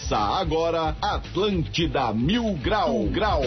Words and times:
Começa 0.00 0.16
agora 0.16 0.96
Atlântida 1.00 2.12
Mil 2.12 2.54
Grau 2.54 3.04
Grau. 3.04 3.42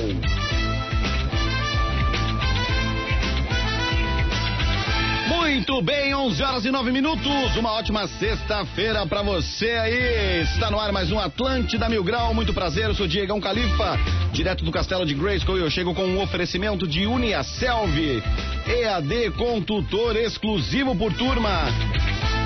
Muito 5.28 5.82
bem, 5.82 6.14
11 6.14 6.44
horas 6.44 6.66
e 6.66 6.72
9 6.72 6.92
minutos. 6.92 7.56
Uma 7.58 7.72
ótima 7.72 8.08
sexta-feira 8.08 9.06
para 9.08 9.24
você 9.24 9.72
aí. 9.72 10.42
Está 10.44 10.70
no 10.70 10.80
ar 10.80 10.92
mais 10.92 11.12
um 11.12 11.20
Atlântida 11.20 11.90
Mil 11.90 12.04
Grau. 12.04 12.34
Muito 12.34 12.54
prazer, 12.54 12.86
eu 12.86 12.96
sou 12.96 13.08
Diegão 13.08 13.42
Califa, 13.42 13.98
direto 14.32 14.64
do 14.64 14.72
Castelo 14.72 15.06
de 15.06 15.16
Grayskull. 15.16 15.58
Eu 15.58 15.72
chego 15.72 15.94
com 15.94 16.06
um 16.06 16.22
oferecimento 16.22 16.88
de 16.88 17.06
Uniaselv, 17.06 18.22
EAD 18.68 19.32
com 19.32 19.62
tutor 19.62 20.16
exclusivo 20.16 20.96
por 20.96 21.12
turma. 21.14 21.64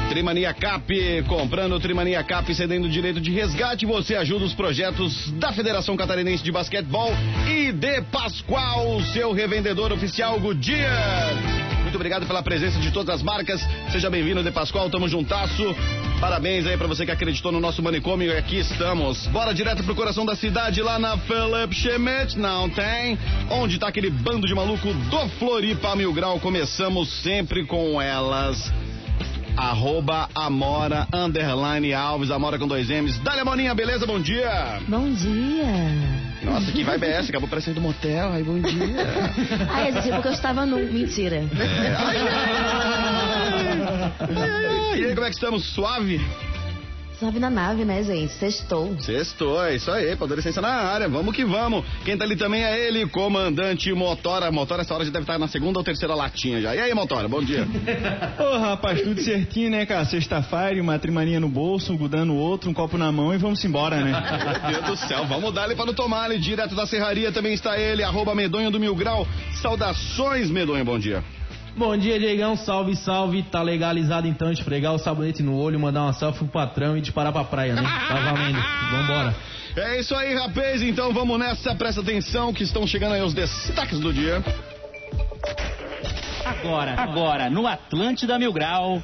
Trimania 0.10 0.54
Cap, 0.54 1.24
comprando 1.28 1.80
Trimania 1.80 2.24
Cap, 2.24 2.54
cedendo 2.56 2.88
direito 2.90 3.20
de 3.20 3.30
resgate, 3.30 3.86
você 3.86 4.16
ajuda 4.16 4.46
os 4.46 4.54
projetos 4.54 5.32
da 5.34 5.52
Federação 5.52 5.98
Catarinense 5.98 6.44
de 6.44 6.52
Basquetebol 6.52 7.12
e 7.48 7.72
de 7.72 8.02
Pascoal, 8.04 9.02
seu 9.14 9.34
revendedor 9.34 9.92
oficial 9.92 10.40
Goodyear. 10.40 11.36
Muito 11.84 11.96
obrigado 11.96 12.26
pela 12.26 12.42
presença 12.42 12.80
de 12.80 12.92
todas 12.92 13.16
as 13.16 13.22
marcas. 13.22 13.62
Seja 13.92 14.10
bem-vindo, 14.10 14.44
De 14.44 14.52
Pascoal, 14.52 14.90
tamo 14.90 15.08
juntasso. 15.08 15.76
Parabéns 16.20 16.66
aí 16.66 16.78
pra 16.78 16.88
você 16.88 17.06
que 17.06 17.12
acreditou 17.12 17.52
no 17.52 17.60
nosso 17.60 17.84
manicômio 17.84 18.32
e 18.32 18.38
aqui 18.38 18.58
estamos. 18.58 19.28
Bora 19.28 19.54
direto 19.54 19.84
pro 19.84 19.96
coração 19.96 20.26
da 20.26 20.36
cidade, 20.36 20.82
lá 20.82 20.98
na 20.98 21.18
Philip 21.18 21.74
Schmidt, 21.76 22.38
não 22.38 22.70
tem? 22.70 23.18
Onde 23.52 23.78
tá 23.78 23.88
aquele 23.88 24.10
bando 24.10 24.48
de 24.48 24.56
maluco 24.56 24.94
do 24.94 25.30
Floripa 25.38 25.96
Mil 25.96 26.12
Grau? 26.14 26.40
Começamos 26.40 27.10
sempre 27.22 27.66
com 27.66 28.02
elas 28.02 28.72
arroba 29.58 30.30
Amora, 30.36 31.08
underline 31.12 31.94
Alves, 31.94 32.30
Amora 32.30 32.60
com 32.60 32.68
dois 32.68 32.90
M's. 32.90 33.18
Dale, 33.20 33.44
Moninha, 33.44 33.74
beleza? 33.74 34.06
Bom 34.06 34.20
dia. 34.20 34.80
Bom 34.88 35.12
dia. 35.12 35.66
Nossa, 36.44 36.72
que 36.72 36.84
vai 36.84 36.98
BS, 36.98 37.30
acabou 37.30 37.50
parecendo 37.50 37.82
motel, 37.82 38.32
aí 38.32 38.44
bom 38.44 38.60
dia. 38.60 38.78
Ah, 39.70 39.82
é 39.82 39.92
porque 39.92 40.28
eu 40.28 40.32
estava 40.32 40.66
nu. 40.66 40.78
Mentira. 40.92 41.38
É, 41.38 41.96
ai, 41.98 42.18
ai, 42.18 42.56
ai, 44.30 45.00
e 45.00 45.06
aí, 45.06 45.14
como 45.14 45.26
é 45.26 45.30
que 45.30 45.36
estamos? 45.36 45.66
Suave? 45.74 46.20
Sobe 47.20 47.40
na 47.40 47.50
nave, 47.50 47.84
né, 47.84 48.04
gente? 48.04 48.32
Sextou. 48.34 48.96
Sextou, 49.00 49.64
é 49.64 49.76
isso 49.76 49.90
aí, 49.90 50.12
adolescência 50.12 50.62
na 50.62 50.70
área, 50.70 51.10
vamos 51.10 51.36
que 51.36 51.44
vamos. 51.44 51.84
Quem 52.06 52.16
tá 52.16 52.24
ali 52.24 52.36
também 52.36 52.64
é 52.64 52.88
ele, 52.88 53.08
comandante 53.08 53.92
Motora. 53.92 54.52
Motora, 54.52 54.84
essa 54.84 54.94
hora 54.94 55.04
já 55.04 55.10
deve 55.10 55.24
estar 55.24 55.40
na 55.40 55.48
segunda 55.48 55.80
ou 55.80 55.84
terceira 55.84 56.14
latinha 56.14 56.62
já. 56.62 56.76
E 56.76 56.80
aí, 56.80 56.94
Motora, 56.94 57.28
bom 57.28 57.42
dia. 57.42 57.68
Ô, 58.40 58.44
oh, 58.44 58.60
rapaz, 58.60 59.02
tudo 59.02 59.20
certinho, 59.20 59.72
né, 59.72 59.84
cara? 59.88 60.06
Sexta-feira, 60.06 60.80
uma 60.80 61.00
trimaninha 61.00 61.40
no 61.40 61.50
bolso, 61.50 61.92
um 61.92 61.98
gudando 61.98 62.28
no 62.28 62.36
outro, 62.36 62.70
um 62.70 62.74
copo 62.74 63.00
na 63.00 63.12
mão 63.12 63.34
e 63.34 63.38
vamos 63.38 63.66
embora, 63.66 63.96
né? 63.96 64.12
Meu 64.70 64.84
Deus 64.84 65.00
do 65.00 65.08
céu, 65.08 65.26
vamos 65.26 65.52
dar 65.52 65.66
ele 65.66 65.76
para 65.76 65.88
não 65.88 65.96
tomar 65.96 66.26
ali, 66.26 66.38
direto 66.38 66.76
da 66.76 66.86
serraria 66.86 67.32
também 67.32 67.54
está 67.54 67.80
ele, 67.80 68.04
arroba 68.04 68.36
Medonho 68.36 68.70
do 68.70 68.80
Mil 68.80 68.96
Grau. 68.96 69.28
Saudações, 69.56 70.52
Medonho, 70.52 70.86
bom 70.86 71.00
dia. 71.00 71.24
Bom 71.78 71.96
dia, 71.96 72.20
Diegão. 72.20 72.56
Salve, 72.56 72.96
salve. 72.96 73.44
Tá 73.44 73.62
legalizado 73.62 74.28
então 74.28 74.52
esfregar 74.52 74.96
o 74.96 74.98
sabonete 74.98 75.44
no 75.44 75.56
olho, 75.56 75.80
mandar 75.80 76.02
uma 76.02 76.14
selfie 76.14 76.40
pro 76.40 76.48
patrão 76.48 76.98
e 76.98 77.02
disparar 77.02 77.32
pra 77.32 77.44
praia, 77.44 77.76
né? 77.76 77.84
Tá 77.84 78.16
valendo. 78.16 78.60
Vambora. 78.90 79.36
É 79.76 80.00
isso 80.00 80.16
aí, 80.16 80.34
rapaz. 80.34 80.82
Então 80.82 81.14
vamos 81.14 81.38
nessa. 81.38 81.76
Presta 81.76 82.02
atenção 82.02 82.52
que 82.52 82.64
estão 82.64 82.88
chegando 82.88 83.14
aí 83.14 83.22
os 83.22 83.32
destaques 83.32 84.00
do 84.00 84.12
dia. 84.12 84.44
Agora, 86.44 86.96
agora, 87.00 87.48
no 87.48 87.68
Atlântida 87.68 88.40
Mil 88.40 88.52
Grau. 88.52 89.00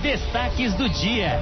Destaques 0.00 0.72
do 0.74 0.88
dia. 0.88 1.38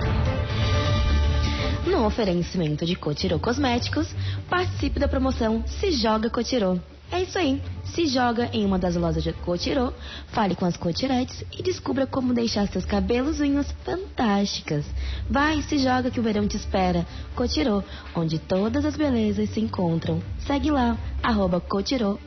No 1.87 2.05
oferecimento 2.05 2.85
de 2.85 2.97
Cotirô 2.97 3.39
Cosméticos, 3.39 4.13
participe 4.51 4.99
da 4.99 5.07
promoção 5.07 5.63
Se 5.67 5.93
Joga 5.93 6.29
Cotirô. 6.29 6.81
É 7.13 7.21
isso 7.21 7.39
aí. 7.39 7.61
Se 7.85 8.07
joga 8.07 8.49
em 8.55 8.65
uma 8.65 8.79
das 8.79 8.97
lojas 8.97 9.23
de 9.23 9.35
Cotirô, 9.35 9.93
fale 10.29 10.55
com 10.55 10.65
as 10.65 10.79
cotiretes 10.79 11.45
e 11.53 11.63
descubra 11.63 12.07
como 12.07 12.33
deixar 12.33 12.67
seus 12.69 12.87
cabelos 12.87 13.39
unhas 13.39 13.71
fantásticas. 13.85 14.87
Vai, 15.29 15.61
se 15.61 15.77
joga 15.77 16.11
que 16.11 16.19
o 16.19 16.23
verão 16.23 16.49
te 16.49 16.57
espera. 16.57 17.07
Cotirô, 17.35 17.85
onde 18.17 18.39
todas 18.39 18.87
as 18.87 18.97
belezas 18.97 19.51
se 19.51 19.61
encontram. 19.61 20.23
Segue 20.47 20.71
lá, 20.71 20.97
arroba 21.23 21.61
Cotirô, 21.61 22.19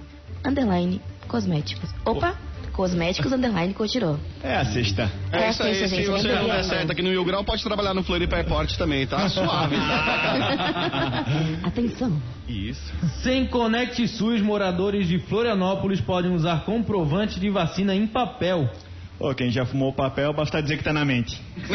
underline, 0.45 1.01
cosméticos. 1.28 1.90
Opa! 2.06 2.44
Cosméticos 2.75 3.31
Underline 3.31 3.74
Cotirô. 3.74 4.18
É 4.44 4.58
a 4.58 4.66
sexta. 4.66 5.09
É, 5.31 5.46
É 5.46 5.50
isso 5.50 5.63
aí. 5.63 5.75
sexta, 5.75 5.88
Se 5.88 5.96
gente, 5.96 6.08
você 6.08 6.28
lembra 6.28 6.41
não 6.44 6.50
der 6.50 6.63
certo 6.66 6.91
aqui 6.91 7.02
no 7.02 7.09
Mil 7.09 7.24
Grau, 7.24 7.44
pode 7.44 7.63
trabalhar 7.63 7.94
no 7.94 8.03
Floripa 8.03 8.36
Airport 8.36 8.75
também, 8.78 9.08
tá? 9.08 9.28
Suave. 9.30 9.75
tá? 9.78 11.24
Atenção. 11.63 12.22
Isso. 12.47 12.94
Sem 13.24 13.47
Conect 13.47 14.06
SUS, 14.09 14.41
moradores 14.41 15.08
de 15.08 15.18
Florianópolis 15.19 16.02
podem 16.02 16.31
usar 16.34 16.66
comprovante 16.66 17.40
de 17.40 17.50
vacina 17.50 17.96
em 17.96 18.06
papel. 18.06 18.69
Ô, 19.18 19.34
quem 19.34 19.50
já 19.50 19.66
fumou 19.66 19.94
papel, 19.94 20.34
basta 20.34 20.62
dizer 20.62 20.78
que 20.78 20.84
tá 20.84 20.92
na 20.92 21.06
mente. 21.06 21.42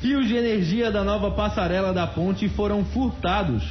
Fios 0.00 0.26
de 0.26 0.36
energia 0.36 0.90
da 0.90 1.04
nova 1.04 1.30
passarela 1.32 1.92
da 1.92 2.06
ponte 2.06 2.48
foram 2.48 2.84
furtados. 2.84 3.62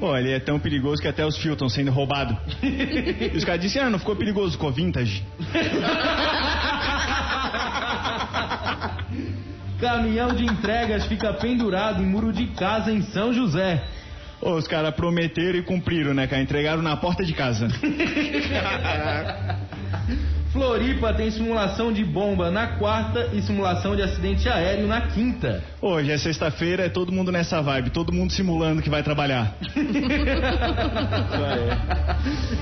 Pô, 0.00 0.16
ele 0.16 0.32
é 0.32 0.40
tão 0.40 0.58
perigoso 0.58 1.00
que 1.00 1.08
até 1.08 1.24
os 1.24 1.36
fios 1.36 1.52
estão 1.52 1.68
sendo 1.68 1.90
roubados. 1.90 2.36
e 2.62 3.36
os 3.36 3.44
caras 3.44 3.60
disseram, 3.60 3.86
ah, 3.86 3.90
não 3.90 3.98
ficou 3.98 4.16
perigoso, 4.16 4.52
ficou 4.52 4.72
vintage. 4.72 5.22
Caminhão 9.80 10.34
de 10.34 10.44
entregas 10.44 11.06
fica 11.06 11.32
pendurado 11.34 12.02
em 12.02 12.06
muro 12.06 12.32
de 12.32 12.48
casa 12.48 12.90
em 12.90 13.02
São 13.02 13.32
José. 13.32 13.84
Ô, 14.40 14.54
os 14.54 14.66
caras 14.66 14.94
prometeram 14.94 15.58
e 15.58 15.62
cumpriram, 15.62 16.14
né, 16.14 16.26
cara? 16.26 16.42
Entregaram 16.42 16.82
na 16.82 16.96
porta 16.96 17.24
de 17.24 17.32
casa. 17.32 17.68
Floripa 20.58 21.14
tem 21.14 21.30
simulação 21.30 21.92
de 21.92 22.04
bomba 22.04 22.50
na 22.50 22.66
quarta 22.78 23.30
e 23.32 23.40
simulação 23.40 23.94
de 23.94 24.02
acidente 24.02 24.48
aéreo 24.48 24.88
na 24.88 25.02
quinta. 25.02 25.62
Hoje 25.80 26.10
é 26.10 26.18
sexta-feira, 26.18 26.86
é 26.86 26.88
todo 26.88 27.12
mundo 27.12 27.30
nessa 27.30 27.62
vibe, 27.62 27.90
todo 27.90 28.12
mundo 28.12 28.32
simulando 28.32 28.82
que 28.82 28.90
vai 28.90 29.04
trabalhar. 29.04 29.54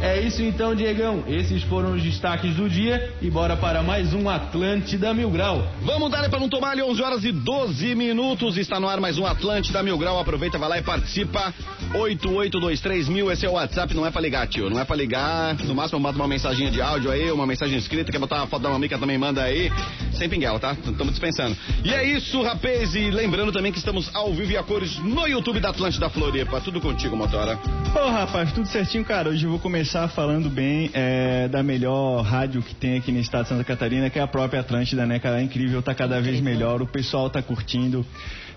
É 0.03 0.21
isso 0.21 0.43
então, 0.43 0.75
Diegão. 0.75 1.25
Esses 1.27 1.63
foram 1.65 1.95
os 1.95 2.03
destaques 2.03 2.55
do 2.55 2.69
dia 2.69 3.13
e 3.23 3.31
bora 3.31 3.57
para 3.57 3.83
mais 3.83 4.13
um 4.13 4.29
Atlântida 4.29 5.15
Mil 5.15 5.31
Grau. 5.31 5.67
Vamos 5.83 6.11
dar 6.11 6.29
para 6.29 6.39
não 6.39 6.49
tomar 6.49 6.73
ali 6.73 6.83
11 6.83 7.03
horas 7.03 7.25
e 7.25 7.33
12 7.33 7.95
minutos. 7.95 8.59
Está 8.59 8.79
no 8.79 8.89
ar 8.89 9.01
mais 9.01 9.19
um 9.19 9.27
Atlântida 9.27 9.83
Mil 9.83 9.97
Grau. 9.97 10.21
Aproveita, 10.21 10.59
vai 10.59 10.69
lá 10.69 10.79
e 10.79 10.83
participa. 10.83 11.53
8823 11.95 13.09
mil, 13.09 13.31
esse 13.31 13.47
é 13.47 13.49
o 13.49 13.53
WhatsApp, 13.53 13.95
não 13.95 14.05
é 14.07 14.11
pra 14.11 14.21
ligar, 14.21 14.47
tio. 14.47 14.69
Não 14.69 14.79
é 14.79 14.85
pra 14.85 14.97
ligar. 14.97 15.55
No 15.65 15.75
máximo, 15.75 15.99
manda 15.99 16.17
uma 16.17 16.29
mensagem 16.29 16.71
de 16.71 16.81
áudio 16.83 17.11
aí, 17.11 17.31
uma 17.31 17.47
mensagem 17.47 17.79
escrita. 17.87 18.13
Quer 18.13 18.19
botar 18.19 18.37
uma 18.37 18.47
foto 18.47 18.63
da 18.63 18.71
mamica 18.71 18.99
também, 18.99 19.17
manda 19.17 19.43
aí. 19.43 19.71
Sem 20.13 20.29
pinguela, 20.29 20.59
tá? 20.59 20.73
Estamos 20.73 21.11
dispensando. 21.11 21.57
E 21.85 21.93
é 21.93 22.05
isso, 22.05 22.43
rapaz. 22.43 22.95
E 22.95 23.11
lembrando 23.11 23.53
também 23.53 23.73
que 23.73 23.79
estamos 23.79 24.11
ao 24.15 24.33
vivo 24.33 24.53
e 24.53 24.57
a 24.57 24.63
cores 24.63 24.99
no 24.99 25.27
YouTube 25.27 25.61
da 25.61 25.71
Atlântida 25.71 26.11
Floripa. 26.11 26.61
Tudo 26.61 26.81
contigo, 26.81 27.17
motora. 27.17 27.59
Ô, 27.95 28.11
rapaz, 28.11 28.53
tudo 28.53 28.67
certinho, 28.67 29.05
cara. 29.05 29.31
Hoje 29.31 29.45
eu 29.45 29.51
vou 29.51 29.59
começar 29.59 30.09
falando 30.09 30.51
bem 30.51 30.91
é, 30.93 31.49
da 31.49 31.63
melhor 31.63 32.23
rádio 32.23 32.63
que 32.63 32.75
tem 32.75 32.99
aqui 32.99 33.13
no 33.13 33.21
estado 33.21 33.45
de 33.45 33.49
Santa 33.51 33.65
Catarina, 33.65 34.11
que 34.11 34.19
é 34.19 34.23
a 34.23 34.27
própria 34.27 34.61
Atlântida, 34.61 35.07
né, 35.07 35.19
cara? 35.19 35.41
É 35.41 35.43
incrível, 35.43 35.81
tá 35.83 35.95
cada 35.95 36.21
vez 36.21 36.41
melhor, 36.41 36.83
o 36.83 36.87
pessoal 36.87 37.31
tá 37.31 37.41
curtindo. 37.41 38.05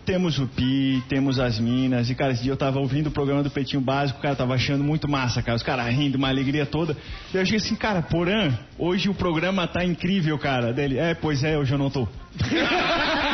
Temos 0.06 0.40
o 0.40 0.48
Pi, 0.48 1.04
temos 1.08 1.40
as 1.40 1.60
Minas, 1.60 2.10
e 2.10 2.16
cara, 2.16 2.34
esse 2.34 2.42
dia 2.42 2.52
eu 2.52 2.58
tava 2.58 2.80
ouvindo 2.80 3.08
o 3.08 3.12
programa 3.12 3.44
do 3.44 3.50
Pretinho 3.52 3.82
Básico, 3.82 4.20
cara, 4.20 4.36
tava 4.36 4.56
achando 4.56 4.84
muito 4.84 5.10
massa, 5.10 5.42
cara, 5.42 5.56
os 5.56 5.64
caras 5.64 5.94
rindo, 5.94 6.18
uma 6.18 6.30
alegria 6.30 6.66
toda. 6.66 6.98
E 7.34 7.38
eu 7.38 7.42
achei 7.42 7.58
assim, 7.58 7.76
cara, 7.76 8.02
Porã, 8.02 8.52
hoje 8.78 9.10
o 9.10 9.14
programa 9.14 9.68
tá 9.68 9.86
incrível, 9.86 10.38
cara. 10.40 10.74
Dele, 10.74 10.98
é, 10.98 11.14
pois 11.14 11.44
é, 11.44 11.58
hoje 11.58 11.74
eu 11.74 11.78
não 11.78 11.90
tô. 11.90 12.08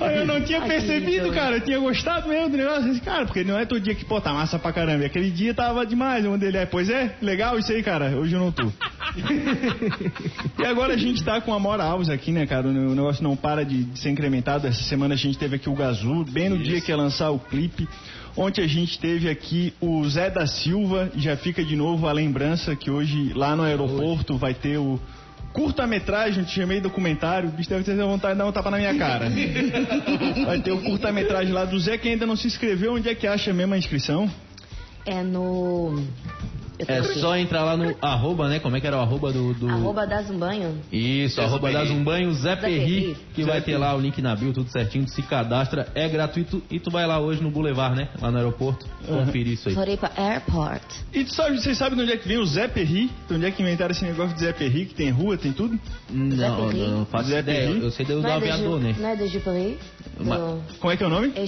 Aí 0.00 0.18
eu 0.18 0.26
não 0.26 0.40
tinha 0.42 0.60
percebido, 0.62 1.32
cara. 1.32 1.56
Eu 1.56 1.60
tinha 1.60 1.78
gostado 1.78 2.28
mesmo 2.28 2.50
do 2.50 2.56
negócio. 2.56 2.90
Assim, 2.90 2.98
cara, 3.00 3.24
porque 3.24 3.44
não 3.44 3.58
é 3.58 3.64
todo 3.64 3.80
dia 3.80 3.94
que, 3.94 4.04
pô, 4.04 4.20
tá 4.20 4.32
massa 4.32 4.58
pra 4.58 4.72
caramba. 4.72 5.02
E 5.02 5.06
aquele 5.06 5.30
dia 5.30 5.54
tava 5.54 5.86
demais. 5.86 6.24
Onde 6.26 6.44
ele 6.46 6.56
é, 6.56 6.66
pois 6.66 6.88
é, 6.90 7.14
legal 7.22 7.58
isso 7.58 7.72
aí, 7.72 7.82
cara. 7.82 8.16
Hoje 8.16 8.34
eu 8.34 8.40
não 8.40 8.52
tô. 8.52 8.64
e 10.58 10.66
agora 10.66 10.94
a 10.94 10.96
gente 10.96 11.22
tá 11.22 11.40
com 11.40 11.52
a 11.52 11.58
Mora 11.58 11.84
Alves 11.84 12.08
aqui, 12.08 12.32
né, 12.32 12.46
cara? 12.46 12.66
O 12.68 12.94
negócio 12.94 13.22
não 13.22 13.36
para 13.36 13.64
de, 13.64 13.84
de 13.84 13.98
ser 13.98 14.10
incrementado. 14.10 14.66
Essa 14.66 14.82
semana 14.82 15.14
a 15.14 15.16
gente 15.16 15.38
teve 15.38 15.56
aqui 15.56 15.68
o 15.68 15.74
Gazu, 15.74 16.24
bem 16.24 16.48
no 16.48 16.58
dia 16.58 16.80
que 16.80 16.90
ia 16.90 16.96
lançar 16.96 17.30
o 17.30 17.38
clipe. 17.38 17.88
Ontem 18.36 18.64
a 18.64 18.66
gente 18.66 18.98
teve 18.98 19.28
aqui 19.28 19.74
o 19.80 20.08
Zé 20.08 20.30
da 20.30 20.46
Silva. 20.46 21.10
Já 21.16 21.36
fica 21.36 21.62
de 21.62 21.76
novo 21.76 22.08
a 22.08 22.12
lembrança 22.12 22.74
que 22.74 22.90
hoje 22.90 23.32
lá 23.34 23.54
no 23.54 23.62
aeroporto 23.62 24.38
vai 24.38 24.54
ter 24.54 24.78
o 24.78 24.98
curta-metragem, 25.52 26.44
te 26.44 26.54
chamei 26.54 26.80
documentário, 26.80 27.48
o 27.48 27.52
bicho 27.52 27.68
deve 27.68 27.84
ter 27.84 27.96
vontade 27.96 28.34
de 28.34 28.38
dar 28.38 28.46
um 28.46 28.52
tapa 28.52 28.70
na 28.70 28.78
minha 28.78 28.96
cara. 28.96 29.26
Vai 30.46 30.60
ter 30.60 30.72
o 30.72 30.80
curta-metragem 30.80 31.52
lá 31.52 31.64
do 31.64 31.78
Zé 31.78 31.98
que 31.98 32.08
ainda 32.08 32.26
não 32.26 32.36
se 32.36 32.46
inscreveu. 32.46 32.94
Onde 32.94 33.08
é 33.08 33.14
que 33.14 33.26
acha 33.26 33.52
mesmo 33.52 33.74
a 33.74 33.78
inscrição? 33.78 34.30
É 35.04 35.22
no. 35.22 36.02
É 36.88 37.02
só 37.20 37.36
entrar 37.36 37.64
lá 37.64 37.76
no 37.76 37.94
arroba, 38.00 38.48
né? 38.48 38.58
Como 38.58 38.76
é 38.76 38.80
que 38.80 38.86
era 38.86 38.96
o 38.96 39.00
arroba 39.00 39.32
do. 39.32 39.54
do... 39.54 39.68
Arroba 39.68 40.06
das 40.06 40.28
um 40.30 40.38
banho. 40.38 40.78
Isso, 40.90 41.36
Zé 41.36 41.44
arroba 41.44 41.68
Perri. 41.68 41.74
das 41.74 41.90
um 41.90 42.02
banho, 42.04 42.32
Zé 42.34 42.56
Perri, 42.56 43.00
Perri. 43.02 43.16
que 43.34 43.42
vai 43.44 43.60
ter 43.60 43.76
lá 43.76 43.94
o 43.94 44.00
link 44.00 44.20
na 44.20 44.34
bio, 44.34 44.52
tudo 44.52 44.70
certinho, 44.70 45.04
tu 45.04 45.10
se 45.12 45.22
cadastra, 45.22 45.88
é 45.94 46.08
gratuito 46.08 46.62
e 46.70 46.78
tu 46.80 46.90
vai 46.90 47.06
lá 47.06 47.20
hoje 47.20 47.42
no 47.42 47.50
Boulevard, 47.50 47.96
né? 47.96 48.08
Lá 48.20 48.30
no 48.30 48.36
aeroporto, 48.38 48.86
conferir 49.06 49.54
isso 49.54 49.68
aí. 49.68 49.74
Floripa 49.74 50.10
Airport. 50.16 50.82
E 51.12 51.24
tu 51.24 51.34
sabe, 51.34 51.58
vocês 51.60 51.76
sabem 51.78 51.96
de 51.96 52.02
onde 52.04 52.12
é 52.12 52.16
que 52.16 52.26
vem 52.28 52.38
o 52.38 52.44
Zé 52.46 52.68
Perri? 52.68 53.10
De 53.28 53.34
onde 53.34 53.46
é 53.46 53.50
que 53.50 53.62
inventaram 53.62 53.90
esse 53.92 54.04
negócio 54.04 54.34
de 54.34 54.40
Zé 54.40 54.52
Perri, 54.52 54.86
que 54.86 54.94
tem 54.94 55.10
rua, 55.10 55.36
tem 55.36 55.52
tudo? 55.52 55.78
Não, 56.10 56.68
Perri? 56.68 56.86
não 56.88 57.06
faço 57.06 57.28
Zé 57.30 57.40
ideia, 57.40 57.68
Perri? 57.68 57.80
eu 57.82 57.90
sei 57.90 58.04
do, 58.06 58.14
do 58.16 58.22
Não 58.22 58.30
é, 58.30 58.34
aviador, 58.34 58.80
né? 58.80 58.94
não 58.98 59.08
é 59.08 59.16
de 59.16 59.26
Juperri? 59.28 59.78
Ma- 60.20 60.36
Do... 60.36 60.62
Como 60.78 60.92
é 60.92 60.96
que 60.96 61.02
é 61.02 61.06
o 61.06 61.10
nome? 61.10 61.32
É? 61.34 61.46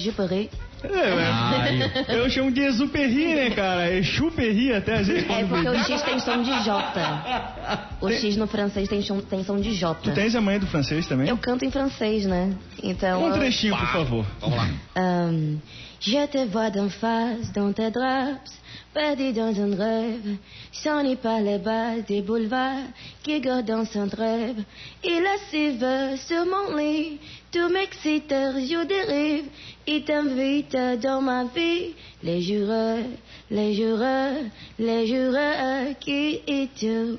É, 0.85 2.13
é. 2.13 2.19
Eu 2.19 2.29
chamo 2.29 2.51
de 2.51 2.61
Exuperri, 2.61 3.35
né, 3.35 3.51
cara? 3.51 3.89
Perri 4.35 4.73
até 4.73 4.95
às 4.97 5.07
vezes. 5.07 5.31
É 5.31 5.45
porque 5.45 5.69
o 5.69 5.79
X 5.85 6.03
tem 6.03 6.19
som 6.19 6.43
de 6.43 6.65
J. 6.65 7.89
O 8.01 8.11
X 8.11 8.37
no 8.37 8.47
francês 8.47 8.89
tem 8.89 9.03
som, 9.03 9.21
tem 9.21 9.45
som 9.45 9.61
de 9.61 9.75
J. 9.75 9.95
Tu 10.03 10.13
tens 10.13 10.35
a 10.35 10.41
manhã 10.41 10.59
do 10.59 10.67
francês 10.67 11.07
também? 11.07 11.29
Eu 11.29 11.39
canto 11.39 11.65
em 11.65 11.71
francês, 11.71 12.27
né? 12.27 12.53
Então. 12.83 13.23
Um 13.23 13.29
eu- 13.29 13.35
trechinho, 13.35 13.77
por 13.77 13.89
favor. 13.89 14.27
Vamos 14.41 14.57
lá. 14.57 14.69
Euh, 14.97 15.57
je 16.01 16.27
te 16.27 16.45
vois 16.47 16.71
d'en 16.71 16.91
face 16.91 17.51
dans 17.53 17.73
tes 17.73 17.91
draps, 17.91 18.53
perdu 18.93 19.33
dans 19.33 19.59
un 19.59 19.75
rêve. 19.77 20.39
N'est 21.05 21.17
pas 21.17 21.41
les 21.41 21.59
bas 21.59 22.01
des 22.07 22.21
boulevards 22.21 22.89
qui 23.23 23.41
gardent 23.41 23.87
son 23.87 24.09
rêve. 24.17 24.63
Il 25.03 25.25
assiste 25.27 26.27
sur 26.27 26.45
mon 26.45 26.77
lit, 26.77 27.19
tout 27.55 27.69
m'excite, 27.69 28.31
je 28.31 28.85
dérive. 28.85 29.45
Il 29.87 30.05
t'invite 30.05 30.77
dans 31.01 31.21
ma 31.21 31.45
vie, 31.45 31.95
les 32.23 32.41
jureurs, 32.41 33.05
les 33.49 33.75
jureurs, 33.75 34.43
les 34.79 35.07
jureurs 35.07 35.97
qui 36.01 36.41
et 36.47 36.69
tu. 36.75 37.17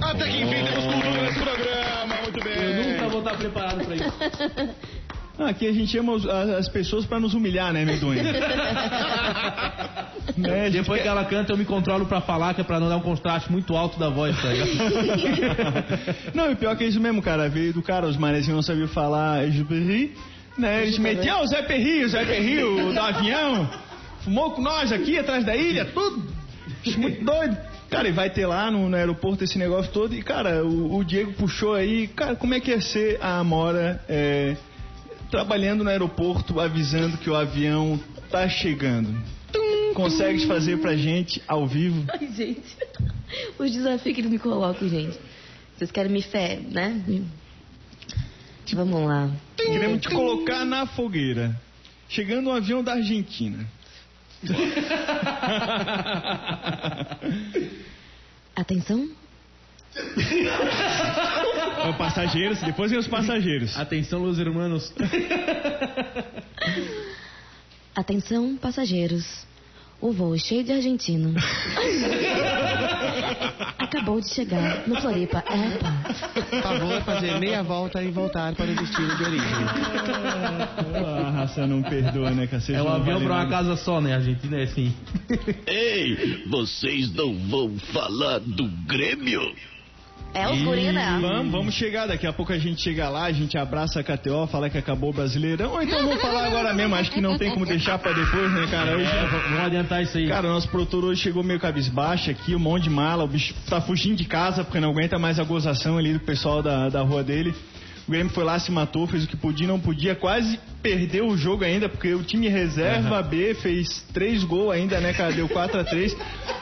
Até 0.00 0.24
que 0.24 0.44
enfim 0.44 0.62
temos 0.64 0.84
cultura 0.84 1.22
nesse 1.22 1.40
programa, 1.40 2.14
muito 2.22 2.44
bem. 2.44 2.54
eu 2.54 2.84
nunca 2.84 3.08
vou 3.08 3.20
estar 3.20 3.36
preparado 3.38 3.84
pra 3.84 3.94
isso. 3.94 4.12
Ah, 5.38 5.50
Aqui 5.50 5.66
a 5.66 5.72
gente 5.72 5.92
chama 5.92 6.12
os- 6.12 6.26
as, 6.26 6.48
as 6.50 6.68
pessoas 6.68 7.04
pra 7.04 7.20
nos 7.20 7.34
humilhar, 7.34 7.72
né, 7.72 7.84
medonho? 7.84 8.22
né, 10.36 10.70
Depois 10.70 11.02
que 11.02 11.08
ela 11.08 11.24
canta, 11.24 11.52
eu 11.52 11.56
me 11.56 11.64
controlo 11.64 12.06
pra 12.06 12.20
falar, 12.20 12.54
que 12.54 12.60
é 12.60 12.64
pra 12.64 12.80
não 12.80 12.88
dar 12.88 12.96
um 12.96 13.00
contraste 13.02 13.50
muito 13.52 13.76
alto 13.76 13.98
da 13.98 14.08
voz, 14.08 14.34
tá? 14.40 14.48
Não, 16.34 16.50
e 16.50 16.56
pior 16.56 16.76
que 16.76 16.84
é 16.84 16.88
isso 16.88 17.00
mesmo, 17.00 17.22
cara. 17.22 17.48
Veio 17.48 17.72
do 17.72 17.82
cara, 17.82 18.06
os 18.06 18.16
manezinhos 18.16 18.56
não 18.56 18.62
sabiam 18.62 18.88
falar 18.88 19.46
Exuperri, 19.46 20.14
né? 20.58 20.82
Eles 20.82 20.98
metiam 20.98 21.42
o 21.42 21.46
Zé 21.46 21.62
Perri, 21.62 22.04
o 22.04 22.08
Zé 22.08 22.24
Perri, 22.24 22.62
o 22.64 22.90
do 22.92 23.00
avião. 23.00 23.70
Fumou 24.24 24.50
com 24.52 24.62
nós 24.62 24.90
aqui 24.92 25.18
atrás 25.18 25.44
da 25.44 25.54
ilha, 25.54 25.84
tudo. 25.84 26.24
Muito 26.96 27.24
doido. 27.24 27.56
Cara, 27.88 28.08
e 28.08 28.12
vai 28.12 28.28
ter 28.30 28.46
lá 28.46 28.68
no, 28.70 28.88
no 28.88 28.96
aeroporto 28.96 29.44
esse 29.44 29.58
negócio 29.58 29.92
todo. 29.92 30.12
E, 30.14 30.22
cara, 30.22 30.64
o, 30.64 30.96
o 30.96 31.04
Diego 31.04 31.32
puxou 31.34 31.74
aí. 31.74 32.08
Cara, 32.08 32.34
como 32.34 32.52
é 32.54 32.60
que 32.60 32.72
ia 32.72 32.80
ser 32.80 33.18
a 33.22 33.38
Amora 33.38 34.00
é, 34.08 34.56
trabalhando 35.30 35.84
no 35.84 35.90
aeroporto, 35.90 36.58
avisando 36.60 37.18
que 37.18 37.28
o 37.28 37.34
avião 37.34 38.00
tá 38.30 38.48
chegando? 38.48 39.14
Consegues 39.94 40.44
fazer 40.44 40.78
pra 40.78 40.96
gente 40.96 41.42
ao 41.48 41.66
vivo? 41.66 42.04
Ai, 42.12 42.28
gente. 42.32 42.76
Os 43.58 43.70
desafios 43.70 44.14
que 44.14 44.20
eles 44.20 44.30
me 44.30 44.38
colocam, 44.38 44.88
gente. 44.88 45.18
Vocês 45.76 45.90
querem 45.90 46.12
me 46.12 46.22
fé, 46.22 46.60
né? 46.70 47.02
Vamos 48.72 49.06
lá. 49.06 49.30
Queremos 49.56 50.00
te 50.00 50.08
colocar 50.08 50.64
na 50.64 50.86
fogueira. 50.86 51.60
Chegando 52.08 52.50
um 52.50 52.52
avião 52.52 52.84
da 52.84 52.92
Argentina. 52.92 53.66
Atenção. 58.54 59.08
É 61.84 61.88
o 61.88 61.94
passageiros, 61.94 62.60
depois 62.60 62.90
vem 62.90 63.00
os 63.00 63.06
passageiros. 63.06 63.76
Atenção, 63.76 64.22
los 64.22 64.38
hermanos. 64.38 64.92
Atenção, 67.94 68.56
passageiros. 68.56 69.46
O 69.98 70.12
voo 70.12 70.34
é 70.34 70.38
cheio 70.38 70.62
de 70.62 70.72
argentino. 70.72 71.34
Acabou 73.78 74.20
de 74.20 74.28
chegar 74.28 74.86
no 74.86 75.00
Floripa 75.00 75.42
Airport. 75.46 76.62
Favor 76.62 77.02
fazer 77.02 77.38
meia 77.38 77.62
volta 77.62 78.02
e 78.02 78.10
voltar 78.10 78.54
para 78.54 78.70
o 78.70 78.74
destino 78.74 79.16
de 79.16 79.22
origem. 79.22 79.48
Ah, 80.94 81.28
a 81.28 81.30
raça 81.30 81.66
não 81.66 81.82
perdoa, 81.82 82.30
né, 82.30 82.46
cacete? 82.46 82.78
É 82.78 82.82
um 82.82 82.88
avião 82.88 83.14
vale 83.14 83.24
pra 83.24 83.34
uma 83.36 83.48
casa 83.48 83.76
só, 83.76 83.98
né? 84.00 84.12
A 84.12 84.16
Argentina 84.16 84.58
é 84.58 84.64
assim. 84.64 84.94
Ei, 85.66 86.44
vocês 86.46 87.10
não 87.14 87.34
vão 87.48 87.78
falar 87.94 88.40
do 88.40 88.68
Grêmio? 88.86 89.40
É 90.36 90.50
os 90.50 90.60
guri, 90.62 90.92
né? 90.92 91.18
Vamos, 91.20 91.50
vamos 91.50 91.74
chegar, 91.74 92.06
daqui 92.06 92.26
a 92.26 92.32
pouco 92.32 92.52
a 92.52 92.58
gente 92.58 92.82
chega 92.82 93.08
lá, 93.08 93.24
a 93.24 93.32
gente 93.32 93.56
abraça 93.56 94.00
a 94.00 94.02
KTO, 94.04 94.46
fala 94.46 94.68
que 94.68 94.76
acabou 94.76 95.10
o 95.10 95.12
Brasileirão, 95.12 95.72
ou 95.72 95.82
então 95.82 95.98
vamos 96.06 96.20
falar 96.20 96.44
agora 96.46 96.74
mesmo, 96.74 96.94
acho 96.94 97.10
que 97.10 97.20
não 97.20 97.38
tem 97.38 97.50
como 97.52 97.64
deixar 97.64 97.98
pra 97.98 98.12
depois, 98.12 98.52
né, 98.52 98.66
cara? 98.70 98.96
Hoje, 98.96 99.06
É, 99.06 99.26
vamos 99.26 99.60
adiantar 99.60 100.02
isso 100.02 100.18
aí. 100.18 100.28
Cara, 100.28 100.46
o 100.46 100.50
nosso 100.52 100.68
produtor 100.68 101.04
hoje 101.04 101.22
chegou 101.22 101.42
meio 101.42 101.58
cabisbaixo 101.58 102.30
aqui, 102.30 102.54
um 102.54 102.58
monte 102.58 102.84
de 102.84 102.90
mala, 102.90 103.24
o 103.24 103.28
bicho 103.28 103.54
tá 103.68 103.80
fugindo 103.80 104.16
de 104.16 104.26
casa 104.26 104.62
porque 104.62 104.78
não 104.78 104.90
aguenta 104.90 105.18
mais 105.18 105.40
a 105.40 105.44
gozação 105.44 105.96
ali 105.96 106.12
do 106.12 106.20
pessoal 106.20 106.62
da, 106.62 106.88
da 106.90 107.00
rua 107.00 107.24
dele. 107.24 107.54
O 108.06 108.10
Grêmio 108.12 108.32
foi 108.32 108.44
lá, 108.44 108.56
se 108.58 108.70
matou, 108.70 109.04
fez 109.08 109.24
o 109.24 109.26
que 109.26 109.36
podia, 109.36 109.66
não 109.66 109.80
podia, 109.80 110.14
quase 110.14 110.60
perdeu 110.80 111.26
o 111.26 111.36
jogo 111.36 111.64
ainda, 111.64 111.88
porque 111.88 112.14
o 112.14 112.22
time 112.22 112.48
reserva 112.48 113.20
B 113.20 113.54
fez 113.54 114.06
três 114.14 114.44
gols 114.44 114.72
ainda, 114.72 115.00
né, 115.00 115.12
cara? 115.12 115.32
Deu 115.32 115.48
4 115.48 115.80
a 115.80 115.84
3 115.84 116.16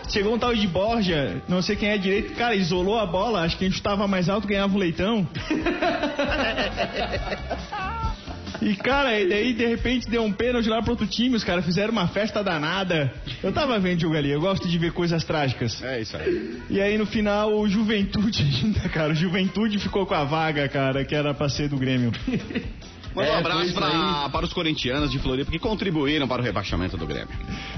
Chegou 0.08 0.34
um 0.34 0.38
tal 0.38 0.54
de 0.54 0.66
Borja, 0.66 1.42
não 1.48 1.62
sei 1.62 1.76
quem 1.76 1.88
é 1.88 1.98
direito, 1.98 2.34
cara, 2.34 2.54
isolou 2.54 2.98
a 2.98 3.06
bola, 3.06 3.42
acho 3.42 3.56
que 3.56 3.64
a 3.64 3.68
gente 3.68 3.82
tava 3.82 4.06
mais 4.06 4.28
alto, 4.28 4.46
ganhava 4.46 4.74
o 4.74 4.78
leitão. 4.78 5.26
E, 8.62 8.74
cara, 8.76 9.20
e 9.20 9.28
daí 9.28 9.52
de 9.52 9.66
repente 9.66 10.08
deu 10.08 10.22
um 10.22 10.32
pênalti 10.32 10.68
lá 10.68 10.80
pro 10.80 10.92
outro 10.92 11.06
time, 11.06 11.36
os 11.36 11.44
caras 11.44 11.64
fizeram 11.64 11.92
uma 11.92 12.08
festa 12.08 12.42
danada. 12.42 13.12
Eu 13.42 13.52
tava 13.52 13.78
vendo 13.78 13.98
o 13.98 14.00
jogo 14.02 14.16
ali, 14.16 14.30
eu 14.30 14.40
gosto 14.40 14.66
de 14.66 14.78
ver 14.78 14.92
coisas 14.92 15.22
trágicas. 15.22 15.82
É 15.82 16.00
isso 16.00 16.16
aí. 16.16 16.62
E 16.70 16.80
aí 16.80 16.96
no 16.96 17.04
final 17.04 17.52
o 17.52 17.68
Juventude 17.68 18.42
ainda, 18.64 18.88
cara, 18.88 19.12
o 19.12 19.14
Juventude 19.14 19.78
ficou 19.78 20.06
com 20.06 20.14
a 20.14 20.24
vaga, 20.24 20.66
cara, 20.68 21.04
que 21.04 21.14
era 21.14 21.34
pra 21.34 21.48
ser 21.48 21.68
do 21.68 21.76
Grêmio. 21.76 22.10
Manda 23.14 23.30
um 23.30 23.34
É, 23.34 23.38
abraço 23.38 23.72
pra, 23.74 24.28
para 24.30 24.44
os 24.44 24.52
corintianos 24.52 25.10
de 25.10 25.18
Floripa 25.20 25.50
que 25.50 25.58
contribuíram 25.58 26.26
para 26.26 26.42
o 26.42 26.44
rebaixamento 26.44 26.96
do 26.96 27.06
Grêmio. 27.06 27.28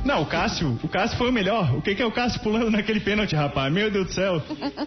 Não, 0.05 0.23
o 0.23 0.27
Cássio, 0.27 0.79
o 0.83 0.89
Cássio 0.89 1.19
foi 1.19 1.29
o 1.29 1.33
melhor. 1.33 1.75
O 1.77 1.83
que, 1.83 1.95
que 1.95 2.03
é 2.03 2.07
o 2.07 2.11
Cássio 2.11 2.41
pulando 2.41 2.71
naquele 2.71 3.01
pênalti, 3.01 3.35
rapaz? 3.35 3.73
Meu 3.73 3.91
Deus 3.91 4.07
do 4.07 4.13
céu. 4.13 4.43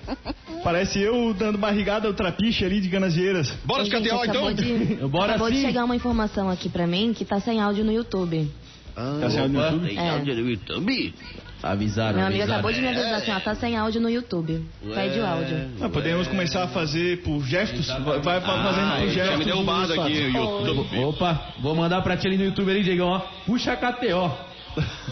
Parece 0.64 1.00
eu 1.00 1.34
dando 1.34 1.58
barrigada 1.58 2.08
ao 2.08 2.14
trapiche 2.14 2.66
ali 2.66 2.82
de 2.82 2.90
Ganasieiras. 2.90 3.50
Bora 3.64 3.84
de 3.84 3.90
KTO 3.92 4.26
então? 4.26 4.54
de, 4.54 4.96
Bora 5.08 5.32
acabou 5.34 5.50
de 5.52 5.58
sim. 5.58 5.66
chegar 5.66 5.86
uma 5.86 5.96
informação 5.96 6.50
aqui 6.50 6.68
pra 6.70 6.86
mim 6.88 7.14
que 7.14 7.24
tá 7.24 7.40
sem 7.40 7.62
áudio 7.62 7.84
no 7.86 7.92
YouTube. 7.92 8.50
Tá 8.96 9.30
saindo 9.30 9.50
no 9.54 9.60
Opa. 9.60 9.68
YouTube? 9.72 9.88
Tem 9.88 9.98
É. 9.98 10.10
áudio 10.10 10.36
no 10.36 10.50
YouTube? 10.50 11.14
Avisaram, 11.62 12.18
Meu 12.18 12.28
amigo 12.28 12.42
avisaram. 12.44 12.54
acabou 12.60 12.72
de 12.74 12.82
me 12.82 12.88
avisar 12.88 13.14
assim, 13.16 13.32
ó, 13.32 13.40
tá 13.42 13.54
sem 13.56 13.76
áudio 13.76 14.00
no 14.00 14.10
YouTube. 14.10 14.66
Pede 14.94 15.20
o 15.20 15.26
áudio. 15.26 15.58
Ah, 15.82 15.90
podemos 15.90 16.26
começar 16.28 16.64
a 16.64 16.68
fazer 16.70 17.22
por 17.22 17.44
gestos? 17.46 17.86
Vai, 17.88 18.20
vai 18.22 18.40
fazendo 18.42 18.88
Ah, 18.88 18.92
por 18.96 19.02
ele 19.04 19.12
gestos. 19.12 19.26
tinha 19.28 19.38
me 19.38 19.46
derrubado 19.46 19.94
aqui 20.02 20.14
o 20.14 20.38
YouTube. 20.38 21.00
Opa, 21.04 21.42
vou 21.60 21.76
mandar 21.76 22.02
pra 22.02 22.16
ti 22.16 22.28
ali 22.28 22.38
no 22.38 22.46
YouTube 22.46 22.72
ali, 22.72 22.82
Diegão, 22.84 23.08
ó. 23.10 23.20
Puxa 23.46 23.74
a 23.74 23.76
KTO. 23.76 24.32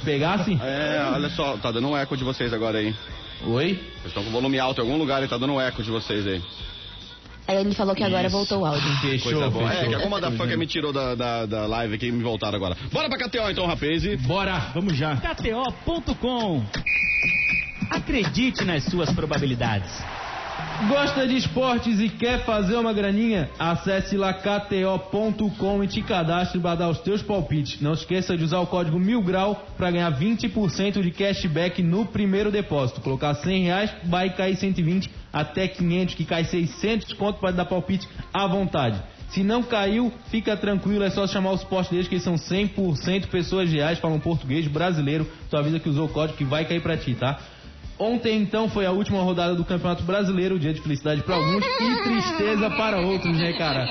Pegasse? 0.06 0.58
É, 0.64 1.12
olha 1.14 1.30
só, 1.32 1.58
tá 1.58 1.70
dando 1.72 1.90
um 1.90 1.98
eco 1.98 2.16
de 2.16 2.24
vocês 2.24 2.54
agora 2.54 2.78
aí. 2.78 2.96
Oi? 3.46 3.74
Vocês 3.74 4.06
estão 4.06 4.24
com 4.24 4.32
volume 4.32 4.58
alto 4.58 4.80
em 4.80 4.84
algum 4.86 4.98
lugar 4.98 5.22
e 5.24 5.28
tá 5.28 5.38
dando 5.38 5.54
um 5.54 5.62
eco 5.62 5.84
de 5.84 5.92
vocês 5.92 6.26
aí. 6.26 6.42
Aí 7.48 7.58
ele 7.58 7.74
falou 7.74 7.96
que 7.96 8.04
agora 8.04 8.28
voltou 8.28 8.62
o 8.62 8.66
áudio. 8.66 8.90
Fechou, 9.00 9.32
Coisa 9.32 9.50
boa. 9.50 9.72
É, 9.72 9.76
fechou. 9.78 9.90
que 9.90 9.96
alguma 9.96 10.20
da 10.20 10.32
fucker 10.32 10.58
me 10.58 10.68
tirou 10.68 10.92
da, 10.92 11.16
da, 11.16 11.46
da 11.46 11.66
live 11.66 11.96
aqui 11.96 12.08
e 12.08 12.12
me 12.12 12.22
voltaram 12.22 12.58
agora. 12.58 12.76
Bora 12.92 13.08
pra 13.10 13.18
KTO 13.18 13.50
então, 13.50 13.66
rapaz. 13.66 14.04
E 14.04 14.18
Bora! 14.18 14.72
Vamos 14.74 14.98
já. 14.98 15.16
KTO.com. 15.16 16.66
Acredite 17.90 18.66
nas 18.66 18.84
suas 18.84 19.12
probabilidades. 19.14 19.90
Gosta 20.86 21.28
de 21.28 21.36
esportes 21.36 22.00
e 22.00 22.08
quer 22.08 22.46
fazer 22.46 22.76
uma 22.76 22.94
graninha? 22.94 23.50
Acesse 23.58 24.16
lá 24.16 24.32
kto.com 24.32 25.84
e 25.84 25.88
te 25.88 26.04
cadastre 26.04 26.60
para 26.60 26.76
dar 26.76 26.90
os 26.90 27.00
teus 27.00 27.24
palpites. 27.24 27.82
Não 27.82 27.94
esqueça 27.94 28.38
de 28.38 28.44
usar 28.44 28.60
o 28.60 28.68
código 28.68 29.00
mil 29.00 29.20
grau 29.24 29.66
para 29.76 29.90
ganhar 29.90 30.12
20% 30.12 31.02
de 31.02 31.10
cashback 31.10 31.82
no 31.82 32.06
primeiro 32.06 32.52
depósito. 32.52 33.02
Colocar 33.02 33.34
100 33.34 33.64
reais, 33.64 33.92
vai 34.04 34.30
cair 34.30 34.56
120 34.56 35.10
até 35.34 35.68
500, 35.68 36.14
que 36.14 36.26
cai 36.26 36.44
600 36.44 37.12
conto 37.14 37.40
para 37.40 37.52
dar 37.52 37.66
palpite 37.66 38.08
à 38.32 38.46
vontade. 38.46 39.02
Se 39.30 39.44
não 39.44 39.64
caiu, 39.64 40.14
fica 40.30 40.56
tranquilo, 40.56 41.04
é 41.04 41.10
só 41.10 41.26
chamar 41.26 41.54
os 41.54 41.64
postos 41.64 41.90
deles 41.90 42.08
que 42.08 42.16
eles 42.16 42.24
são 42.24 42.36
100% 42.36 43.28
pessoas 43.28 43.72
reais, 43.72 43.98
falam 43.98 44.20
português 44.20 44.68
brasileiro. 44.68 45.28
Tu 45.50 45.58
avisa 45.58 45.80
que 45.80 45.90
usou 45.90 46.06
o 46.06 46.10
código 46.10 46.38
que 46.38 46.46
vai 46.46 46.66
cair 46.66 46.82
para 46.82 46.96
ti, 46.96 47.16
tá? 47.16 47.40
Ontem, 48.00 48.40
então, 48.40 48.70
foi 48.70 48.86
a 48.86 48.92
última 48.92 49.22
rodada 49.22 49.56
do 49.56 49.66
Campeonato 49.66 50.04
Brasileiro, 50.04 50.60
dia 50.60 50.72
de 50.72 50.82
felicidade 50.82 51.24
para 51.24 51.36
alguns 51.36 51.66
e 51.66 52.04
tristeza 52.04 52.70
para 52.72 53.00
outros, 53.00 53.36
né, 53.36 53.54
cara? 53.54 53.88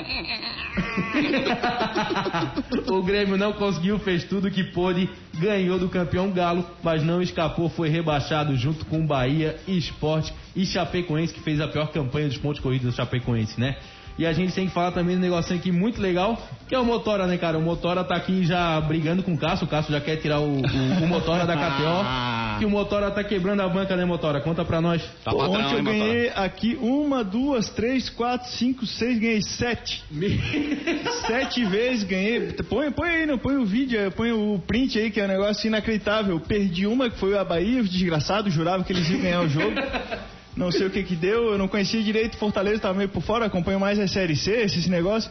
o 2.88 3.02
Grêmio 3.02 3.36
não 3.36 3.52
conseguiu, 3.54 3.98
fez 3.98 4.22
tudo 4.24 4.50
que 4.50 4.62
pôde, 4.62 5.10
ganhou 5.34 5.78
do 5.78 5.88
campeão 5.88 6.30
Galo, 6.30 6.64
mas 6.84 7.02
não 7.02 7.20
escapou, 7.20 7.68
foi 7.68 7.88
rebaixado 7.88 8.54
junto 8.56 8.84
com 8.84 9.04
Bahia, 9.04 9.56
Esporte 9.66 10.32
e 10.54 10.64
Chapecoense, 10.64 11.34
que 11.34 11.40
fez 11.40 11.60
a 11.60 11.66
pior 11.66 11.90
campanha 11.90 12.28
dos 12.28 12.38
pontos 12.38 12.60
corridos 12.60 12.92
do 12.92 12.96
Chapecoense, 12.96 13.58
né? 13.58 13.76
E 14.18 14.24
a 14.24 14.32
gente 14.32 14.54
tem 14.54 14.66
que 14.66 14.72
falar 14.72 14.92
também 14.92 15.14
do 15.14 15.20
negocinho 15.20 15.58
aqui 15.58 15.70
muito 15.70 16.00
legal, 16.00 16.40
que 16.66 16.74
é 16.74 16.78
o 16.78 16.84
Motora, 16.84 17.26
né, 17.26 17.36
cara? 17.36 17.58
O 17.58 17.62
Motora 17.62 18.02
tá 18.02 18.16
aqui 18.16 18.44
já 18.44 18.80
brigando 18.80 19.22
com 19.22 19.34
o 19.34 19.38
Cássio, 19.38 19.66
o 19.66 19.68
Cássio 19.68 19.92
já 19.92 20.00
quer 20.00 20.16
tirar 20.16 20.40
o, 20.40 20.56
o, 20.56 21.04
o 21.04 21.06
Motora 21.06 21.44
da 21.44 21.54
KTO, 21.54 22.58
que 22.58 22.64
o 22.66 22.70
Motora 22.70 23.10
tá 23.10 23.22
quebrando 23.22 23.60
a 23.60 23.68
banca, 23.68 23.94
né, 23.94 24.04
Motora? 24.06 24.40
Conta 24.40 24.64
pra 24.64 24.80
nós. 24.80 25.02
Tá 25.22 25.30
Pô, 25.32 25.38
patrão, 25.38 25.60
Ontem 25.60 25.72
eu 25.72 25.78
hein, 25.78 25.84
Motora? 25.84 25.98
ganhei 25.98 26.32
aqui 26.34 26.78
uma, 26.80 27.22
duas, 27.22 27.68
três, 27.68 28.08
quatro, 28.08 28.48
cinco, 28.52 28.86
seis, 28.86 29.18
ganhei 29.18 29.42
sete. 29.42 30.02
Sete 31.26 31.64
vezes 31.64 32.04
ganhei. 32.04 32.52
Põe, 32.68 32.90
põe 32.90 33.08
aí, 33.08 33.26
não 33.26 33.38
põe 33.38 33.56
o 33.56 33.64
vídeo, 33.64 34.10
põe 34.12 34.32
o 34.32 34.58
print 34.66 34.98
aí, 34.98 35.10
que 35.10 35.20
é 35.20 35.24
um 35.24 35.28
negócio 35.28 35.66
inacreditável. 35.66 36.38
Perdi 36.40 36.86
uma, 36.86 37.10
que 37.10 37.18
foi 37.18 37.36
a 37.36 37.44
Bahia, 37.44 37.82
os 37.82 37.90
desgraçados, 37.90 38.52
jurava 38.52 38.84
que 38.84 38.92
eles 38.92 39.08
iam 39.10 39.20
ganhar 39.20 39.40
o 39.40 39.48
jogo. 39.48 39.74
Não 40.56 40.72
sei 40.72 40.86
o 40.86 40.90
que 40.90 41.02
que 41.02 41.14
deu, 41.14 41.52
eu 41.52 41.58
não 41.58 41.68
conhecia 41.68 42.02
direito 42.02 42.38
Fortaleza, 42.38 42.80
tava 42.80 42.94
meio 42.94 43.10
por 43.10 43.22
fora, 43.22 43.44
acompanho 43.44 43.78
mais 43.78 43.98
a 43.98 44.08
Série 44.08 44.34
C, 44.34 44.62
esse 44.62 44.88
negócio. 44.88 45.30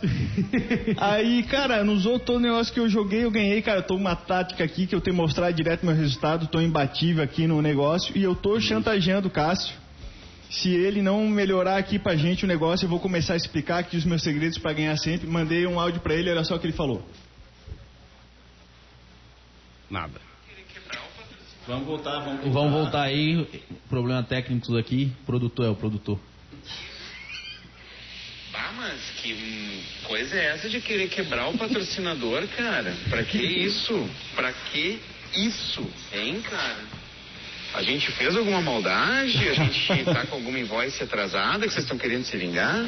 Aí, 0.97 1.41
cara, 1.43 1.83
nos 1.83 2.05
outros 2.05 2.27
todo 2.27 2.39
negócio 2.39 2.71
que 2.71 2.79
eu 2.79 2.87
joguei, 2.87 3.23
eu 3.23 3.31
ganhei, 3.31 3.59
cara, 3.63 3.81
tô 3.81 3.95
uma 3.95 4.15
tática 4.15 4.63
aqui 4.63 4.85
que 4.85 4.93
eu 4.93 5.01
tenho 5.01 5.15
mostrado 5.15 5.51
direto 5.55 5.83
meu 5.83 5.95
resultado, 5.95 6.45
tô 6.45 6.61
imbatível 6.61 7.23
aqui 7.23 7.47
no 7.47 7.59
negócio 7.59 8.15
e 8.15 8.21
eu 8.21 8.35
tô 8.35 8.59
chantageando 8.59 9.27
o 9.27 9.31
Cássio. 9.31 9.75
Se 10.47 10.69
ele 10.69 11.01
não 11.01 11.27
melhorar 11.27 11.77
aqui 11.77 11.97
pra 11.97 12.15
gente 12.15 12.45
o 12.45 12.47
negócio, 12.47 12.85
eu 12.85 12.89
vou 12.89 12.99
começar 12.99 13.33
a 13.33 13.37
explicar 13.37 13.79
aqui 13.79 13.97
os 13.97 14.05
meus 14.05 14.21
segredos 14.21 14.59
pra 14.59 14.73
ganhar 14.73 14.95
sempre. 14.97 15.27
Mandei 15.27 15.65
um 15.65 15.79
áudio 15.79 16.01
pra 16.01 16.13
ele, 16.13 16.29
olha 16.29 16.43
só 16.43 16.55
o 16.55 16.59
que 16.59 16.67
ele 16.67 16.73
falou. 16.73 17.03
Nada. 19.89 20.21
Vamos 21.67 21.87
voltar, 21.87 22.19
vamos 22.19 22.53
Vamos 22.53 22.71
voltar 22.71 23.01
aí, 23.03 23.47
problema 23.89 24.21
técnicos 24.21 24.75
aqui, 24.75 25.11
produtor 25.25 25.65
é 25.65 25.69
o 25.69 25.75
produtor. 25.75 26.19
Ah, 28.53 28.71
mas 28.77 29.01
que 29.17 29.83
coisa 30.03 30.35
é 30.37 30.45
essa 30.53 30.69
de 30.69 30.79
querer 30.79 31.09
quebrar 31.09 31.49
o 31.49 31.57
patrocinador, 31.57 32.47
cara? 32.55 32.95
Pra 33.09 33.23
que 33.23 33.37
isso? 33.37 34.09
Pra 34.35 34.53
que 34.53 34.99
isso? 35.35 35.85
Hein, 36.13 36.41
cara? 36.41 36.83
A 37.73 37.81
gente 37.81 38.11
fez 38.11 38.35
alguma 38.37 38.61
maldade? 38.61 39.49
A 39.49 39.53
gente 39.53 40.05
tá 40.05 40.25
com 40.27 40.35
alguma 40.35 40.59
invoice 40.59 41.03
atrasada 41.03 41.67
que 41.67 41.73
vocês 41.73 41.83
estão 41.83 41.97
querendo 41.97 42.25
se 42.25 42.37
vingar? 42.37 42.87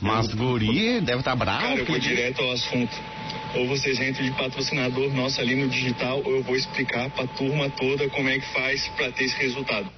Mas 0.00 0.32
guri 0.34 1.00
deve 1.00 1.20
estar 1.20 1.34
bravo. 1.34 1.62
Cara, 1.62 1.78
eu 1.78 1.86
vou 1.86 1.98
direto 1.98 2.42
ao 2.42 2.52
assunto. 2.52 3.15
Ou 3.56 3.66
vocês 3.66 4.00
entram 4.00 4.24
de 4.24 4.32
patrocinador 4.32 5.12
nosso 5.14 5.40
ali 5.40 5.54
no 5.54 5.68
digital, 5.68 6.22
ou 6.24 6.36
eu 6.36 6.42
vou 6.42 6.56
explicar 6.56 7.10
pra 7.10 7.26
turma 7.26 7.70
toda 7.70 8.08
como 8.10 8.28
é 8.28 8.38
que 8.38 8.52
faz 8.52 8.86
pra 8.96 9.10
ter 9.10 9.24
esse 9.24 9.36
resultado. 9.38 9.90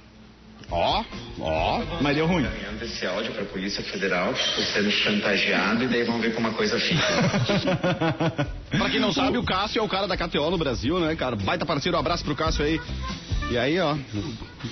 Ó, 0.71 1.03
ó. 1.39 1.81
Mas 1.99 2.15
deu 2.15 2.27
ruim. 2.27 2.45
Enviando 2.45 2.83
esse 2.83 3.05
áudio 3.05 3.33
pra 3.33 3.43
Polícia 3.45 3.83
Federal, 3.83 4.33
tô 4.33 4.61
sendo 4.61 4.91
chantageado 4.91 5.83
e 5.83 5.87
daí 5.87 6.03
vamos 6.03 6.21
ver 6.21 6.33
como 6.33 6.47
a 6.47 6.51
coisa 6.51 6.79
fica. 6.79 7.01
Pra 8.69 8.87
quem 8.89 8.99
não 8.99 9.11
sabe, 9.11 9.37
o 9.37 9.43
Cássio 9.43 9.79
é 9.79 9.83
o 9.83 9.89
cara 9.89 10.07
da 10.07 10.15
KTO 10.15 10.51
no 10.51 10.57
Brasil, 10.57 10.99
né, 10.99 11.15
cara? 11.15 11.35
Baita 11.35 11.65
parceiro, 11.65 11.97
um 11.97 11.99
abraço 11.99 12.23
pro 12.23 12.35
Cássio 12.35 12.63
aí. 12.63 12.79
E 13.49 13.57
aí, 13.57 13.79
ó, 13.79 13.95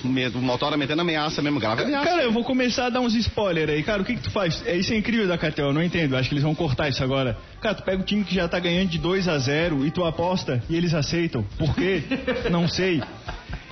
me- 0.04 0.28
o 0.28 0.38
Motora 0.38 0.76
metendo 0.76 1.02
ameaça 1.02 1.42
mesmo, 1.42 1.58
grave 1.58 1.82
ameaça. 1.82 2.04
Cara, 2.08 2.22
eu 2.22 2.30
vou 2.32 2.44
começar 2.44 2.86
a 2.86 2.90
dar 2.90 3.00
uns 3.00 3.14
spoilers 3.14 3.70
aí. 3.70 3.82
Cara, 3.82 4.02
o 4.02 4.04
que 4.04 4.14
que 4.14 4.22
tu 4.22 4.30
faz? 4.30 4.62
É, 4.66 4.76
isso 4.76 4.92
é 4.92 4.96
incrível 4.96 5.26
da 5.26 5.36
KTO, 5.36 5.62
eu 5.62 5.72
não 5.72 5.82
entendo. 5.82 6.16
Acho 6.16 6.28
que 6.28 6.34
eles 6.34 6.44
vão 6.44 6.54
cortar 6.54 6.88
isso 6.88 7.02
agora. 7.02 7.36
Cara, 7.60 7.74
tu 7.74 7.82
pega 7.82 8.00
o 8.00 8.04
time 8.04 8.22
que 8.24 8.34
já 8.34 8.46
tá 8.46 8.58
ganhando 8.60 8.88
de 8.88 8.98
2 8.98 9.26
a 9.26 9.36
0 9.38 9.84
e 9.84 9.90
tu 9.90 10.04
aposta 10.04 10.62
e 10.70 10.76
eles 10.76 10.94
aceitam. 10.94 11.42
Por 11.58 11.74
quê? 11.74 12.02
não 12.50 12.68
sei. 12.68 13.02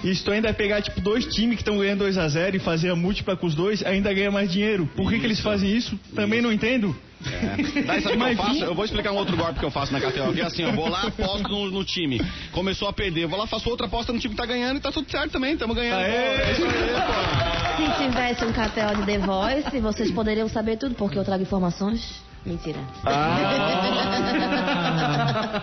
E 0.03 0.13
se 0.15 0.25
tu 0.25 0.33
ainda 0.33 0.53
pegar, 0.53 0.83
tipo, 0.83 1.01
dois 1.01 1.25
times 1.27 1.55
que 1.57 1.63
estão 1.63 1.79
ganhando 1.79 2.01
2 2.01 2.19
a 2.19 2.27
0 2.29 2.57
e 2.57 2.59
fazer 2.59 2.91
a 2.91 2.97
múltipla 2.97 3.37
com 3.37 3.47
os 3.47 3.55
dois, 3.55 3.85
ainda 3.87 4.13
ganha 4.13 4.31
mais 4.31 4.51
dinheiro. 4.53 4.91
Por 4.97 5.09
que, 5.11 5.21
que 5.21 5.25
eles 5.25 5.41
fazem 5.41 5.71
isso? 5.75 5.99
Também 6.17 6.43
não 6.43 6.53
entendo. 6.53 6.95
É. 7.25 7.83
Daí 7.83 8.03
sabe 8.03 8.17
o 8.17 8.19
que 8.19 8.33
eu 8.33 8.37
faço? 8.37 8.65
Eu 8.65 8.75
vou 8.75 8.85
explicar 8.85 9.13
um 9.13 9.17
outro 9.17 9.37
golpe 9.37 9.59
que 9.59 9.65
eu 9.65 9.71
faço 9.71 9.93
na 9.93 10.01
KTO. 10.01 10.33
Que 10.33 10.41
é 10.41 10.45
assim, 10.45 10.63
eu 10.63 10.73
vou 10.73 10.89
lá, 10.89 11.03
aposto 11.03 11.49
no, 11.49 11.71
no 11.71 11.85
time. 11.85 12.21
Começou 12.53 12.89
a 12.89 12.93
perder, 12.93 13.25
eu 13.25 13.29
vou 13.29 13.39
lá, 13.39 13.47
faço 13.47 13.69
outra 13.71 13.87
aposta 13.87 14.13
no 14.13 14.19
time 14.19 14.35
que 14.35 14.41
tá 14.41 14.47
ganhando 14.47 14.77
e 14.79 14.81
tá 14.81 14.93
tudo 14.93 15.11
certo 15.11 15.33
também, 15.33 15.57
tamo 15.57 15.75
ganhando. 15.75 16.01
Aê! 16.01 16.15
É 16.15 16.53
isso 16.53 16.65
aí, 16.65 16.71
pô. 16.73 17.95
Se 17.95 18.05
tivesse 18.05 18.45
um 18.45 18.53
KTO 18.53 19.01
de 19.01 19.07
The 19.07 19.19
Voice, 19.19 19.81
vocês 19.81 20.11
poderiam 20.11 20.49
saber 20.49 20.77
tudo, 20.77 20.95
porque 20.95 21.19
eu 21.19 21.25
trago 21.25 21.43
informações. 21.43 22.27
Mentira. 22.47 22.79
Ah. 23.05 24.27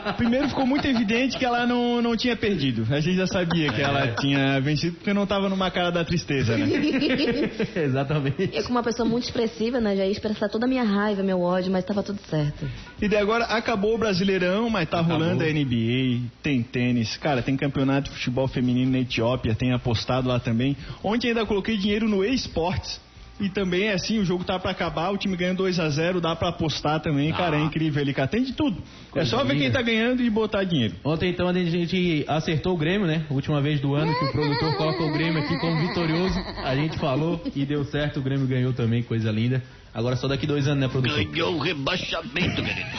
Primeiro 0.18 0.50
ficou 0.50 0.68
muito 0.68 0.86
evidente 0.86 1.38
que 1.38 1.46
ela 1.46 1.66
não, 1.66 2.02
não 2.02 2.18
tinha 2.18 2.36
perdido. 2.36 2.86
A 2.94 3.00
gente 3.00 3.16
já 3.16 3.26
sabia 3.26 3.72
que 3.72 3.82
ela 3.82 4.08
tinha 4.20 4.60
vencido 4.60 4.98
porque 4.98 5.14
não 5.14 5.26
tava 5.26 5.48
numa 5.48 5.72
cara 5.72 5.92
da 5.92 6.04
tristeza, 6.04 6.58
né? 6.58 6.68
Exatamente. 7.76 8.50
Eu, 8.54 8.64
como 8.64 8.76
uma 8.78 8.84
pessoa 8.84 9.08
muito 9.08 9.24
expressiva, 9.24 9.80
né, 9.80 9.96
já 9.96 10.06
ia 10.06 10.12
expressar 10.12 10.50
toda 10.50 10.66
a 10.66 10.68
minha 10.68 10.84
raiva, 10.84 11.24
meu 11.24 11.40
ódio, 11.42 11.72
mas 11.72 11.86
tava 11.86 12.04
tudo 12.04 12.20
certo. 12.30 12.70
E 13.02 13.08
daí 13.08 13.20
agora 13.20 13.46
acabou 13.46 13.96
o 13.96 13.98
Brasileirão, 13.98 14.70
mas 14.70 14.90
tá 14.90 15.00
rolando 15.00 15.44
a 15.44 15.48
NBA, 15.48 16.20
tem 16.42 16.62
tênis, 16.62 17.16
cara, 17.16 17.42
tem 17.42 17.56
campeonato 17.56 18.10
de 18.10 18.18
futebol 18.18 18.48
feminino 18.48 18.92
na 18.92 19.00
Etiópia, 19.00 19.56
tem 19.56 19.72
apostado 19.74 20.28
lá 20.28 20.40
também. 20.40 20.76
Ontem 21.04 21.30
ainda 21.30 21.46
coloquei 21.46 21.78
dinheiro 21.78 22.10
no 22.10 22.26
eSports. 22.26 23.00
E 23.40 23.50
também 23.50 23.88
é 23.88 23.94
assim, 23.94 24.20
o 24.20 24.26
jogo 24.26 24.44
tá 24.44 24.60
pra 24.60 24.72
acabar, 24.72 25.10
o 25.10 25.18
time 25.18 25.36
ganha 25.36 25.54
2 25.54 25.80
a 25.80 25.90
0 25.90 26.22
dá 26.22 26.36
pra 26.36 26.50
apostar 26.50 27.00
também, 27.00 27.32
cara, 27.34 27.58
é 27.58 27.62
incrível, 27.62 28.02
ele 28.02 28.14
cara, 28.14 28.28
tem 28.28 28.44
de 28.44 28.54
tudo. 28.54 28.78
é 28.78 29.12
Coisa 29.12 29.30
só 29.30 29.44
ver 29.44 29.58
quem 29.58 29.72
tá 29.72 29.82
ganhando 29.82 30.22
e 30.22 30.30
botar 30.30 30.64
dinheiro. 30.64 30.96
Ontem, 31.04 31.30
então, 31.30 31.48
a 31.48 31.54
gente 31.54 32.24
acertou 32.28 32.74
o 32.74 32.78
Grêmio, 32.78 33.08
né? 33.08 33.26
Última 33.30 33.60
vez 33.60 33.80
do 33.80 33.96
ano 33.96 34.14
que 34.18 34.26
o 34.26 34.32
produtor 34.32 34.78
colocou 34.78 35.08
o 35.10 35.14
Grêmio 35.14 35.42
aqui 35.42 35.58
como 35.60 35.88
vitorioso. 35.88 36.40
A 36.64 36.76
gente 36.76 36.98
falou 37.00 37.42
e 37.56 37.66
deu 37.66 37.84
certo, 37.86 38.20
o 38.20 38.24
Grêmio 38.24 38.48
ganhou 38.48 38.72
também, 38.72 39.02
coisa 39.02 39.32
linda. 39.32 39.64
Agora 39.96 40.16
só 40.16 40.28
daqui 40.28 40.48
dois 40.48 40.68
anos, 40.68 40.80
né, 40.80 40.88
produtor? 40.88 41.24
Ganhou 41.24 41.54
o 41.54 41.60
rebaixamento, 41.60 42.64
querido. 42.64 42.90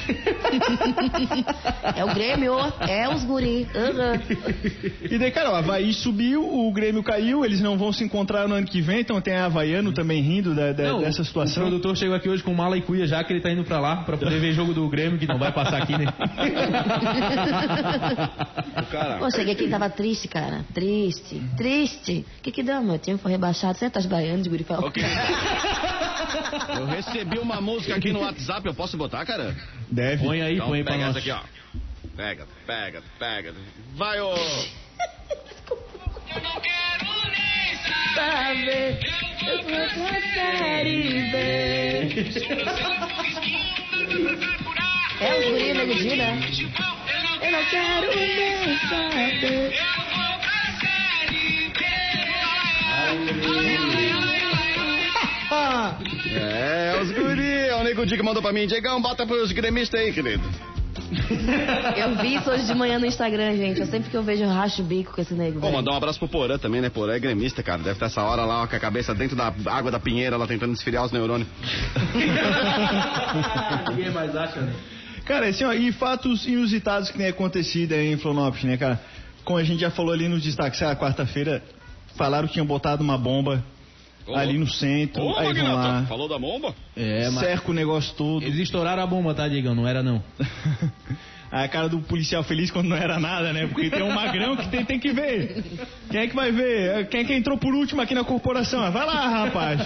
É 1.96 2.04
o 2.04 2.14
Grêmio, 2.14 2.54
é 2.80 3.08
os 3.08 3.24
guri. 3.24 3.66
Uhum. 3.74 4.20
E 5.10 5.18
daí, 5.18 5.30
cara, 5.30 5.50
o 5.50 5.54
Havaí 5.56 5.92
subiu, 5.92 6.42
o 6.42 6.72
Grêmio 6.72 7.02
caiu, 7.02 7.44
eles 7.44 7.60
não 7.60 7.76
vão 7.76 7.92
se 7.92 8.04
encontrar 8.04 8.46
no 8.48 8.54
ano 8.54 8.66
que 8.66 8.80
vem, 8.80 9.00
então 9.00 9.20
tem 9.20 9.34
a 9.34 9.46
Havaiano 9.46 9.92
também 9.92 10.20
rindo 10.22 10.54
da- 10.54 10.72
da- 10.72 10.84
Não, 10.84 11.00
dessa 11.00 11.22
O 11.22 11.24
situação. 11.24 11.64
produtor 11.64 11.96
chegou 11.96 12.14
aqui 12.14 12.28
hoje 12.28 12.42
com 12.42 12.54
mala 12.54 12.76
e 12.76 12.82
cuia 12.82 13.06
já 13.06 13.22
que 13.24 13.32
ele 13.32 13.40
tá 13.40 13.50
indo 13.50 13.64
pra 13.64 13.80
lá 13.80 13.96
pra 14.04 14.16
poder 14.16 14.38
ver 14.40 14.52
jogo 14.52 14.72
do 14.72 14.88
Grêmio, 14.88 15.18
que 15.18 15.26
não 15.26 15.38
vai 15.38 15.52
passar 15.52 15.82
aqui, 15.82 15.96
né? 15.98 16.06
Cara, 18.90 19.18
Pô, 19.18 19.30
cheguei 19.30 19.54
aqui 19.54 19.64
e 19.64 19.68
tava 19.70 19.88
triste, 19.90 20.28
cara. 20.28 20.64
Triste, 20.72 21.40
triste. 21.56 22.24
O 22.38 22.42
que 22.42 22.50
que 22.52 22.62
deu, 22.62 22.80
meu 22.82 22.98
time 22.98 23.18
foi 23.18 23.32
rebaixado. 23.32 23.76
Você 23.78 23.90
tá 23.90 24.00
baianos 24.02 24.42
de 24.44 24.50
guri 24.50 24.62
pra 24.64 24.78
ok. 24.78 25.02
Eu 26.84 26.88
recebi 26.96 27.38
uma 27.38 27.60
música 27.60 27.96
aqui 27.96 28.12
no 28.12 28.20
WhatsApp, 28.20 28.66
eu 28.66 28.74
posso 28.74 28.96
botar, 28.98 29.24
cara? 29.24 29.56
Deve. 29.90 30.22
Põe 30.22 30.42
aí, 30.42 30.54
Então 30.56 30.68
põe 30.68 30.78
aí 30.78 30.84
pra 30.84 30.92
pega 30.92 31.06
nós. 31.06 31.16
essa 31.16 31.18
aqui, 31.20 31.30
ó. 31.30 31.40
Pega, 32.14 32.46
pega, 32.66 33.02
pega. 33.18 33.54
Vai, 33.96 34.20
ô! 34.20 34.34
saber. 38.14 38.98
Eu 39.46 39.62
vou 39.62 39.88
pra 40.06 40.20
série 40.34 41.30
B. 41.30 41.36
É 45.20 45.38
os 45.38 45.44
guri, 45.44 45.72
nego 45.74 45.94
Di, 45.94 46.16
né? 46.16 46.40
Eu 47.42 47.50
não 47.50 47.64
quero 47.66 48.06
nem 48.14 48.78
saber. 48.88 49.72
É, 56.26 56.98
os 57.00 57.12
guri, 57.12 57.68
é 57.68 57.76
o 57.76 57.84
Nego 57.84 58.06
Di 58.06 58.16
que 58.16 58.22
mandou 58.22 58.42
pra 58.42 58.52
mim. 58.52 58.66
Diegão, 58.66 59.00
bota 59.00 59.26
pros 59.26 59.52
gremistas 59.52 60.00
aí, 60.00 60.12
querido. 60.12 60.42
Eu 61.96 62.16
vi 62.16 62.36
isso 62.36 62.50
hoje 62.50 62.66
de 62.66 62.74
manhã 62.74 62.98
no 62.98 63.06
Instagram, 63.06 63.56
gente. 63.56 63.80
Eu 63.80 63.86
sempre 63.86 64.10
que 64.10 64.16
eu 64.16 64.22
vejo 64.22 64.44
eu 64.44 64.48
racho 64.48 64.82
o 64.82 64.84
bico 64.84 65.12
com 65.12 65.20
esse 65.20 65.34
nego. 65.34 65.60
Pô, 65.60 65.70
mandar 65.70 65.92
um 65.92 65.96
abraço 65.96 66.18
pro 66.18 66.28
Porã 66.28 66.58
também, 66.58 66.80
né? 66.80 66.90
Porã 66.90 67.14
é 67.14 67.18
gremista, 67.18 67.62
cara. 67.62 67.78
Deve 67.78 67.92
estar 67.92 68.06
essa 68.06 68.22
hora 68.22 68.44
lá 68.44 68.62
ó, 68.62 68.66
com 68.66 68.76
a 68.76 68.80
cabeça 68.80 69.14
dentro 69.14 69.36
da 69.36 69.52
água 69.66 69.90
da 69.90 70.00
pinheira, 70.00 70.36
lá 70.36 70.46
tentando 70.46 70.72
esfriar 70.72 71.04
os 71.04 71.12
neurônios. 71.12 71.48
Ninguém 73.90 74.10
mais 74.10 74.34
acha, 74.34 74.60
né? 74.60 74.72
Cara, 75.24 75.48
assim, 75.48 75.64
ó, 75.64 75.72
e 75.72 75.90
fatos 75.92 76.46
inusitados 76.46 77.10
que 77.10 77.18
tem 77.18 77.28
acontecido 77.28 77.92
aí 77.92 78.12
em 78.12 78.16
Florianópolis, 78.16 78.64
né, 78.64 78.76
cara? 78.76 79.00
Como 79.44 79.58
a 79.58 79.64
gente 79.64 79.80
já 79.80 79.90
falou 79.90 80.12
ali 80.12 80.28
nos 80.28 80.42
destaques, 80.42 80.82
ah, 80.82 80.94
quarta-feira 80.94 81.62
falaram 82.16 82.46
que 82.46 82.54
tinham 82.54 82.66
botado 82.66 83.02
uma 83.02 83.18
bomba 83.18 83.64
Ali 84.32 84.58
no 84.58 84.66
centro, 84.66 85.22
Ô, 85.22 85.36
aí 85.36 85.52
vão 85.52 85.74
lá, 85.74 86.06
falou 86.06 86.28
da 86.28 86.38
bomba? 86.38 86.74
É, 86.96 87.28
mas 87.30 87.44
cerca 87.44 87.70
o 87.70 87.74
negócio 87.74 88.14
todo. 88.14 88.42
eles 88.42 88.58
estouraram 88.58 89.02
a 89.02 89.06
bomba, 89.06 89.34
tá, 89.34 89.46
Diegão? 89.46 89.74
Não 89.74 89.86
era 89.86 90.02
não. 90.02 90.22
a 91.52 91.68
cara 91.68 91.88
do 91.88 92.00
policial 92.00 92.42
feliz 92.42 92.70
quando 92.70 92.88
não 92.88 92.96
era 92.96 93.18
nada, 93.18 93.52
né? 93.52 93.66
Porque 93.66 93.90
tem 93.90 94.02
um 94.02 94.12
magrão 94.12 94.56
que 94.56 94.68
tem, 94.68 94.84
tem 94.84 94.98
que 94.98 95.12
ver. 95.12 95.62
Quem 96.10 96.20
é 96.20 96.26
que 96.26 96.34
vai 96.34 96.50
ver? 96.50 97.08
Quem 97.08 97.20
é 97.20 97.24
que 97.24 97.34
entrou 97.34 97.56
por 97.58 97.74
último 97.74 98.00
aqui 98.00 98.14
na 98.14 98.24
corporação? 98.24 98.82
Ah, 98.82 98.90
Vai 98.90 99.06
lá, 99.06 99.28
rapaz. 99.44 99.80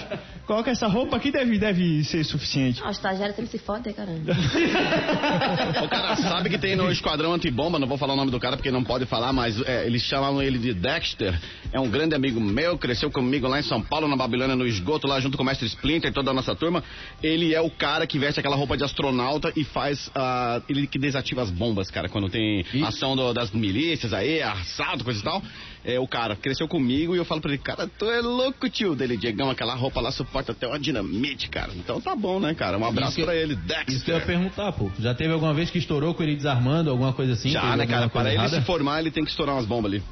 Coloca 0.49 0.71
essa 0.71 0.87
roupa 0.87 1.15
aqui, 1.15 1.29
deve, 1.31 1.59
deve 1.59 2.03
ser 2.03 2.23
suficiente. 2.25 2.81
Ah, 2.83 2.87
o 2.87 2.89
estagiário 2.89 3.35
sempre 3.35 3.51
se 3.51 3.59
fode, 3.59 3.93
caramba. 3.93 4.33
O 5.83 5.87
cara 5.87 6.15
sabe 6.15 6.49
que 6.49 6.57
tem 6.57 6.75
no 6.75 6.89
Esquadrão 6.91 7.33
Antibomba, 7.33 7.77
não 7.77 7.87
vou 7.87 7.99
falar 7.99 8.13
o 8.13 8.15
nome 8.15 8.31
do 8.31 8.39
cara 8.39 8.57
porque 8.57 8.71
não 8.71 8.83
pode 8.83 9.05
falar, 9.05 9.31
mas 9.31 9.61
é, 9.61 9.85
eles 9.85 10.01
chamavam 10.01 10.41
ele 10.41 10.57
de 10.57 10.73
Dexter. 10.73 11.39
É 11.71 11.79
um 11.79 11.87
grande 11.87 12.15
amigo 12.15 12.39
meu, 12.41 12.79
cresceu 12.79 13.11
comigo 13.11 13.47
lá 13.47 13.59
em 13.59 13.63
São 13.63 13.79
Paulo, 13.79 14.07
na 14.07 14.15
Babilônia, 14.15 14.55
no 14.55 14.65
esgoto, 14.65 15.05
lá 15.07 15.19
junto 15.19 15.37
com 15.37 15.43
o 15.43 15.45
mestre 15.45 15.67
Splinter 15.67 16.09
e 16.09 16.13
toda 16.13 16.31
a 16.31 16.33
nossa 16.33 16.55
turma. 16.55 16.83
Ele 17.21 17.53
é 17.53 17.61
o 17.61 17.69
cara 17.69 18.07
que 18.07 18.17
veste 18.17 18.39
aquela 18.39 18.55
roupa 18.55 18.75
de 18.75 18.83
astronauta 18.83 19.53
e 19.55 19.63
faz. 19.63 20.09
ah, 20.15 20.61
ele 20.67 20.87
que 20.87 20.97
desativa 20.97 21.43
as 21.43 21.51
bombas, 21.51 21.91
cara, 21.91 22.09
quando 22.09 22.27
tem 22.27 22.65
ação 22.83 23.15
do- 23.15 23.33
das 23.33 23.51
milícias 23.51 24.13
aí, 24.13 24.41
assalto, 24.41 25.03
coisa 25.03 25.19
e 25.19 25.23
tal. 25.23 25.43
É 25.83 25.99
o 25.99 26.07
cara, 26.07 26.35
cresceu 26.35 26.67
comigo 26.67 27.15
e 27.15 27.17
eu 27.17 27.25
falo 27.25 27.39
pra 27.39 27.51
ele, 27.51 27.61
cara, 27.61 27.87
tu 27.87 28.05
é 28.05 28.19
louco, 28.21 28.69
tio. 28.69 28.95
Dele, 28.95 29.15
Diegão, 29.15 29.49
aquela 29.49 29.75
roupa 29.75 30.01
lá 30.01 30.11
suporta 30.11 30.51
até 30.51 30.67
uma 30.67 30.79
dinamite, 30.79 31.47
cara. 31.49 31.71
Então 31.75 32.01
tá 32.01 32.15
bom, 32.15 32.39
né, 32.39 32.53
cara? 32.53 32.77
Um 32.77 32.85
abraço 32.85 33.13
Isso 33.13 33.25
pra 33.25 33.35
ele, 33.35 33.55
Dexter. 33.55 33.95
Isso 33.95 34.03
que 34.03 34.11
eu 34.11 34.15
ia 34.17 34.25
perguntar, 34.25 34.71
pô. 34.73 34.91
Já 34.99 35.13
teve 35.13 35.31
alguma 35.31 35.53
vez 35.53 35.69
que 35.69 35.77
estourou 35.77 36.13
com 36.13 36.21
ele 36.21 36.35
desarmando, 36.35 36.89
alguma 36.89 37.13
coisa 37.13 37.33
assim? 37.33 37.49
Já, 37.49 37.77
né, 37.77 37.87
cara? 37.87 38.09
Para 38.09 38.29
ele 38.29 38.39
errada? 38.39 38.59
se 38.59 38.65
formar, 38.65 38.99
ele 38.99 39.11
tem 39.11 39.23
que 39.23 39.31
estourar 39.31 39.55
umas 39.55 39.65
bombas 39.65 39.93
ali. 39.93 40.03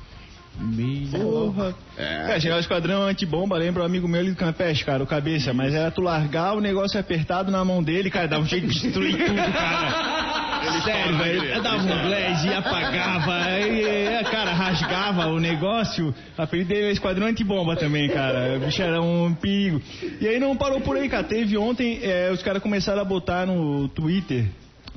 Porra. 1.17 1.75
É, 1.97 2.39
chegar 2.39 2.57
o 2.57 2.59
esquadrão 2.59 3.03
antibomba, 3.03 3.57
lembra 3.57 3.83
um 3.83 3.85
amigo 3.85 4.07
meu 4.07 4.19
ali 4.19 4.31
do 4.31 4.35
Campeste, 4.35 4.83
cara, 4.83 5.03
o 5.03 5.07
cabeça, 5.07 5.53
mas 5.53 5.73
era 5.73 5.91
tu 5.91 6.01
largar 6.01 6.55
o 6.55 6.59
negócio 6.59 6.99
apertado 6.99 7.51
na 7.51 7.63
mão 7.63 7.83
dele, 7.83 8.09
cara, 8.09 8.27
dava 8.27 8.43
um 8.43 8.47
jeito 8.47 8.67
de 8.67 8.79
destruir 8.79 9.17
tudo, 9.17 9.35
cara. 9.35 10.17
Sério, 10.83 11.17
velho, 11.17 11.43
ele 11.43 11.61
dava 11.61 11.83
um 11.83 11.85
glaze 11.85 12.47
e 12.47 12.53
apagava, 12.53 13.59
e, 13.59 13.83
e, 13.83 14.23
cara, 14.25 14.51
rasgava 14.53 15.27
o 15.27 15.39
negócio. 15.39 16.13
O 16.37 16.41
apelido 16.41 16.69
dele 16.69 16.87
é 16.87 16.91
esquadrão 16.91 17.27
antibomba 17.27 17.75
também, 17.75 18.09
cara. 18.09 18.57
O 18.57 18.59
bicho 18.65 18.81
era 18.81 19.01
um 19.01 19.33
perigo. 19.33 19.81
E 20.19 20.27
aí 20.27 20.39
não 20.39 20.57
parou 20.57 20.81
por 20.81 20.97
aí, 20.97 21.07
cara. 21.07 21.23
Teve 21.23 21.57
ontem, 21.57 21.99
é, 22.01 22.31
os 22.31 22.41
caras 22.43 22.61
começaram 22.61 23.01
a 23.01 23.05
botar 23.05 23.45
no 23.45 23.87
Twitter 23.89 24.45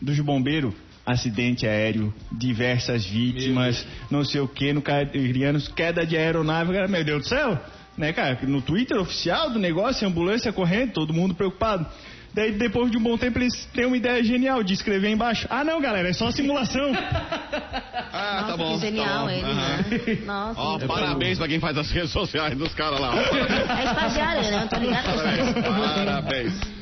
dos 0.01 0.19
bombeiros 0.21 0.75
acidente 1.11 1.67
aéreo, 1.67 2.13
diversas 2.33 3.05
vítimas, 3.05 3.87
não 4.11 4.25
sei 4.25 4.41
o 4.41 4.49
que, 4.49 4.73
no 4.73 4.81
Cairianos, 4.83 5.69
queda 5.69 6.05
de 6.07 6.17
aeronave, 6.17 6.73
cara, 6.73 6.89
meu 6.89 7.05
Deus 7.05 7.23
do 7.23 7.29
céu, 7.29 7.59
né, 7.97 8.13
cara? 8.13 8.39
No 8.43 8.63
Twitter 8.63 8.99
oficial 8.99 9.51
do 9.51 9.59
negócio, 9.59 10.07
ambulância 10.07 10.53
correndo, 10.53 10.93
todo 10.93 11.13
mundo 11.13 11.35
preocupado. 11.35 11.87
Daí, 12.33 12.53
depois 12.53 12.93
de 12.93 12.97
um 12.97 13.03
bom 13.03 13.19
tempo, 13.19 13.41
eles 13.41 13.65
têm 13.75 13.87
uma 13.87 13.97
ideia 13.97 14.23
genial 14.23 14.63
de 14.63 14.73
escrever 14.73 15.11
embaixo. 15.11 15.49
Ah, 15.51 15.65
não, 15.65 15.81
galera, 15.81 16.09
é 16.09 16.13
só 16.13 16.31
simulação. 16.31 16.93
Ah, 18.13 18.41
Nossa, 18.41 18.47
tá 18.49 18.57
bom. 18.57 18.75
que 18.75 18.81
genial 18.87 19.07
tá 19.07 19.21
bom. 19.23 19.31
ele, 19.31 19.45
Aham. 19.45 19.55
né? 19.55 20.19
Nossa. 20.27 20.61
Ó, 20.61 20.79
parabéns 20.81 21.39
pra 21.39 21.47
quem 21.47 21.61
faz 21.61 21.79
as 21.79 21.91
redes 21.93 22.11
sociais 22.11 22.59
dos 22.59 22.75
caras 22.75 22.99
lá. 22.99 23.13
ó. 23.15 23.19
É 23.21 23.85
estagiário, 23.85 24.43
né? 24.51 24.63
Eu 24.65 24.69
tô 24.69 24.77
ligado 24.77 25.09
é 25.11 25.63
Parabéns. 25.63 25.95
Parabéns. 25.95 26.80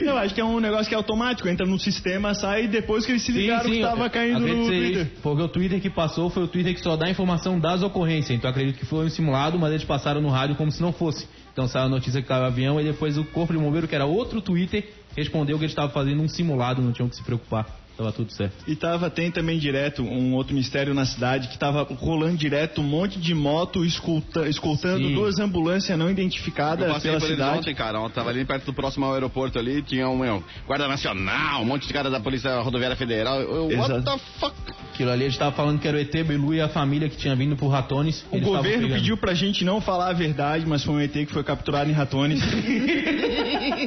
Eu 0.00 0.16
acho 0.16 0.34
que 0.34 0.40
é 0.40 0.44
um 0.44 0.60
negócio 0.60 0.88
que 0.88 0.94
é 0.94 0.96
automático, 0.96 1.48
entra 1.48 1.66
no 1.66 1.78
sistema, 1.78 2.34
sai 2.34 2.66
depois 2.68 3.04
que 3.04 3.12
eles 3.12 3.22
se 3.22 3.32
ligaram 3.32 3.70
que 3.70 3.80
tava 3.80 4.08
caindo 4.08 4.40
no 4.40 4.66
Twitter. 4.66 5.02
isso, 5.02 5.20
Porque 5.22 5.42
o 5.42 5.48
Twitter 5.48 5.80
que 5.80 5.90
passou 5.90 6.30
foi 6.30 6.44
o 6.44 6.48
Twitter 6.48 6.74
que 6.74 6.80
só 6.80 6.96
dá 6.96 7.10
informação 7.10 7.58
das 7.58 7.82
ocorrências. 7.82 8.36
Então 8.36 8.50
acredito 8.50 8.78
que 8.78 8.86
foi 8.86 9.06
um 9.06 9.10
simulado, 9.10 9.58
mas 9.58 9.70
eles 9.70 9.84
passaram 9.84 10.20
no 10.20 10.28
rádio 10.28 10.56
como 10.56 10.70
se 10.70 10.80
não 10.80 10.92
fosse. 10.92 11.26
Então 11.52 11.66
saiu 11.66 11.86
a 11.86 11.88
notícia 11.88 12.22
que 12.22 12.28
tava 12.28 12.46
avião 12.46 12.80
e 12.80 12.84
depois 12.84 13.18
o 13.18 13.24
Corpo 13.24 13.52
de 13.52 13.58
Bombeiro, 13.58 13.88
que 13.88 13.94
era 13.94 14.06
outro 14.06 14.40
Twitter, 14.40 14.88
respondeu 15.16 15.58
que 15.58 15.64
eles 15.64 15.72
estavam 15.72 15.90
fazendo 15.90 16.22
um 16.22 16.28
simulado, 16.28 16.80
não 16.80 16.92
tinham 16.92 17.08
que 17.08 17.16
se 17.16 17.22
preocupar. 17.22 17.66
Tava 17.98 18.12
tudo 18.12 18.30
certo. 18.32 18.54
E 18.68 18.76
tava, 18.76 19.10
tem 19.10 19.28
também 19.28 19.58
direto 19.58 20.04
um 20.04 20.32
outro 20.34 20.54
mistério 20.54 20.94
na 20.94 21.04
cidade 21.04 21.48
que 21.48 21.58
tava 21.58 21.82
rolando 21.82 22.36
direto 22.36 22.80
um 22.80 22.84
monte 22.84 23.18
de 23.18 23.34
moto 23.34 23.84
escolta- 23.84 24.48
escoltando 24.48 25.08
Sim. 25.08 25.14
duas 25.14 25.40
ambulâncias 25.40 25.98
não 25.98 26.06
Eu 26.06 26.12
identificadas 26.12 26.86
passei 26.92 27.10
pela 27.10 27.20
por 27.20 27.26
cidade. 27.28 27.58
ontem, 27.58 27.74
cara. 27.74 27.98
Eu 27.98 28.08
tava 28.08 28.30
ali 28.30 28.44
perto 28.44 28.66
do 28.66 28.72
próximo 28.72 29.12
aeroporto 29.12 29.58
ali, 29.58 29.82
tinha 29.82 30.08
um 30.08 30.16
meu, 30.16 30.44
guarda 30.64 30.86
nacional, 30.86 31.62
um 31.62 31.64
monte 31.64 31.88
de 31.88 31.92
cara 31.92 32.08
da 32.08 32.20
Polícia 32.20 32.60
Rodoviária 32.60 32.94
Federal. 32.94 33.40
Eu, 33.40 33.66
what 33.76 34.04
the 34.04 34.18
fuck? 34.38 34.54
Aquilo 34.94 35.10
ali, 35.10 35.24
eles 35.24 35.34
estavam 35.34 35.54
falando 35.54 35.80
que 35.80 35.88
era 35.88 35.96
o 35.96 36.00
ET 36.00 36.12
Bilu 36.24 36.54
e 36.54 36.60
a 36.60 36.68
família 36.68 37.08
que 37.08 37.16
tinha 37.16 37.34
vindo 37.34 37.56
por 37.56 37.66
Ratones. 37.68 38.24
O 38.30 38.38
governo 38.40 38.88
pediu 38.90 39.16
pra 39.16 39.34
gente 39.34 39.64
não 39.64 39.80
falar 39.80 40.10
a 40.10 40.12
verdade, 40.12 40.64
mas 40.66 40.84
foi 40.84 40.94
um 40.94 41.00
ET 41.00 41.12
que 41.12 41.26
foi 41.26 41.42
capturado 41.42 41.90
em 41.90 41.92
Ratones. 41.92 42.40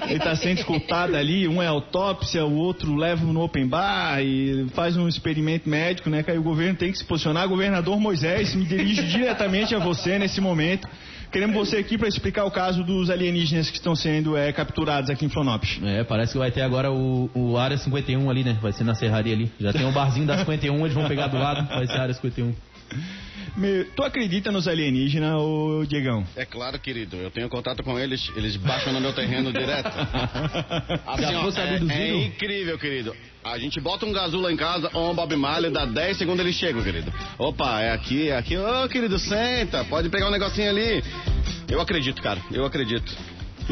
Ele 0.10 0.20
tá 0.20 0.36
sendo 0.36 0.60
escutado 0.60 1.16
ali, 1.16 1.48
um 1.48 1.62
é 1.62 1.68
autópsia, 1.68 2.46
o 2.46 2.56
outro 2.56 2.94
leva 2.96 3.24
no 3.26 3.42
open 3.42 3.68
bar 3.68 4.01
e 4.22 4.68
faz 4.74 4.98
um 4.98 5.08
experimento 5.08 5.70
médico, 5.70 6.10
né? 6.10 6.24
Que 6.24 6.32
aí 6.32 6.38
o 6.38 6.44
governo 6.44 6.76
tem 6.76 6.92
que 6.92 6.98
se 6.98 7.06
posicionar. 7.06 7.48
Governador 7.48 8.00
Moisés, 8.00 8.56
me 8.56 8.66
dirijo 8.66 9.04
diretamente 9.08 9.76
a 9.76 9.80
você 9.80 10.18
nesse 10.18 10.40
momento. 10.42 10.88
Queremos 11.32 11.56
você 11.56 11.78
aqui 11.78 11.98
para 11.98 12.10
explicar 12.10 12.44
o 12.44 12.52
caso 12.52 12.84
dos 12.84 13.10
alienígenas 13.10 13.70
que 13.70 13.78
estão 13.78 13.96
sendo 13.96 14.36
é, 14.36 14.52
capturados 14.52 15.10
aqui 15.10 15.26
em 15.26 15.30
Florianópolis. 15.30 15.80
É, 15.82 16.04
parece 16.04 16.34
que 16.34 16.38
vai 16.38 16.52
ter 16.52 16.62
agora 16.62 16.92
o, 16.92 17.30
o 17.34 17.58
Área 17.58 17.78
51 17.78 18.30
ali, 18.30 18.44
né? 18.44 18.58
Vai 18.62 18.74
ser 18.74 18.84
na 18.84 18.96
serraria 18.96 19.34
ali. 19.34 19.50
Já 19.58 19.72
tem 19.72 19.86
o 19.86 19.92
barzinho 19.94 20.28
da 20.28 20.40
51, 20.40 20.78
eles 20.82 20.94
vão 20.94 21.08
pegar 21.08 21.28
do 21.28 21.38
lado, 21.38 21.68
vai 21.70 21.88
ser 21.88 21.98
a 21.98 22.02
Área 22.02 22.14
51. 22.14 22.54
Meu, 23.56 23.86
tu 23.96 24.04
acredita 24.04 24.52
nos 24.52 24.68
alienígenas, 24.68 25.34
ô 25.36 25.86
Diegão? 25.86 26.26
É 26.36 26.46
claro, 26.46 26.78
querido. 26.80 27.16
Eu 27.18 27.32
tenho 27.32 27.50
contato 27.50 27.84
com 27.84 27.98
eles, 28.00 28.32
eles 28.36 28.56
baixam 28.58 28.94
no 28.94 29.00
meu 29.00 29.14
terreno 29.14 29.52
direto. 29.52 29.88
Assim, 31.08 31.22
Já 31.22 31.40
ó, 31.40 31.50
é, 31.50 31.98
é 31.98 32.26
incrível, 32.26 32.78
querido. 32.78 33.16
A 33.44 33.58
gente 33.58 33.80
bota 33.80 34.06
um 34.06 34.14
gazu 34.14 34.40
lá 34.40 34.52
em 34.52 34.56
casa 34.56 34.90
ou 34.94 35.12
um 35.12 35.16
Bob 35.16 35.36
Marley, 35.36 35.72
dá 35.72 35.84
10 35.86 36.18
segundos 36.18 36.46
eles 36.46 36.56
chegam, 36.56 36.84
querido. 36.84 37.12
Opa, 37.40 37.82
é 37.82 37.92
aqui, 37.92 38.30
é 38.30 38.38
aqui. 38.38 38.56
Ô, 38.56 38.88
querido, 38.88 39.18
senta. 39.18 39.84
Pode 39.86 40.10
pegar 40.10 40.28
um 40.28 40.32
negocinho 40.32 40.70
ali. 40.70 41.04
Eu 41.68 41.82
acredito, 41.82 42.22
cara. 42.22 42.40
Eu 42.52 42.66
acredito. 42.66 43.12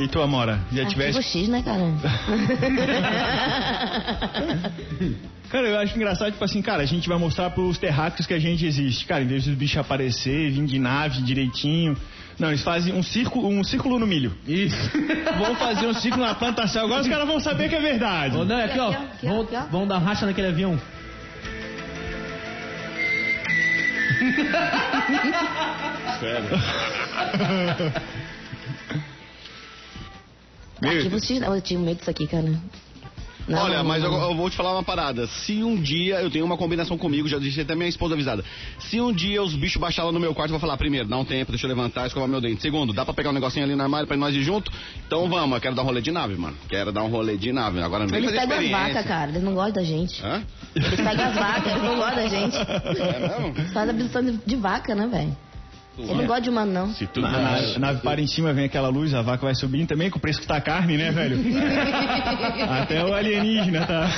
E 0.02 0.08
tu, 0.08 0.22
Amora, 0.22 0.62
já 0.72 0.84
Arquivo 0.84 0.90
tivesse... 0.90 1.22
X, 1.22 1.50
né, 1.50 1.62
cara? 1.62 1.80
Cara, 5.50 5.68
eu 5.68 5.80
acho 5.80 5.96
engraçado, 5.96 6.32
tipo 6.32 6.46
assim, 6.46 6.62
cara, 6.62 6.84
a 6.84 6.86
gente 6.86 7.10
vai 7.10 7.18
mostrar 7.18 7.50
pros 7.50 7.80
terráqueos 7.80 8.28
que 8.28 8.36
a 8.36 8.40
gente 8.40 8.68
existe. 8.68 9.04
Cara, 9.06 9.24
em 9.24 9.28
vez 9.28 9.46
dos 9.46 9.56
bichos 9.56 9.78
aparecer, 9.78 10.52
vir 10.52 10.64
de 10.64 10.78
nave 10.78 11.24
direitinho. 11.24 11.98
Não, 12.38 12.50
eles 12.50 12.62
fazem 12.62 12.94
um 12.94 13.02
círculo, 13.02 13.50
um 13.50 13.64
círculo 13.64 13.98
no 13.98 14.06
milho. 14.06 14.32
Isso. 14.48 14.92
Vão 15.40 15.56
fazer 15.56 15.88
um 15.88 15.94
círculo 15.94 16.24
na 16.24 16.36
plantação. 16.36 16.86
Agora 16.86 17.02
os 17.02 17.08
caras 17.08 17.28
vão 17.28 17.40
saber 17.40 17.68
que 17.68 17.76
é 17.76 17.82
verdade. 17.82 18.38
Ô, 18.38 18.46
não, 18.46 18.60
é 18.60 18.66
aqui, 18.66 18.80
ó. 18.80 18.92
Vão, 19.24 19.42
aqui, 19.42 19.56
ó. 19.56 19.62
vão 19.72 19.88
dar 19.88 19.98
racha 19.98 20.24
naquele 20.26 20.50
avião. 20.50 20.80
Meu, 30.82 31.56
eu 31.56 31.62
tinha 31.62 31.80
medo 31.80 31.98
disso 31.98 32.10
aqui, 32.10 32.28
cara. 32.28 32.60
Não, 33.50 33.63
Olha, 33.63 33.78
não, 33.80 33.84
mas 33.84 34.04
não, 34.04 34.13
eu, 34.13 34.30
eu 34.30 34.36
vou 34.36 34.48
te 34.48 34.56
falar 34.56 34.74
uma 34.74 34.84
parada. 34.84 35.26
Se 35.26 35.63
um 35.63 35.76
dia 35.76 36.22
eu 36.22 36.30
tenho 36.30 36.46
uma 36.46 36.56
combinação 36.56 36.96
comigo, 37.00 37.28
já 37.28 37.39
disse 37.39 37.60
até 37.60 37.74
minha 37.74 37.89
esposa 37.89 38.13
avisada. 38.13 38.46
Se 38.78 39.02
um 39.02 39.12
dia 39.12 39.42
os 39.42 39.56
bichos 39.56 39.82
baixarem 39.82 40.12
lá 40.12 40.13
no 40.13 40.20
meu 40.20 40.36
quarto, 40.36 40.50
eu 40.50 40.54
vou 40.54 40.60
falar: 40.60 40.78
primeiro, 40.78 41.08
dá 41.08 41.18
um 41.18 41.26
tempo, 41.26 41.52
deixa 41.52 41.65
eu 41.65 41.70
levantar, 41.70 42.06
escovar 42.06 42.30
meu 42.30 42.39
dente. 42.39 42.62
Segundo, 42.62 42.94
dá 42.94 43.04
pra 43.04 43.13
pegar 43.13 43.32
um 43.32 43.34
negocinho 43.34 43.65
ali 43.65 43.76
no 43.76 43.82
armário 43.82 44.08
pra 44.08 44.15
nós 44.15 44.36
ir 44.36 44.44
junto? 44.44 44.72
Então 45.08 45.28
vamos, 45.28 45.56
eu 45.56 45.62
quero 45.62 45.74
dar 45.74 45.82
um 45.82 45.86
rolê 45.86 46.00
de 46.00 46.12
nave, 46.12 46.36
mano. 46.36 46.56
Quero 46.70 46.92
dar 46.92 47.02
um 47.02 47.10
rolê 47.10 47.38
de 47.38 47.52
nave. 47.52 47.82
Agora 47.82 48.04
não 48.04 48.12
vem 48.12 48.20
Eles 48.24 48.39
pegam 48.39 48.60
as 48.60 48.70
vacas, 48.70 49.06
cara. 49.06 49.32
Eles 49.32 49.44
não 49.44 49.56
gostam 49.56 49.74
da 49.74 49.84
gente. 49.84 50.24
Hã? 50.24 50.44
Eles 50.76 51.02
pegam 51.02 51.26
as 51.26 51.36
vacas, 51.36 51.72
eles 51.72 51.84
não 51.84 51.96
gostam 51.96 52.15
da 52.15 52.28
gente. 52.28 52.58
É 53.00 53.39
mesmo? 53.39 53.74
Faz 53.74 53.89
abdução 53.89 54.24
de, 54.24 54.39
de 54.46 54.56
vaca, 54.56 54.94
né, 54.94 55.08
velho? 55.08 55.36
Eles 56.00 56.10
não 56.16 56.26
gostam 56.26 56.42
de 56.42 56.50
humano, 56.50 56.72
não. 56.72 56.94
Se 56.94 57.06
tu 57.08 57.22
Na, 57.22 57.32
na- 57.32 57.58
a 57.76 57.80
nave 57.80 58.02
para 58.02 58.22
em 58.22 58.28
cima, 58.28 58.54
vem 58.54 58.66
aquela 58.66 58.88
luz, 58.90 59.14
a 59.14 59.22
vaca 59.22 59.46
vai 59.46 59.56
subindo 59.56 59.88
também, 59.88 60.10
com 60.10 60.18
o 60.18 60.22
preço 60.22 60.40
que 60.40 60.48
tá 60.48 60.56
a 60.58 60.62
carne, 60.62 60.98
né, 60.98 61.12
velho? 61.12 61.38
Até 62.70 63.04
o 63.04 63.14
alienígena 63.14 63.86
tá, 63.86 64.10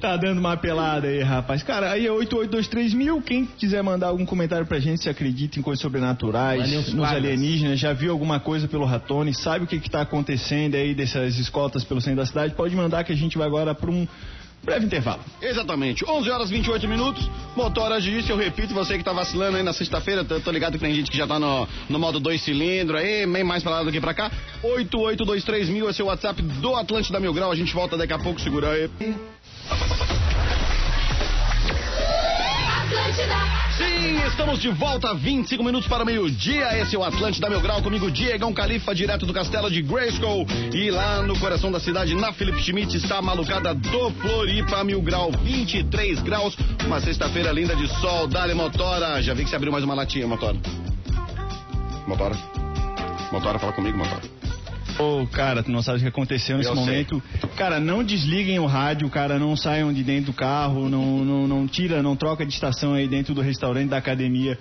tá 0.00 0.16
dando 0.16 0.38
uma 0.38 0.56
pelada 0.56 1.06
aí, 1.08 1.22
rapaz. 1.22 1.62
Cara, 1.62 1.90
aí 1.92 2.06
é 2.06 2.10
8823 2.12 2.94
mil. 2.94 3.20
Quem 3.22 3.44
quiser 3.44 3.82
mandar 3.82 4.08
algum 4.08 4.24
comentário 4.24 4.66
pra 4.66 4.78
gente, 4.78 5.02
se 5.02 5.08
acredita 5.08 5.58
em 5.58 5.62
coisas 5.62 5.80
sobrenaturais, 5.82 6.60
Valeu, 6.60 6.82
nos 6.94 7.08
alienígenas, 7.08 7.78
já 7.78 7.92
viu 7.92 8.12
alguma 8.12 8.40
coisa 8.40 8.68
pelo 8.68 8.84
Ratone, 8.84 9.34
sabe 9.34 9.64
o 9.64 9.66
que 9.68 9.78
que 9.80 9.90
tá 9.90 10.02
acontecendo 10.02 10.74
aí 10.76 10.94
dessas 10.94 11.38
escoltas 11.38 11.84
pelo 11.84 12.00
centro 12.00 12.18
da 12.20 12.26
cidade, 12.26 12.54
pode 12.54 12.74
mandar 12.74 13.04
que 13.04 13.12
a 13.12 13.16
gente 13.16 13.36
vai 13.36 13.46
agora 13.46 13.74
pra 13.74 13.90
um 13.90 14.06
breve 14.62 14.86
intervalo. 14.86 15.20
Exatamente, 15.40 16.04
11 16.04 16.30
horas 16.30 16.50
28 16.50 16.88
minutos. 16.88 17.28
Motora 17.56 18.00
disse, 18.00 18.30
eu 18.30 18.36
repito, 18.36 18.74
você 18.74 18.98
que 18.98 19.04
tá 19.04 19.12
vacilando 19.12 19.56
aí 19.56 19.62
na 19.62 19.72
sexta-feira, 19.72 20.24
tô, 20.24 20.38
tô 20.40 20.50
ligado 20.50 20.72
que 20.74 20.78
tem 20.78 20.94
gente 20.94 21.10
que 21.10 21.16
já 21.16 21.26
tá 21.26 21.38
no, 21.38 21.66
no 21.88 21.98
modo 21.98 22.20
dois 22.20 22.40
cilindros 22.42 23.00
aí, 23.00 23.26
bem 23.26 23.44
mais 23.44 23.62
pra 23.62 23.72
lá 23.72 23.82
do 23.82 23.90
que 23.90 24.00
pra 24.00 24.14
cá. 24.14 24.30
8823 24.62 25.68
mil, 25.68 25.88
esse 25.88 26.00
é 26.00 26.04
o 26.04 26.08
WhatsApp 26.08 26.40
do 26.42 26.76
Atlântida 26.76 27.18
Mil 27.18 27.32
Grau. 27.32 27.50
A 27.50 27.56
gente 27.56 27.72
volta 27.74 27.96
daqui 27.96 28.12
a 28.12 28.18
pouco, 28.18 28.40
segura 28.40 28.70
aí. 28.70 28.90
Sim? 33.76 34.26
Estamos 34.26 34.58
de 34.58 34.68
volta, 34.68 35.14
25 35.14 35.64
minutos 35.64 35.88
para 35.88 36.04
meio-dia. 36.04 36.78
Esse 36.78 36.94
é 36.94 36.98
o 36.98 37.02
Atlântida 37.02 37.48
Meu 37.48 37.60
Grau, 37.60 37.80
comigo 37.82 38.10
Diegão 38.10 38.52
Califa, 38.52 38.94
direto 38.94 39.24
do 39.24 39.32
castelo 39.32 39.70
de 39.70 39.80
Grayskull. 39.80 40.46
E 40.74 40.90
lá 40.90 41.22
no 41.22 41.38
coração 41.38 41.72
da 41.72 41.80
cidade, 41.80 42.14
na 42.14 42.32
Felipe 42.32 42.60
Schmidt, 42.60 42.96
está 42.96 43.18
a 43.18 43.22
malucada 43.22 43.74
do 43.74 44.10
Floripa, 44.10 44.84
Mil 44.84 45.00
Grau, 45.00 45.30
23 45.42 46.20
graus. 46.20 46.56
Uma 46.84 47.00
sexta-feira 47.00 47.50
linda 47.50 47.74
de 47.74 47.88
sol. 48.00 48.26
Dale, 48.26 48.52
motora. 48.52 49.22
Já 49.22 49.32
vi 49.32 49.44
que 49.44 49.50
você 49.50 49.56
abriu 49.56 49.72
mais 49.72 49.84
uma 49.84 49.94
latinha, 49.94 50.26
motora. 50.26 50.58
Motora. 52.06 52.36
Motora, 53.32 53.58
fala 53.58 53.72
comigo, 53.72 53.96
motora. 53.96 54.37
Ô, 54.98 55.26
cara, 55.28 55.62
tu 55.62 55.70
não 55.70 55.80
sabe 55.80 55.98
o 55.98 56.00
que 56.02 56.08
aconteceu 56.08 56.56
nesse 56.56 56.68
Eu 56.68 56.74
sei. 56.74 56.84
momento. 56.84 57.22
Cara, 57.56 57.78
não 57.78 58.02
desliguem 58.02 58.58
o 58.58 58.66
rádio, 58.66 59.08
cara, 59.08 59.38
não 59.38 59.56
saiam 59.56 59.92
de 59.92 60.02
dentro 60.02 60.32
do 60.32 60.32
carro, 60.32 60.88
não, 60.88 61.24
não, 61.24 61.46
não 61.46 61.68
tira, 61.68 62.02
não 62.02 62.16
troca 62.16 62.44
de 62.44 62.52
estação 62.52 62.94
aí 62.94 63.06
dentro 63.06 63.32
do 63.32 63.40
restaurante 63.40 63.88
da 63.88 63.96
academia. 63.96 64.58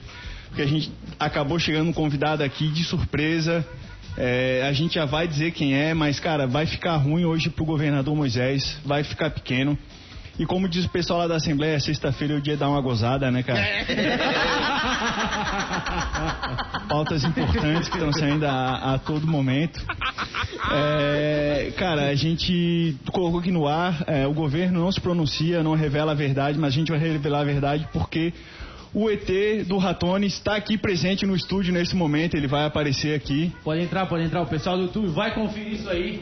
Porque 0.50 0.62
a 0.62 0.68
gente 0.68 0.92
acabou 1.20 1.58
chegando 1.58 1.90
um 1.90 1.94
convidado 1.94 2.44
aqui 2.44 2.68
de 2.68 2.84
surpresa. 2.84 3.66
É, 4.16 4.64
a 4.68 4.74
gente 4.74 4.96
já 4.96 5.06
vai 5.06 5.28
dizer 5.28 5.52
quem 5.52 5.76
é, 5.76 5.94
mas, 5.94 6.20
cara, 6.20 6.48
vai 6.48 6.66
ficar 6.66 6.96
ruim 6.98 7.26
hoje 7.26 7.50
pro 7.50 7.66
governador 7.66 8.16
Moisés, 8.16 8.78
vai 8.86 9.04
ficar 9.04 9.30
pequeno. 9.32 9.78
E 10.40 10.46
como 10.46 10.70
diz 10.70 10.86
o 10.86 10.90
pessoal 10.90 11.20
lá 11.20 11.28
da 11.28 11.38
Assembleia, 11.38 11.80
sexta-feira 11.80 12.36
é 12.36 12.38
o 12.38 12.42
dia 12.42 12.54
de 12.54 12.60
dar 12.60 12.70
uma 12.70 12.80
gozada, 12.80 13.32
né, 13.32 13.42
cara? 13.42 13.60
Pautas 16.88 17.24
importantes 17.24 17.90
que 17.90 17.98
estão 17.98 18.14
saindo 18.14 18.46
a, 18.46 18.94
a 18.94 19.00
todo 19.00 19.26
momento. 19.26 19.84
É, 20.72 21.74
cara, 21.76 22.10
a 22.10 22.16
gente 22.16 22.96
colocou 23.12 23.40
aqui 23.40 23.52
no 23.52 23.68
ar, 23.68 24.04
é, 24.06 24.28
o 24.28 24.34
governo 24.34 24.82
não 24.82 24.92
se 24.92 25.02
pronuncia, 25.02 25.64
não 25.64 25.74
revela 25.74 26.12
a 26.12 26.16
verdade, 26.16 26.60
mas 26.60 26.74
a 26.74 26.76
gente 26.76 26.92
vai 26.92 27.00
revelar 27.00 27.40
a 27.40 27.44
verdade 27.44 27.88
porque 27.92 28.32
o 28.94 29.10
ET 29.10 29.28
do 29.68 29.78
Ratone 29.78 30.28
está 30.28 30.56
aqui 30.56 30.78
presente 30.78 31.26
no 31.26 31.36
estúdio 31.36 31.74
nesse 31.74 31.96
momento, 31.96 32.36
ele 32.36 32.48
vai 32.48 32.66
aparecer 32.66 33.16
aqui. 33.16 33.52
Pode 33.64 33.82
entrar, 33.82 34.06
pode 34.06 34.24
entrar. 34.24 34.42
O 34.42 34.48
pessoal 34.48 34.78
do 34.78 34.84
YouTube 34.84 35.08
vai 35.08 35.34
conferir 35.34 35.74
isso 35.74 35.90
aí. 35.90 36.22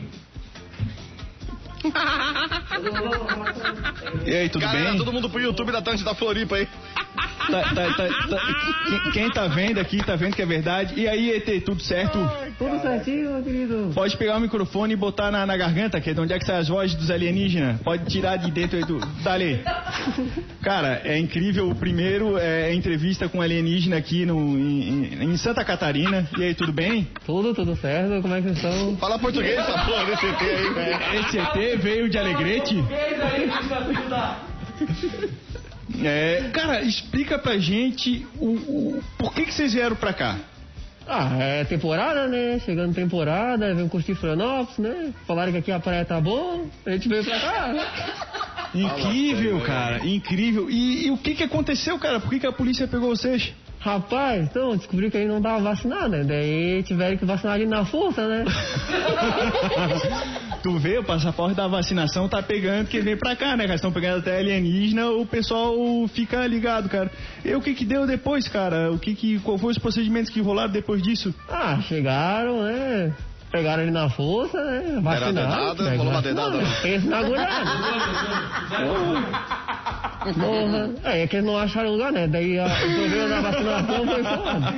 E 4.25 4.33
aí, 4.33 4.49
tudo 4.49 4.61
Galera, 4.61 4.89
bem? 4.89 4.97
todo 4.97 5.13
mundo 5.13 5.29
pro 5.29 5.39
YouTube 5.39 5.71
da 5.71 5.79
Atlântida 5.79 6.09
da 6.09 6.15
Floripa 6.15 6.55
aí. 6.55 6.67
Tá- 6.95 7.61
tá- 7.75 7.93
tá- 7.93 8.27
tá- 8.27 9.11
quem- 9.13 9.29
tá 9.29 9.47
vendo 9.47 9.79
aqui, 9.79 9.97
tá 10.03 10.15
vendo 10.15 10.35
que 10.35 10.41
é 10.41 10.45
verdade. 10.47 10.99
E 10.99 11.07
aí, 11.07 11.29
ET, 11.29 11.61
tudo 11.63 11.79
certo? 11.81 12.17
Tudo 12.57 12.81
certinho, 12.81 13.33
meu 13.33 13.43
querido. 13.43 13.91
Pode 13.93 14.17
pegar 14.17 14.37
o 14.37 14.39
microfone 14.39 14.93
e 14.93 14.95
botar 14.95 15.29
na, 15.29 15.45
na 15.45 15.55
garganta, 15.55 16.01
que 16.01 16.09
é 16.09 16.13
de 16.13 16.19
onde 16.19 16.33
é 16.33 16.39
que 16.39 16.45
saem 16.45 16.59
as 16.59 16.67
vozes 16.69 16.95
dos 16.95 17.11
alienígenas. 17.11 17.79
Pode 17.81 18.05
tirar 18.05 18.37
de 18.37 18.49
dentro 18.49 18.77
aí 18.77 18.83
do. 18.83 18.97
Dali. 19.23 19.61
Cara, 20.63 21.01
é 21.03 21.19
incrível. 21.19 21.69
O 21.69 21.75
primeiro 21.75 22.35
é 22.39 22.65
a 22.65 22.73
entrevista 22.73 23.29
com 23.29 23.37
um 23.37 23.41
alienígena 23.41 23.97
aqui 23.97 24.25
no, 24.25 24.39
em, 24.57 25.23
em 25.23 25.37
Santa 25.37 25.63
Catarina. 25.63 26.27
E 26.37 26.43
aí, 26.43 26.55
tudo 26.55 26.73
bem? 26.73 27.07
Tudo, 27.27 27.53
tudo 27.53 27.75
certo. 27.75 28.23
Como 28.23 28.33
é 28.33 28.41
que 28.41 28.49
estão? 28.49 28.97
Fala 28.97 29.19
português 29.19 29.59
essa 29.59 29.85
porra 29.85 30.03
desse 30.05 30.25
ET 30.25 30.41
aí, 30.41 30.73
velho. 30.73 31.19
Esse 31.19 31.37
ET 31.37 31.77
veio 31.79 32.09
de 32.09 32.17
Alegrete? 32.17 32.83
É, 36.03 36.49
cara, 36.53 36.81
explica 36.81 37.37
pra 37.39 37.57
gente 37.57 38.25
o, 38.39 38.47
o- 38.49 39.03
por 39.17 39.33
que, 39.33 39.45
que 39.45 39.53
vocês 39.53 39.73
vieram 39.73 39.95
pra 39.95 40.13
cá. 40.13 40.35
Ah, 41.07 41.37
é 41.39 41.63
temporada, 41.65 42.27
né? 42.27 42.59
Chegando 42.65 42.93
temporada, 42.95 43.73
vem 43.75 43.87
curtir 43.87 44.15
Florianópolis, 44.15 44.79
né? 44.79 45.13
Falaram 45.27 45.51
que 45.51 45.59
aqui 45.59 45.71
a 45.71 45.79
praia 45.79 46.03
tá 46.03 46.19
boa, 46.19 46.65
a 46.85 46.89
gente 46.91 47.07
veio 47.07 47.23
pra 47.23 47.39
cá. 47.39 47.73
Incrível, 48.73 49.61
cara, 49.61 50.05
incrível. 50.05 50.69
E, 50.69 51.05
e 51.07 51.11
o 51.11 51.17
que 51.17 51.33
que 51.35 51.43
aconteceu, 51.43 51.97
cara? 51.97 52.19
Por 52.19 52.29
que, 52.29 52.39
que 52.41 52.47
a 52.47 52.51
polícia 52.51 52.85
pegou 52.87 53.15
vocês? 53.15 53.53
Rapaz, 53.79 54.43
então, 54.43 54.75
descobri 54.75 55.09
que 55.11 55.15
aí 55.17 55.25
não 55.27 55.39
dava 55.39 55.59
vacinado, 55.61 56.09
né? 56.09 56.23
Daí 56.25 56.81
tiveram 56.83 57.15
que 57.15 57.23
vacinar 57.23 57.53
ali 57.53 57.65
na 57.67 57.85
força, 57.85 58.27
né? 58.27 58.43
Tu 60.65 60.79
vê, 60.79 60.97
o 60.97 61.03
passaporte 61.03 61.55
da 61.55 61.67
vacinação 61.67 62.27
tá 62.27 62.41
pegando 62.41 62.87
quem 62.87 62.99
vem 62.99 63.15
pra 63.15 63.35
cá, 63.35 63.55
né? 63.55 63.65
cara? 63.65 63.75
Estão 63.75 63.91
pegando 63.91 64.17
até 64.17 64.39
alienígena, 64.39 65.11
o 65.11 65.23
pessoal 65.23 65.75
fica 66.07 66.47
ligado, 66.47 66.89
cara. 66.89 67.11
E 67.45 67.53
o 67.53 67.61
que 67.61 67.75
que 67.75 67.85
deu 67.85 68.07
depois, 68.07 68.47
cara? 68.47 68.91
O 68.91 68.97
que 68.97 69.13
que, 69.13 69.39
qual 69.41 69.59
foi 69.59 69.73
os 69.73 69.77
procedimentos 69.77 70.31
que 70.31 70.41
rolaram 70.41 70.71
depois 70.71 71.03
disso? 71.03 71.31
Ah, 71.47 71.79
chegaram, 71.87 72.63
né? 72.63 73.13
Pegaram 73.51 73.83
ele 73.83 73.91
na 73.91 74.09
força, 74.09 74.57
né? 74.57 74.99
Vacinaram. 75.03 75.33
dedada, 75.33 75.83
né? 75.83 75.97
rolou 75.97 76.11
uma 76.11 76.21
dedada, 76.23 76.57
né? 76.57 76.77
Pensa 76.81 77.09
na 77.11 77.17
agulhada. 77.19 77.71
Porra. 80.33 80.89
É, 81.03 81.21
é 81.21 81.27
que 81.27 81.35
eles 81.35 81.45
não 81.45 81.59
acharam 81.59 81.91
lugar, 81.91 82.11
né? 82.11 82.27
Daí 82.27 82.57
a, 82.57 82.65
o 82.65 82.95
problema 82.95 83.29
da 83.29 83.41
vacinação 83.41 84.07
foi 84.07 84.23
foda. 84.23 84.73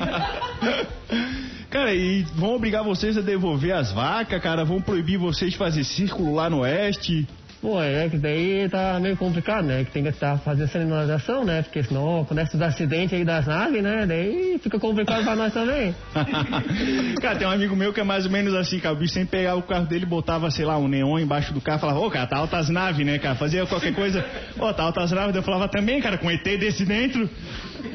Cara, 1.69 1.93
e 1.93 2.23
vão 2.35 2.55
obrigar 2.55 2.83
vocês 2.83 3.17
a 3.17 3.21
devolver 3.21 3.73
as 3.75 3.91
vacas, 3.91 4.41
cara? 4.41 4.63
Vão 4.63 4.81
proibir 4.81 5.17
vocês 5.17 5.51
de 5.51 5.57
fazer 5.57 5.83
círculo 5.83 6.33
lá 6.33 6.49
no 6.49 6.59
oeste? 6.59 7.27
Pô, 7.59 7.81
é 7.81 8.07
que 8.07 8.17
daí 8.17 8.69
tá 8.69 8.99
meio 9.01 9.17
complicado, 9.17 9.65
né? 9.65 9.83
Que 9.83 9.89
tem 9.91 10.03
que 10.03 10.09
estar 10.09 10.37
fazendo 10.37 10.69
sinalização, 10.69 11.43
né? 11.43 11.63
Porque 11.63 11.81
senão 11.83 12.21
acontece 12.21 12.55
os 12.55 12.61
acidentes 12.61 13.17
aí 13.17 13.25
das 13.25 13.47
naves, 13.47 13.81
né? 13.81 14.05
Daí 14.05 14.59
fica 14.61 14.79
complicado 14.79 15.23
pra 15.23 15.35
nós 15.35 15.51
também. 15.51 15.93
cara, 17.19 17.35
tem 17.35 17.47
um 17.47 17.51
amigo 17.51 17.75
meu 17.75 17.91
que 17.91 17.99
é 17.99 18.03
mais 18.03 18.25
ou 18.25 18.31
menos 18.31 18.53
assim, 18.53 18.79
cara. 18.79 18.93
O 18.93 18.97
bicho 18.97 19.13
sempre 19.15 19.39
pegava 19.39 19.57
o 19.57 19.63
carro 19.63 19.87
dele, 19.87 20.05
botava, 20.05 20.51
sei 20.51 20.65
lá, 20.65 20.77
um 20.77 20.87
neon 20.87 21.17
embaixo 21.17 21.51
do 21.51 21.59
carro, 21.59 21.79
falava, 21.79 21.99
ô, 21.99 22.09
cara, 22.11 22.27
tá 22.27 22.37
altas 22.37 22.69
naves, 22.69 23.03
né, 23.05 23.17
cara? 23.17 23.35
Fazia 23.35 23.65
qualquer 23.65 23.93
coisa, 23.93 24.23
ó, 24.59 24.71
tá 24.71 24.83
altas 24.83 25.11
naves. 25.11 25.35
Eu 25.35 25.43
falava 25.43 25.67
também, 25.67 25.99
cara, 25.99 26.17
com 26.19 26.29
ET 26.29 26.43
desse 26.43 26.85
dentro. 26.85 27.27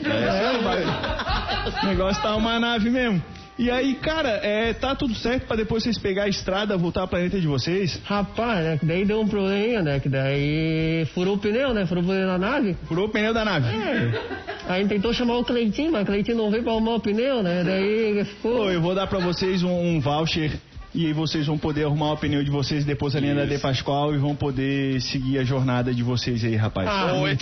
É, 0.05 0.59
vai- 0.61 1.83
o 1.83 1.87
negócio 1.87 2.21
tá 2.21 2.35
uma 2.35 2.59
nave 2.59 2.91
mesmo. 2.91 3.23
E 3.63 3.71
aí, 3.71 3.95
cara, 3.95 4.29
é, 4.43 4.73
tá 4.73 4.93
tudo 4.93 5.15
certo 5.15 5.47
pra 5.47 5.55
depois 5.55 5.85
vocês 5.85 5.97
pegar 5.97 6.25
a 6.25 6.29
estrada, 6.29 6.77
voltar 6.77 7.03
ao 7.03 7.07
planeta 7.07 7.41
de 7.41 7.47
vocês? 7.47 8.01
Rapaz, 8.05 8.65
né? 8.65 8.77
Que 8.77 8.85
daí 8.85 9.05
deu 9.05 9.21
um 9.21 9.29
problema, 9.29 9.83
né? 9.83 10.01
Que 10.01 10.09
daí 10.09 11.07
furou 11.15 11.37
o 11.37 11.39
pneu, 11.39 11.73
né? 11.73 11.87
Furou 11.87 12.03
o 12.03 12.07
pneu 12.09 12.27
da 12.27 12.39
nave. 12.39 12.77
Furou 12.89 13.07
o 13.07 13.09
pneu 13.09 13.33
da 13.33 13.45
nave. 13.45 13.69
É. 13.69 14.21
Aí 14.67 14.85
tentou 14.89 15.15
chamar 15.15 15.37
o 15.37 15.45
Cleitinho, 15.45 15.93
mas 15.93 16.03
o 16.03 16.07
Cleitinho 16.07 16.39
não 16.39 16.51
veio 16.51 16.65
pra 16.65 16.73
arrumar 16.73 16.97
o 16.97 17.01
pneu, 17.01 17.41
né? 17.41 17.63
Daí 17.63 18.25
ficou. 18.25 18.65
Pô, 18.65 18.71
eu 18.73 18.81
vou 18.81 18.97
dar 18.97 19.07
pra 19.07 19.21
vocês 19.21 19.63
um, 19.63 19.71
um 19.71 20.01
voucher 20.01 20.59
e 20.95 21.07
aí 21.07 21.13
vocês 21.13 21.47
vão 21.47 21.57
poder 21.57 21.85
arrumar 21.85 22.13
o 22.13 22.17
pneu 22.17 22.45
de 22.45 22.51
vocês 22.51 22.85
depois 22.85 23.17
ali 23.17 23.33
na 23.33 23.45
De 23.47 23.59
Pascoal 23.59 24.15
e 24.15 24.19
vão 24.19 24.35
poder 24.35 25.01
seguir 25.01 25.39
a 25.39 25.45
jornada 25.45 25.95
de 25.95 26.03
vocês 26.03 26.45
aí, 26.45 26.55
rapaz. 26.55 26.87
Ah, 26.87 27.15
Ô, 27.15 27.27
ET, 27.27 27.41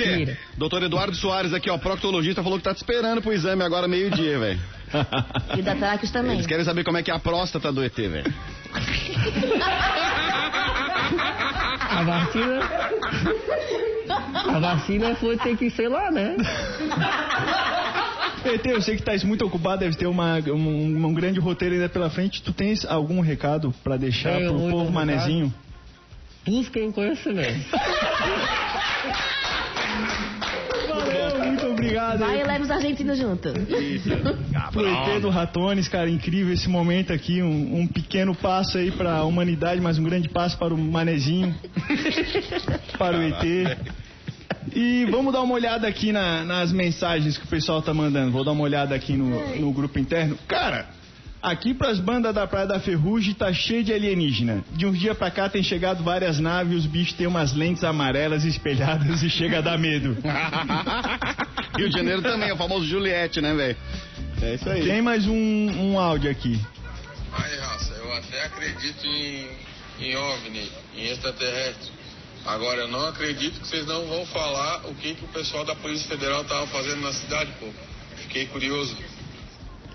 doutor 0.56 0.82
Eduardo 0.82 1.16
Soares 1.16 1.52
aqui, 1.52 1.68
ó, 1.68 1.76
proctologista, 1.76 2.42
falou 2.42 2.58
que 2.58 2.64
tá 2.64 2.72
te 2.72 2.76
esperando 2.76 3.20
pro 3.20 3.32
exame 3.32 3.64
agora 3.64 3.88
meio-dia, 3.88 4.38
velho. 4.38 4.60
E 5.56 5.62
da 5.62 5.74
Tráqueos 5.74 6.10
também. 6.10 6.34
Eles 6.34 6.46
querem 6.46 6.64
saber 6.64 6.84
como 6.84 6.98
é 6.98 7.02
que 7.02 7.10
é 7.10 7.14
a 7.14 7.18
próstata 7.18 7.72
do 7.72 7.82
ET, 7.82 7.96
velho. 7.96 8.32
A 11.90 12.04
vacina. 12.04 12.60
A 14.54 14.58
vacina 14.58 15.14
foi 15.16 15.36
ter 15.36 15.56
que, 15.56 15.70
sei 15.70 15.88
lá, 15.88 16.10
né? 16.10 16.36
ET, 18.44 18.64
eu 18.64 18.80
sei 18.80 18.96
que 18.96 19.02
tá 19.02 19.12
muito 19.24 19.44
ocupado, 19.44 19.80
deve 19.80 19.96
ter 19.96 20.06
uma, 20.06 20.38
um, 20.38 21.06
um 21.06 21.12
grande 21.12 21.40
roteiro 21.40 21.74
ainda 21.74 21.88
pela 21.88 22.08
frente. 22.08 22.42
Tu 22.42 22.52
tens 22.52 22.86
algum 22.86 23.20
recado 23.20 23.74
pra 23.84 23.96
deixar 23.96 24.38
pro 24.38 24.70
povo 24.70 24.90
manezinho? 24.90 25.52
Busquem 26.46 26.90
conhecimento. 26.90 27.66
Obrigado 32.14 32.18
Vai 32.18 32.36
aí 32.38 32.40
e 32.40 32.46
leva 32.46 32.64
os 32.64 32.70
argentinos 32.70 33.18
junto. 33.18 33.48
pro 34.72 34.86
ET 34.86 35.20
do 35.20 35.28
Ratones, 35.30 35.88
cara, 35.88 36.08
incrível 36.10 36.52
esse 36.52 36.68
momento 36.68 37.12
aqui, 37.12 37.42
um, 37.42 37.80
um 37.80 37.86
pequeno 37.86 38.34
passo 38.34 38.78
aí 38.78 38.90
pra 38.90 39.24
humanidade, 39.24 39.80
mas 39.80 39.98
um 39.98 40.04
grande 40.04 40.28
passo 40.28 40.58
para 40.58 40.74
o 40.74 40.78
manezinho, 40.78 41.54
para 42.98 43.18
o 43.18 43.22
ET. 43.22 43.78
E 44.74 45.06
vamos 45.10 45.32
dar 45.32 45.40
uma 45.40 45.54
olhada 45.54 45.88
aqui 45.88 46.12
na- 46.12 46.44
nas 46.44 46.72
mensagens 46.72 47.36
que 47.38 47.44
o 47.44 47.48
pessoal 47.48 47.80
tá 47.82 47.94
mandando. 47.94 48.30
Vou 48.30 48.44
dar 48.44 48.52
uma 48.52 48.62
olhada 48.62 48.94
aqui 48.94 49.14
no, 49.14 49.56
no 49.56 49.72
grupo 49.72 49.98
interno. 49.98 50.36
Cara, 50.46 50.86
aqui 51.42 51.72
pras 51.72 51.98
bandas 51.98 52.34
da 52.34 52.46
Praia 52.46 52.66
da 52.66 52.78
Ferrugem 52.78 53.32
tá 53.34 53.52
cheio 53.52 53.82
de 53.82 53.92
alienígena. 53.92 54.62
De 54.72 54.86
uns 54.86 54.98
dias 54.98 55.16
pra 55.16 55.30
cá 55.30 55.48
tem 55.48 55.62
chegado 55.62 56.04
várias 56.04 56.38
naves 56.38 56.72
e 56.74 56.76
os 56.76 56.86
bichos 56.86 57.14
têm 57.14 57.26
umas 57.26 57.54
lentes 57.54 57.82
amarelas 57.82 58.44
espelhadas 58.44 59.22
e 59.22 59.30
chega 59.30 59.58
a 59.58 59.60
dar 59.62 59.78
medo. 59.78 60.16
Rio 61.76 61.88
de 61.88 61.96
Janeiro 61.96 62.22
também, 62.22 62.48
é 62.48 62.52
o 62.52 62.56
famoso 62.56 62.84
Juliette, 62.84 63.40
né, 63.40 63.54
velho? 63.54 63.76
É 64.42 64.54
isso 64.54 64.68
aí. 64.68 64.84
Tem 64.84 65.02
mais 65.02 65.26
um, 65.26 65.34
um 65.34 65.98
áudio 65.98 66.30
aqui. 66.30 66.60
Aí, 67.32 67.58
raça, 67.58 67.92
eu 67.94 68.12
até 68.14 68.44
acredito 68.44 69.06
em, 69.06 69.48
em 70.00 70.16
OVNI, 70.16 70.70
em 70.96 71.10
extraterrestre. 71.10 71.92
Agora, 72.44 72.80
eu 72.80 72.88
não 72.88 73.06
acredito 73.06 73.60
que 73.60 73.68
vocês 73.68 73.86
não 73.86 74.06
vão 74.06 74.24
falar 74.26 74.86
o 74.86 74.94
que, 74.94 75.14
que 75.14 75.24
o 75.24 75.28
pessoal 75.28 75.64
da 75.64 75.74
Polícia 75.74 76.08
Federal 76.08 76.42
tava 76.44 76.66
fazendo 76.68 77.02
na 77.02 77.12
cidade, 77.12 77.52
pô. 77.60 77.66
Fiquei 78.16 78.46
curioso. 78.46 78.96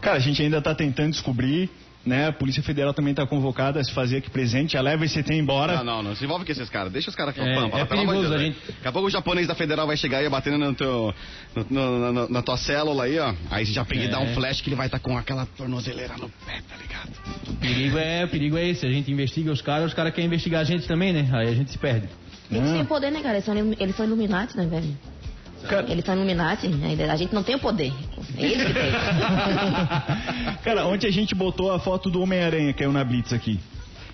Cara, 0.01 0.17
a 0.17 0.19
gente 0.19 0.41
ainda 0.41 0.61
tá 0.61 0.75
tentando 0.75 1.11
descobrir. 1.11 1.69
Né? 2.05 2.27
A 2.27 2.31
Polícia 2.31 2.61
Federal 2.61 2.93
também 2.93 3.11
está 3.11 3.25
convocada 3.25 3.79
a 3.79 3.83
se 3.83 3.91
fazer 3.93 4.17
aqui 4.17 4.29
presente. 4.29 4.73
Já 4.73 4.81
leva 4.81 5.03
esse 5.05 5.19
ET 5.19 5.29
embora. 5.31 5.77
Não, 5.77 5.83
não, 5.83 6.03
não 6.03 6.15
se 6.15 6.23
envolve 6.23 6.45
com 6.45 6.51
esses 6.51 6.69
caras. 6.69 6.91
Deixa 6.91 7.09
os 7.09 7.15
caras 7.15 7.35
É, 7.37 7.55
pampa, 7.55 7.79
é 7.79 7.85
pelo 7.85 8.01
amor 8.01 8.15
de 8.15 8.21
perigoso, 8.21 8.29
Deus, 8.29 8.41
a 8.41 8.43
gente- 8.43 8.57
Daqui 8.75 8.87
a 8.87 8.91
pouco 8.91 9.07
o 9.07 9.11
japonês 9.11 9.47
da 9.47 9.55
Federal 9.55 9.87
vai 9.87 9.97
chegar 9.97 10.19
aí 10.19 10.29
batendo 10.29 10.57
no 10.57 10.73
teu, 10.75 11.13
no- 11.55 11.65
no- 11.69 12.13
no- 12.13 12.29
na 12.29 12.41
tua 12.41 12.57
célula 12.57 13.05
aí, 13.05 13.17
ó. 13.19 13.33
Aí 13.49 13.65
você 13.65 13.73
já 13.73 13.83
pega 13.83 14.03
e 14.03 14.07
dá 14.07 14.19
É. 14.19 14.23
um 14.23 14.33
flash 14.35 14.61
que 14.61 14.69
ele 14.69 14.75
vai 14.75 14.85
estar 14.87 14.99
com 14.99 15.17
aquela 15.17 15.45
tornozeleira 15.45 16.15
no 16.17 16.29
pé, 16.45 16.61
tá 16.69 16.75
ligado? 16.81 17.11
O 17.49 17.55
perigo 17.55 17.97
é, 17.97 18.25
o 18.25 18.27
perigo 18.27 18.57
é 18.57 18.67
esse. 18.69 18.85
A 18.85 18.91
gente 18.91 19.11
investiga 19.11 19.51
os 19.51 19.61
caras, 19.61 19.87
os 19.87 19.93
caras 19.93 20.13
querem 20.13 20.27
investigar 20.27 20.61
a 20.61 20.63
gente 20.63 20.87
também, 20.87 21.11
né? 21.11 21.27
Aí 21.33 21.47
a 21.49 21.53
gente 21.53 21.71
se 21.71 21.77
perde. 21.77 22.07
Eles 22.51 22.69
Ah. 22.69 22.73
têm 22.75 22.85
poder, 22.85 23.11
né, 23.11 23.21
cara? 23.21 23.35
Eles 23.35 23.45
são, 23.45 23.55
eles 23.57 23.95
são 23.95 24.05
Illuminati, 24.05 24.55
né, 24.55 24.67
velho? 24.67 24.95
Eles 25.89 26.05
são 26.05 26.15
Illuminati, 26.15 26.67
ainda- 26.67 27.11
a 27.11 27.15
gente 27.15 27.33
não 27.33 27.43
tem 27.43 27.55
o 27.55 27.59
poder. 27.59 27.91
É 28.37 28.43
eles 28.45 28.67
que 28.67 28.73
têm. 28.73 28.91
Cara, 30.63 30.85
ontem 30.85 31.07
a 31.07 31.11
gente 31.11 31.33
botou 31.35 31.71
a 31.71 31.79
foto 31.79 32.09
do 32.09 32.21
Homem-Aranha 32.21 32.71
que 32.73 32.79
caiu 32.79 32.91
na 32.91 33.03
Blitz 33.03 33.33
aqui. 33.33 33.59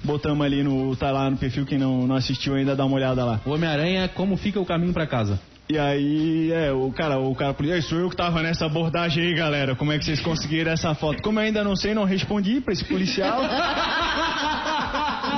Botamos 0.04 0.44
ali 0.46 0.64
no. 0.64 0.96
tá 0.96 1.12
lá 1.12 1.30
no 1.30 1.38
perfil, 1.38 1.66
quem 1.66 1.78
não, 1.78 2.08
não 2.08 2.16
assistiu 2.16 2.56
ainda 2.56 2.76
dá 2.76 2.84
uma 2.86 2.96
olhada 2.96 3.24
lá. 3.24 3.40
O 3.46 3.52
Homem-Aranha, 3.52 4.08
como 4.08 4.36
fica 4.36 4.60
o 4.60 4.66
caminho 4.66 4.94
pra 4.94 5.06
casa? 5.06 5.40
E 5.70 5.78
aí, 5.78 6.52
é, 6.52 6.72
o 6.74 6.92
cara, 6.92 7.18
o 7.20 7.34
cara 7.36 7.56
"Ei, 7.62 7.82
sou 7.84 7.98
eu 8.00 8.10
que 8.10 8.16
tava 8.16 8.42
nessa 8.42 8.66
abordagem 8.66 9.24
aí, 9.24 9.34
galera. 9.34 9.74
Como 9.76 9.92
é 9.92 9.98
que 9.98 10.04
vocês 10.04 10.20
conseguiram 10.20 10.72
essa 10.72 10.94
foto? 10.96 11.22
Como 11.22 11.40
eu 11.40 11.44
ainda 11.46 11.64
não 11.64 11.76
sei, 11.78 11.94
não 11.94 12.04
respondi 12.04 12.60
pra 12.60 12.74
esse 12.74 12.84
policial. 12.84 13.40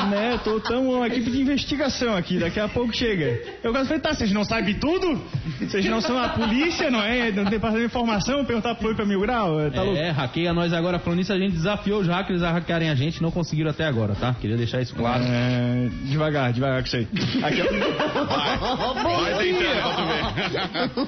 né, 0.10 0.40
tô 0.44 0.60
tão 0.60 0.88
uma 0.90 1.08
equipe 1.08 1.30
de 1.32 1.42
investigação 1.42 2.16
aqui, 2.16 2.38
daqui 2.40 2.60
a 2.60 2.68
pouco 2.68 2.96
chega. 2.96 3.40
Eu 3.64 3.72
quase 3.72 3.88
falei, 3.88 4.02
tá, 4.02 4.14
vocês 4.14 4.32
não 4.32 4.44
sabem 4.44 4.76
tudo? 4.76 5.22
Vocês 5.60 5.86
não 5.86 6.02
são 6.02 6.18
a 6.22 6.30
polícia, 6.30 6.90
não 6.92 7.02
é? 7.02 7.32
Não 7.32 7.46
tem 7.46 7.60
passando 7.60 7.84
informação, 7.84 8.44
perguntar 8.46 8.76
pro 8.76 8.94
pra 8.96 9.06
mil 9.06 9.22
grau? 9.22 9.60
É, 9.60 9.70
Tá 9.70 9.82
louco? 9.82 9.98
é, 10.00 10.10
hackeia 10.12 10.54
nós 10.54 10.72
agora. 10.74 11.00
Falando 11.00 11.20
nisso, 11.20 11.34
a 11.34 11.38
gente 11.38 11.54
desafiou 11.54 12.02
os 12.02 12.08
hackers 12.08 12.42
a 12.44 12.52
hackearem 12.52 12.90
a 12.90 12.96
gente. 12.96 13.22
Não 13.22 13.32
conseguiram 13.32 13.72
até 13.72 13.86
agora, 13.86 14.14
tá? 14.16 14.34
Queria 14.40 14.58
deixar 14.58 14.82
isso 14.82 14.94
claro. 14.96 15.24
É, 15.26 15.90
devagar, 16.06 16.52
devagar 16.54 16.82
com 16.82 16.88
isso 16.88 16.98
aí. 16.98 17.08
Aqui, 17.44 17.62
ó. 17.62 18.94
Vai 18.94 19.38
tentando 19.38 19.82
pra 19.82 20.88
tu 20.88 21.06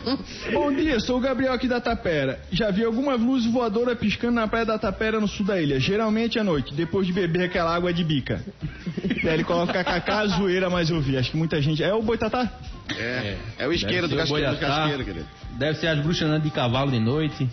ver. 0.48 0.54
Bom 0.54 0.74
dia, 0.74 1.00
sou 1.00 1.18
o 1.18 1.20
Gabriel 1.22 1.54
aqui 1.54 1.68
da 1.68 1.80
Tapera. 1.80 2.40
Já 2.52 2.72
vi 2.72 2.84
algumas 2.84 3.20
luzes 3.22 3.52
voadoras 3.52 3.98
piscando 3.98 4.34
na 4.36 4.48
praia 4.48 4.66
da 4.66 4.78
Tapera 4.78 5.20
no 5.20 5.28
sul 5.28 5.46
da 5.46 5.62
ilha, 5.62 5.80
geralmente 5.80 6.40
à 6.40 6.44
noite, 6.44 6.74
depois 6.74 7.06
de 7.08 7.14
beber 7.14 7.44
aquela 7.46 7.74
água 7.76 7.94
de 7.94 8.04
bica. 8.04 8.42
E 9.24 9.28
aí 9.28 9.34
ele 9.34 9.44
coloca 9.44 9.84
kkk, 9.84 10.38
zoeira, 10.38 10.70
mas 10.70 10.90
eu 10.90 11.02
vi. 11.02 11.18
Acho 11.18 11.32
que 11.32 11.38
muita 11.38 11.62
gente. 11.62 11.84
É 11.84 11.94
o 11.94 12.02
Boitatá? 12.02 12.52
É, 12.96 13.38
é 13.60 13.68
o 13.68 13.74
isqueiro 13.74 14.08
do 14.08 14.16
casqueiro, 14.16 14.52
do 14.52 14.58
casqueiro, 14.58 15.04
querido. 15.04 15.26
Deve 15.58 15.80
ser 15.80 15.88
as 15.88 16.00
bruxas 16.00 16.28
andando 16.28 16.44
de 16.44 16.52
cavalo 16.52 16.92
de 16.92 17.00
noite. 17.00 17.50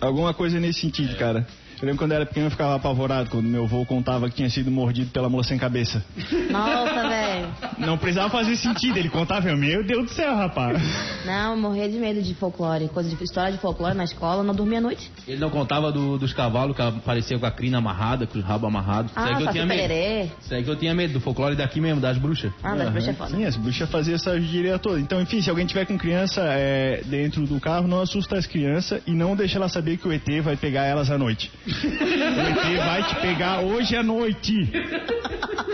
Alguma 0.00 0.34
coisa 0.34 0.58
nesse 0.58 0.80
sentido, 0.80 1.14
cara. 1.16 1.46
Eu 1.82 1.86
lembro 1.86 1.98
quando 1.98 2.12
eu 2.12 2.16
era 2.18 2.26
pequeno 2.26 2.46
eu 2.46 2.50
ficava 2.52 2.76
apavorado 2.76 3.28
quando 3.28 3.46
meu 3.46 3.64
avô 3.64 3.84
contava 3.84 4.28
que 4.30 4.36
tinha 4.36 4.48
sido 4.48 4.70
mordido 4.70 5.10
pela 5.10 5.28
moça 5.28 5.48
sem 5.48 5.58
cabeça. 5.58 6.04
Nossa, 6.48 7.08
velho. 7.08 7.48
Não 7.76 7.98
precisava 7.98 8.30
fazer 8.30 8.54
sentido, 8.54 8.96
ele 8.98 9.08
contava, 9.08 9.48
eu, 9.48 9.56
meu 9.56 9.84
Deus 9.84 10.04
do 10.04 10.10
céu, 10.10 10.36
rapaz. 10.36 10.80
Não, 11.26 11.50
eu 11.50 11.56
morria 11.56 11.88
de 11.88 11.96
medo 11.98 12.22
de 12.22 12.34
folclore, 12.34 12.86
coisa 12.88 13.08
de 13.08 13.24
história 13.24 13.50
de 13.50 13.58
folclore 13.58 13.96
na 13.96 14.04
escola, 14.04 14.44
não 14.44 14.54
dormia 14.54 14.78
à 14.78 14.80
noite. 14.80 15.10
Ele 15.26 15.40
não 15.40 15.50
contava 15.50 15.90
do- 15.90 16.16
dos 16.18 16.32
cavalos 16.32 16.76
que 16.76 16.82
apareciam 16.82 17.40
com 17.40 17.46
a 17.46 17.50
crina 17.50 17.78
amarrada, 17.78 18.28
com 18.28 18.38
os 18.38 18.44
rabos 18.44 18.68
amarrados. 18.68 19.10
Isso 19.10 19.18
aí 19.20 19.32
Ah, 19.32 19.36
que 19.38 19.42
eu 19.42 19.50
tinha 19.52 19.66
medo. 19.66 19.92
Isso 20.40 20.54
aí 20.54 20.62
que 20.62 20.70
eu 20.70 20.76
tinha 20.76 20.94
medo, 20.94 21.14
do 21.14 21.20
folclore 21.20 21.56
daqui 21.56 21.80
mesmo, 21.80 22.00
das 22.00 22.16
bruxas. 22.16 22.52
Ah, 22.62 22.76
das 22.76 22.90
bruxas 22.90 23.08
é 23.08 23.12
foda. 23.14 23.30
Sim, 23.30 23.44
as 23.44 23.56
bruxas 23.56 23.90
faziam 23.90 24.14
essa 24.14 24.40
gíria 24.40 24.78
toda. 24.78 25.00
Então, 25.00 25.20
enfim, 25.20 25.42
se 25.42 25.50
alguém 25.50 25.66
tiver 25.66 25.84
com 25.84 25.98
criança 25.98 26.42
é, 26.44 27.02
dentro 27.06 27.44
do 27.44 27.58
carro, 27.58 27.88
não 27.88 28.00
assusta 28.00 28.36
as 28.36 28.46
crianças 28.46 29.02
e 29.04 29.10
não 29.10 29.34
deixa 29.34 29.58
ela 29.58 29.68
saber 29.68 29.96
que 29.96 30.06
o 30.06 30.12
ET 30.12 30.28
vai 30.44 30.56
pegar 30.56 30.84
elas 30.84 31.10
à 31.10 31.18
noite. 31.18 31.50
O 31.72 32.40
ET 32.40 32.76
vai 32.78 33.02
te 33.08 33.16
pegar 33.16 33.60
hoje 33.60 33.96
à 33.96 34.02
noite. 34.02 34.70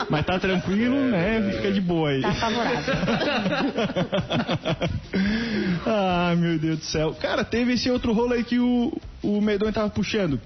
Mas 0.08 0.24
tá 0.24 0.38
tranquilo, 0.38 0.96
né? 0.96 1.50
Fica 1.56 1.72
de 1.72 1.80
boa 1.80 2.10
aí. 2.10 2.22
Tá 2.22 2.32
favorável. 2.34 2.94
ah, 5.86 6.34
meu 6.36 6.58
Deus 6.58 6.78
do 6.78 6.84
céu. 6.84 7.14
Cara, 7.20 7.44
teve 7.44 7.74
esse 7.74 7.90
outro 7.90 8.12
rolo 8.12 8.32
aí 8.32 8.44
que 8.44 8.58
o, 8.58 8.96
o 9.22 9.40
Medonho 9.40 9.72
tava 9.72 9.90
puxando. 9.90 10.40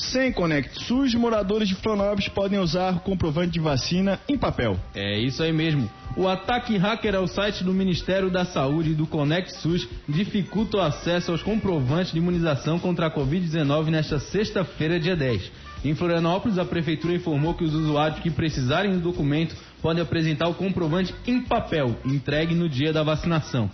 Sem 0.00 0.32
Conect 0.32 0.82
SUS, 0.84 1.14
moradores 1.14 1.68
de 1.68 1.74
Florianópolis 1.74 2.28
podem 2.28 2.58
usar 2.58 2.96
o 2.96 3.00
comprovante 3.00 3.52
de 3.52 3.60
vacina 3.60 4.18
em 4.26 4.36
papel. 4.36 4.78
É 4.94 5.18
isso 5.18 5.42
aí 5.42 5.52
mesmo. 5.52 5.90
O 6.16 6.26
ataque 6.26 6.76
hacker 6.76 7.14
ao 7.14 7.26
site 7.26 7.62
do 7.62 7.72
Ministério 7.72 8.30
da 8.30 8.44
Saúde 8.44 8.90
e 8.90 8.94
do 8.94 9.06
Conect 9.06 9.54
SUS 9.56 9.86
dificulta 10.08 10.78
o 10.78 10.80
acesso 10.80 11.30
aos 11.30 11.42
comprovantes 11.42 12.12
de 12.12 12.18
imunização 12.18 12.78
contra 12.78 13.06
a 13.06 13.14
Covid-19 13.14 13.90
nesta 13.90 14.18
sexta-feira, 14.18 14.98
dia 14.98 15.14
10. 15.14 15.52
Em 15.84 15.94
Florianópolis, 15.94 16.58
a 16.58 16.64
prefeitura 16.64 17.14
informou 17.14 17.54
que 17.54 17.64
os 17.64 17.74
usuários 17.74 18.20
que 18.20 18.30
precisarem 18.30 18.92
do 18.92 19.00
documento 19.00 19.54
podem 19.82 20.02
apresentar 20.02 20.48
o 20.48 20.54
comprovante 20.54 21.14
em 21.26 21.42
papel, 21.42 21.96
entregue 22.04 22.54
no 22.54 22.68
dia 22.68 22.92
da 22.92 23.02
vacinação. 23.02 23.70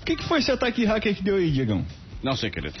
O 0.00 0.04
que, 0.04 0.16
que 0.16 0.24
foi 0.24 0.40
esse 0.40 0.50
ataque 0.50 0.84
hacker 0.84 1.14
que 1.14 1.22
deu 1.22 1.36
aí, 1.36 1.50
Diegão? 1.50 1.84
Não 2.22 2.36
sei, 2.36 2.50
querido. 2.50 2.78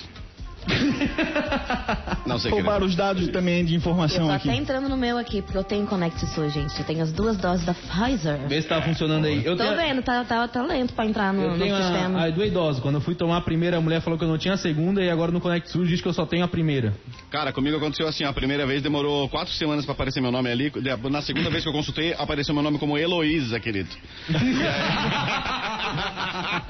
Não 2.26 2.38
sei. 2.38 2.50
Roubaram 2.50 2.86
os 2.86 2.94
dados 2.94 3.28
também 3.28 3.64
de 3.64 3.74
Eu 3.74 3.78
informação 3.78 4.26
tô 4.26 4.32
aqui. 4.32 4.48
até 4.48 4.56
entrando 4.58 4.88
no 4.88 4.96
meu 4.96 5.18
aqui, 5.18 5.42
porque 5.42 5.58
eu 5.58 5.64
tenho 5.64 5.86
Connect 5.86 6.24
SUS, 6.26 6.52
gente. 6.52 6.78
Eu 6.78 6.84
tenho 6.84 7.02
as 7.02 7.12
duas 7.12 7.36
doses 7.36 7.64
da 7.66 7.74
Pfizer. 7.74 8.38
Vê 8.48 8.62
se 8.62 8.68
tá 8.68 8.80
funcionando 8.80 9.26
aí. 9.26 9.44
Eu 9.44 9.56
Tô 9.56 9.64
tenho- 9.64 9.76
vendo, 9.76 10.02
tá, 10.02 10.24
tá, 10.24 10.46
tá 10.48 10.62
lento 10.62 10.94
pra 10.94 11.04
entrar 11.04 11.32
no, 11.32 11.42
Eu 11.42 11.50
no 11.52 11.58
tenho 11.58 11.76
sistema. 11.76 12.20
a, 12.20 12.24
a 12.26 12.30
do 12.30 12.44
idoso. 12.44 12.80
Quando 12.80 12.94
eu 12.96 13.00
fui 13.00 13.14
tomar 13.14 13.38
a 13.38 13.40
primeira, 13.40 13.76
a 13.76 13.80
mulher 13.80 14.00
falou 14.00 14.18
que 14.18 14.24
eu 14.24 14.28
não 14.28 14.38
tinha 14.38 14.54
a 14.54 14.56
segunda 14.56 15.02
e 15.02 15.10
agora 15.10 15.32
no 15.32 15.40
Conect 15.40 15.68
SUS 15.70 15.88
diz 15.88 16.00
que 16.00 16.08
eu 16.08 16.12
só 16.12 16.24
tenho 16.24 16.44
a 16.44 16.48
primeira. 16.48 16.94
Cara, 17.30 17.52
comigo 17.52 17.76
aconteceu 17.76 18.06
assim, 18.08 18.24
a 18.24 18.32
primeira 18.32 18.64
vez 18.66 18.80
demorou 18.82 19.28
quatro 19.28 19.52
semanas 19.54 19.84
pra 19.84 19.92
aparecer 19.94 20.20
meu 20.20 20.30
nome 20.32 20.50
ali. 20.50 20.72
Na 21.10 21.22
segunda 21.22 21.50
vez 21.50 21.62
que 21.62 21.68
eu 21.68 21.72
consultei, 21.72 22.14
apareceu 22.18 22.54
meu 22.54 22.62
nome 22.62 22.78
como 22.78 22.96
Heloísa, 22.96 23.58
querido. 23.58 23.90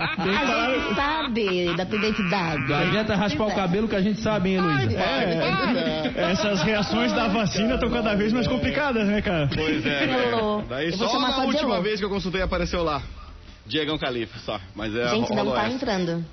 A 0.02 0.26
gente 0.26 0.94
sabe 0.94 1.76
da 1.76 1.86
tua 1.86 1.98
identidade. 1.98 2.62
Não 2.68 2.76
adianta 2.76 3.14
raspar 3.14 3.46
o 3.46 3.54
cabelo 3.54 3.81
que 3.88 3.96
a 3.96 4.00
gente 4.00 4.20
sabe, 4.20 4.50
hein, 4.50 4.56
Heloísa? 4.56 4.98
É, 4.98 6.30
essas 6.32 6.62
reações 6.62 7.12
da 7.12 7.28
vacina 7.28 7.74
estão 7.74 7.90
cada 7.90 8.14
vez 8.14 8.32
mais 8.32 8.46
complicadas, 8.46 9.06
né, 9.06 9.20
cara? 9.22 9.48
Pois 9.54 9.84
é, 9.86 10.06
velho. 10.06 10.64
Daí 10.68 10.92
só 10.92 11.18
na 11.18 11.44
última 11.44 11.80
vez 11.80 11.98
que 11.98 12.04
eu 12.04 12.10
consultei 12.10 12.42
apareceu 12.42 12.82
lá. 12.82 13.02
Diegão 13.66 13.96
Califa, 13.98 14.38
só. 14.40 14.60
Mas 14.74 14.94
é 14.94 15.08
Gente, 15.08 15.32
não 15.32 15.52
tá 15.52 15.68
entrando. 15.70 16.24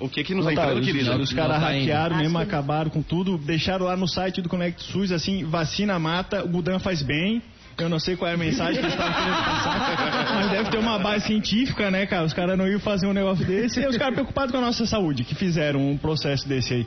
O 0.00 0.08
que 0.08 0.22
que 0.22 0.32
não 0.32 0.44
tá 0.44 0.50
Não 0.50 0.54
tá, 0.56 0.62
entrando, 0.62 0.78
os, 0.80 0.86
querido? 0.86 1.16
os 1.16 1.32
caras 1.32 1.56
Não 1.56 1.66
tá 1.66 1.72
indo. 1.74 1.80
hackearam 1.80 2.14
Acho 2.14 2.22
mesmo, 2.22 2.38
que- 2.38 2.44
acabaram 2.44 2.88
com 2.90 3.02
tudo, 3.02 3.36
deixaram 3.36 3.84
lá 3.86 3.96
no 3.96 4.06
site 4.06 4.40
do 4.40 4.48
Conect 4.48 4.80
SUS, 4.84 5.10
assim, 5.10 5.44
vacina 5.44 5.98
mata, 5.98 6.44
o 6.44 6.48
Gudan 6.48 6.78
faz 6.78 7.02
bem. 7.02 7.42
Eu 7.78 7.88
não 7.88 8.00
sei 8.00 8.16
qual 8.16 8.28
é 8.30 8.34
a 8.34 8.36
mensagem 8.36 8.74
que 8.74 8.80
eles 8.80 8.92
estavam 8.92 9.14
querendo 9.14 9.44
passar, 9.44 10.34
mas 10.34 10.50
deve 10.50 10.70
ter 10.70 10.78
uma 10.78 10.98
base 10.98 11.26
científica, 11.26 11.90
né, 11.90 12.06
cara? 12.06 12.24
Os 12.24 12.32
caras 12.32 12.58
não 12.58 12.66
iam 12.66 12.80
fazer 12.80 13.06
um 13.06 13.12
negócio 13.12 13.46
desse 13.46 13.80
e 13.80 13.86
os 13.86 13.96
caras 13.96 14.14
preocupados 14.14 14.50
com 14.50 14.58
a 14.58 14.60
nossa 14.60 14.84
saúde, 14.84 15.22
que 15.22 15.34
fizeram 15.34 15.88
um 15.88 15.96
processo 15.96 16.48
desse 16.48 16.74
aí. 16.74 16.86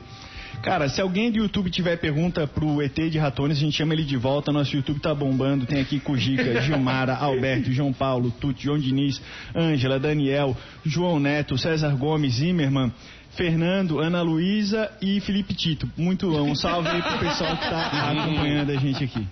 Cara, 0.62 0.88
se 0.88 1.00
alguém 1.00 1.30
do 1.30 1.38
YouTube 1.38 1.70
tiver 1.70 1.96
pergunta 1.96 2.46
pro 2.46 2.82
ET 2.82 2.94
de 2.94 3.18
Ratones, 3.18 3.56
a 3.56 3.60
gente 3.60 3.76
chama 3.76 3.94
ele 3.94 4.04
de 4.04 4.16
volta. 4.16 4.52
Nosso 4.52 4.76
YouTube 4.76 5.00
tá 5.00 5.14
bombando. 5.14 5.66
Tem 5.66 5.80
aqui 5.80 5.98
Cujica, 5.98 6.60
Gilmara, 6.60 7.16
Alberto, 7.16 7.72
João 7.72 7.92
Paulo, 7.92 8.30
Tuti, 8.30 8.64
João 8.64 8.78
Diniz, 8.78 9.20
Ângela, 9.56 9.98
Daniel, 9.98 10.56
João 10.84 11.18
Neto, 11.18 11.56
César 11.58 11.96
Gomes, 11.96 12.34
Zimmermann, 12.34 12.92
Fernando, 13.30 13.98
Ana 13.98 14.22
Luísa 14.22 14.90
e 15.00 15.20
Felipe 15.20 15.54
Tito. 15.54 15.90
Muito 15.96 16.28
um 16.28 16.54
salve 16.54 16.88
aí 16.88 17.02
pro 17.02 17.18
pessoal 17.18 17.56
que 17.56 17.68
tá 17.68 18.12
acompanhando 18.12 18.70
a 18.70 18.76
gente 18.76 19.02
aqui. 19.02 19.26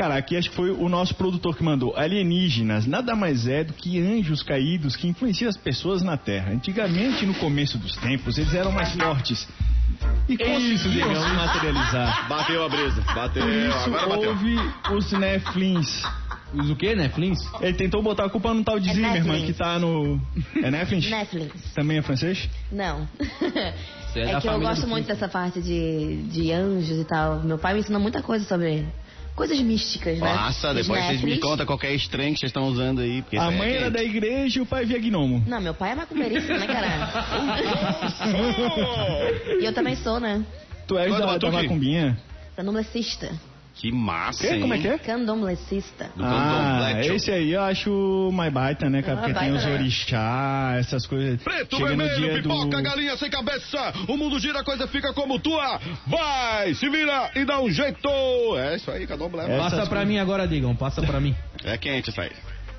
Cara, 0.00 0.16
aqui 0.16 0.34
acho 0.34 0.48
que 0.48 0.56
foi 0.56 0.70
o 0.70 0.88
nosso 0.88 1.14
produtor 1.14 1.54
que 1.54 1.62
mandou. 1.62 1.94
Alienígenas 1.94 2.86
nada 2.86 3.14
mais 3.14 3.46
é 3.46 3.62
do 3.62 3.74
que 3.74 4.00
anjos 4.00 4.42
caídos 4.42 4.96
que 4.96 5.06
influenciam 5.06 5.46
as 5.46 5.58
pessoas 5.58 6.02
na 6.02 6.16
Terra. 6.16 6.52
Antigamente, 6.54 7.26
no 7.26 7.34
começo 7.34 7.76
dos 7.76 7.94
tempos, 7.96 8.38
eles 8.38 8.54
eram 8.54 8.72
mais 8.72 8.94
fortes. 8.94 9.46
E 10.26 10.38
conseguiam 10.38 11.14
se 11.14 11.34
materializar. 11.34 12.28
Bateu 12.30 12.64
a 12.64 12.68
brisa. 12.70 13.02
Bateu. 13.14 13.42
Por 13.42 13.52
isso 13.52 13.94
Agora 13.94 14.06
bateu. 14.08 14.30
houve 14.30 14.56
os 14.90 15.12
Neflins. 15.12 16.02
Os 16.54 16.70
o 16.70 16.76
quê, 16.76 16.96
Flins? 17.10 17.38
Ele 17.60 17.74
tentou 17.74 18.02
botar 18.02 18.24
a 18.24 18.30
culpa 18.30 18.54
no 18.54 18.64
tal 18.64 18.80
de 18.80 18.88
É 18.88 18.94
Zimmerman, 18.94 19.44
que 19.44 19.52
tá 19.52 19.78
no... 19.78 20.18
É 20.64 20.70
Neflins? 20.70 21.10
Netflix. 21.10 21.74
Também 21.74 21.98
é 21.98 22.02
francês? 22.02 22.48
Não. 22.72 23.06
É 24.16 24.22
É 24.32 24.40
que 24.40 24.48
eu 24.48 24.60
gosto 24.60 24.88
muito 24.88 25.06
dessa 25.06 25.28
parte 25.28 25.60
de, 25.60 26.22
de 26.22 26.50
anjos 26.52 26.98
e 26.98 27.04
tal. 27.04 27.40
Meu 27.44 27.58
pai 27.58 27.74
me 27.74 27.80
ensinou 27.80 28.00
muita 28.00 28.22
coisa 28.22 28.44
sobre 28.46 28.88
coisas 29.34 29.60
místicas, 29.60 30.18
né? 30.18 30.32
Nossa, 30.32 30.70
Os 30.70 30.74
depois 30.86 31.04
vocês 31.04 31.22
me 31.22 31.38
contam 31.38 31.66
qualquer 31.66 31.94
estranho 31.94 32.34
que 32.34 32.40
vocês 32.40 32.50
estão 32.50 32.64
usando 32.64 33.00
aí. 33.00 33.24
A 33.36 33.48
aí 33.48 33.56
mãe 33.56 33.70
é 33.70 33.76
era 33.76 33.90
da 33.90 34.02
igreja 34.02 34.58
e 34.58 34.62
o 34.62 34.66
pai 34.66 34.84
via 34.84 34.98
gnomo. 34.98 35.42
Não, 35.46 35.60
meu 35.60 35.74
pai 35.74 35.92
é 35.92 35.94
macumbeirista, 35.94 36.58
né, 36.58 36.66
cara? 36.66 37.10
e 39.60 39.64
eu 39.64 39.72
também 39.72 39.96
sou, 39.96 40.20
né? 40.20 40.44
Tu 40.86 40.98
és 40.98 41.08
Quando 41.08 41.26
da, 41.26 41.32
eu 41.34 41.38
tô 41.38 41.50
da 41.50 41.58
aqui? 41.58 41.68
macumbinha? 41.68 42.18
Que 43.80 43.90
massa, 43.90 44.46
Que? 44.46 44.54
hein? 44.54 44.60
Como 44.60 44.74
é 44.74 44.78
que 44.78 44.88
é? 44.88 44.98
Candomblessista. 44.98 46.10
Do 46.14 46.22
Ah, 46.22 46.28
candomblé, 46.28 47.14
esse 47.16 47.30
aí 47.30 47.52
eu 47.52 47.62
acho 47.62 48.30
mais 48.32 48.52
baita, 48.52 48.90
né, 48.90 49.00
cara? 49.00 49.20
Ah, 49.20 49.22
Porque 49.22 49.38
tem 49.40 49.52
os 49.52 49.64
né? 49.64 49.72
orixá, 49.72 50.74
essas 50.78 51.06
coisas. 51.06 51.42
Preto, 51.42 51.76
Chega 51.76 51.90
no 51.92 51.96
vermelho, 51.96 52.16
dia 52.32 52.42
pipoca, 52.42 52.76
do... 52.76 52.82
galinha 52.82 53.16
sem 53.16 53.30
cabeça. 53.30 53.92
O 54.06 54.18
mundo 54.18 54.38
gira, 54.38 54.60
a 54.60 54.64
coisa 54.64 54.86
fica 54.86 55.14
como 55.14 55.38
tua. 55.38 55.80
Vai, 56.06 56.74
se 56.74 56.90
vira 56.90 57.30
e 57.34 57.44
dá 57.46 57.58
um 57.60 57.70
jeito. 57.70 58.08
É 58.58 58.76
isso 58.76 58.90
aí, 58.90 59.06
candomblé. 59.06 59.46
Passa 59.56 59.76
pra 59.76 59.86
coisas. 59.86 60.08
mim 60.08 60.18
agora, 60.18 60.46
digam, 60.46 60.76
passa 60.76 61.00
pra 61.02 61.18
mim. 61.18 61.34
É 61.64 61.78
quente 61.78 62.10
isso 62.10 62.20
aí. 62.20 62.30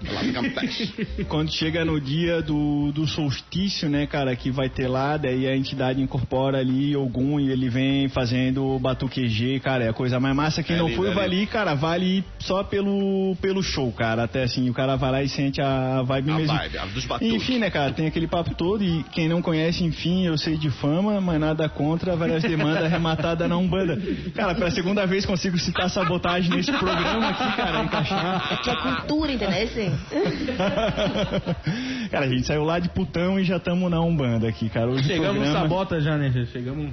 Lá 0.09 0.21
do 0.23 0.33
Campeche. 0.33 1.07
Quando 1.29 1.51
chega 1.51 1.85
no 1.85 1.99
dia 1.99 2.41
do, 2.41 2.91
do 2.91 3.07
solstício, 3.07 3.89
né, 3.89 4.07
cara, 4.07 4.35
que 4.35 4.49
vai 4.49 4.69
ter 4.69 4.87
lá, 4.87 5.17
daí 5.17 5.47
a 5.47 5.55
entidade 5.55 6.01
incorpora 6.01 6.57
ali 6.57 6.95
Ogum 6.95 7.39
e 7.39 7.51
ele 7.51 7.69
vem 7.69 8.09
fazendo 8.09 8.65
o 8.65 8.79
batuqueje, 8.79 9.59
cara, 9.59 9.83
é 9.83 9.89
a 9.89 9.93
coisa 9.93 10.19
mais 10.19 10.35
massa. 10.35 10.63
Quem 10.63 10.75
É 10.75 10.79
não 10.79 10.87
lindo, 10.87 10.97
foi, 10.97 11.11
é 11.11 11.13
vai 11.13 11.25
ali, 11.25 11.45
cara, 11.45 11.73
vai 11.75 11.95
ali 11.95 12.23
só 12.39 12.63
pelo, 12.63 13.35
pelo 13.41 13.61
show, 13.61 13.91
cara. 13.91 14.23
Até 14.23 14.43
assim, 14.43 14.69
o 14.69 14.73
cara 14.73 14.95
vai 14.95 15.11
lá 15.11 15.23
e 15.23 15.29
sente 15.29 15.61
a 15.61 16.01
vibe 16.03 16.31
A 16.31 16.35
mesmo. 16.35 16.57
vibe, 16.57 16.77
a 16.77 16.85
dos 16.85 17.05
batuques. 17.05 17.33
Enfim, 17.33 17.59
né, 17.59 17.69
cara, 17.69 17.91
tem 17.91 18.07
aquele 18.07 18.27
papo 18.27 18.55
todo 18.55 18.83
e 18.83 19.03
quem 19.11 19.27
não 19.27 19.41
conhece, 19.41 19.83
enfim, 19.83 20.25
eu 20.25 20.37
sei 20.37 20.57
de 20.57 20.69
fama, 20.69 21.21
mas 21.21 21.39
nada 21.39 21.69
contra, 21.69 22.15
várias 22.15 22.43
demandas 22.43 22.83
arrematadas 22.83 23.47
na 23.47 23.57
Umbanda. 23.57 23.99
Cara, 24.33 24.55
pela 24.55 24.71
segunda 24.71 25.05
vez 25.05 25.25
consigo 25.25 25.57
citar 25.57 25.89
sabotagem 25.89 26.49
nesse 26.55 26.71
programa 26.71 27.29
aqui, 27.29 27.55
cara, 27.55 27.83
encaixar. 27.83 28.61
Que 28.63 28.69
é 28.69 28.75
cultura, 28.75 29.31
entendeu? 29.31 29.51
Cara, 32.11 32.25
a 32.25 32.29
gente 32.29 32.45
saiu 32.45 32.63
lá 32.63 32.79
de 32.79 32.89
putão 32.89 33.39
e 33.39 33.43
já 33.43 33.57
estamos 33.57 33.89
na 33.89 34.01
Umbanda 34.01 34.47
aqui, 34.47 34.69
cara. 34.69 34.89
Hoje 34.89 35.03
Chegamos 35.03 35.35
no 35.35 35.41
programa... 35.41 35.59
sabota 35.61 36.01
já, 36.01 36.17
né? 36.17 36.31
Já 36.33 36.45
chegamos 36.45 36.91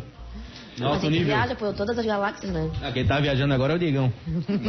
no 0.78 0.88
A 0.88 0.94
gente 0.98 1.10
nível. 1.10 1.26
viaja 1.26 1.56
por 1.56 1.74
todas 1.74 1.98
as 1.98 2.06
galáxias, 2.06 2.52
né? 2.52 2.70
Ah, 2.80 2.92
quem 2.92 3.04
tá 3.04 3.18
viajando 3.18 3.52
agora 3.52 3.72
é 3.72 3.76
o 3.76 3.78
Digão. 3.80 4.12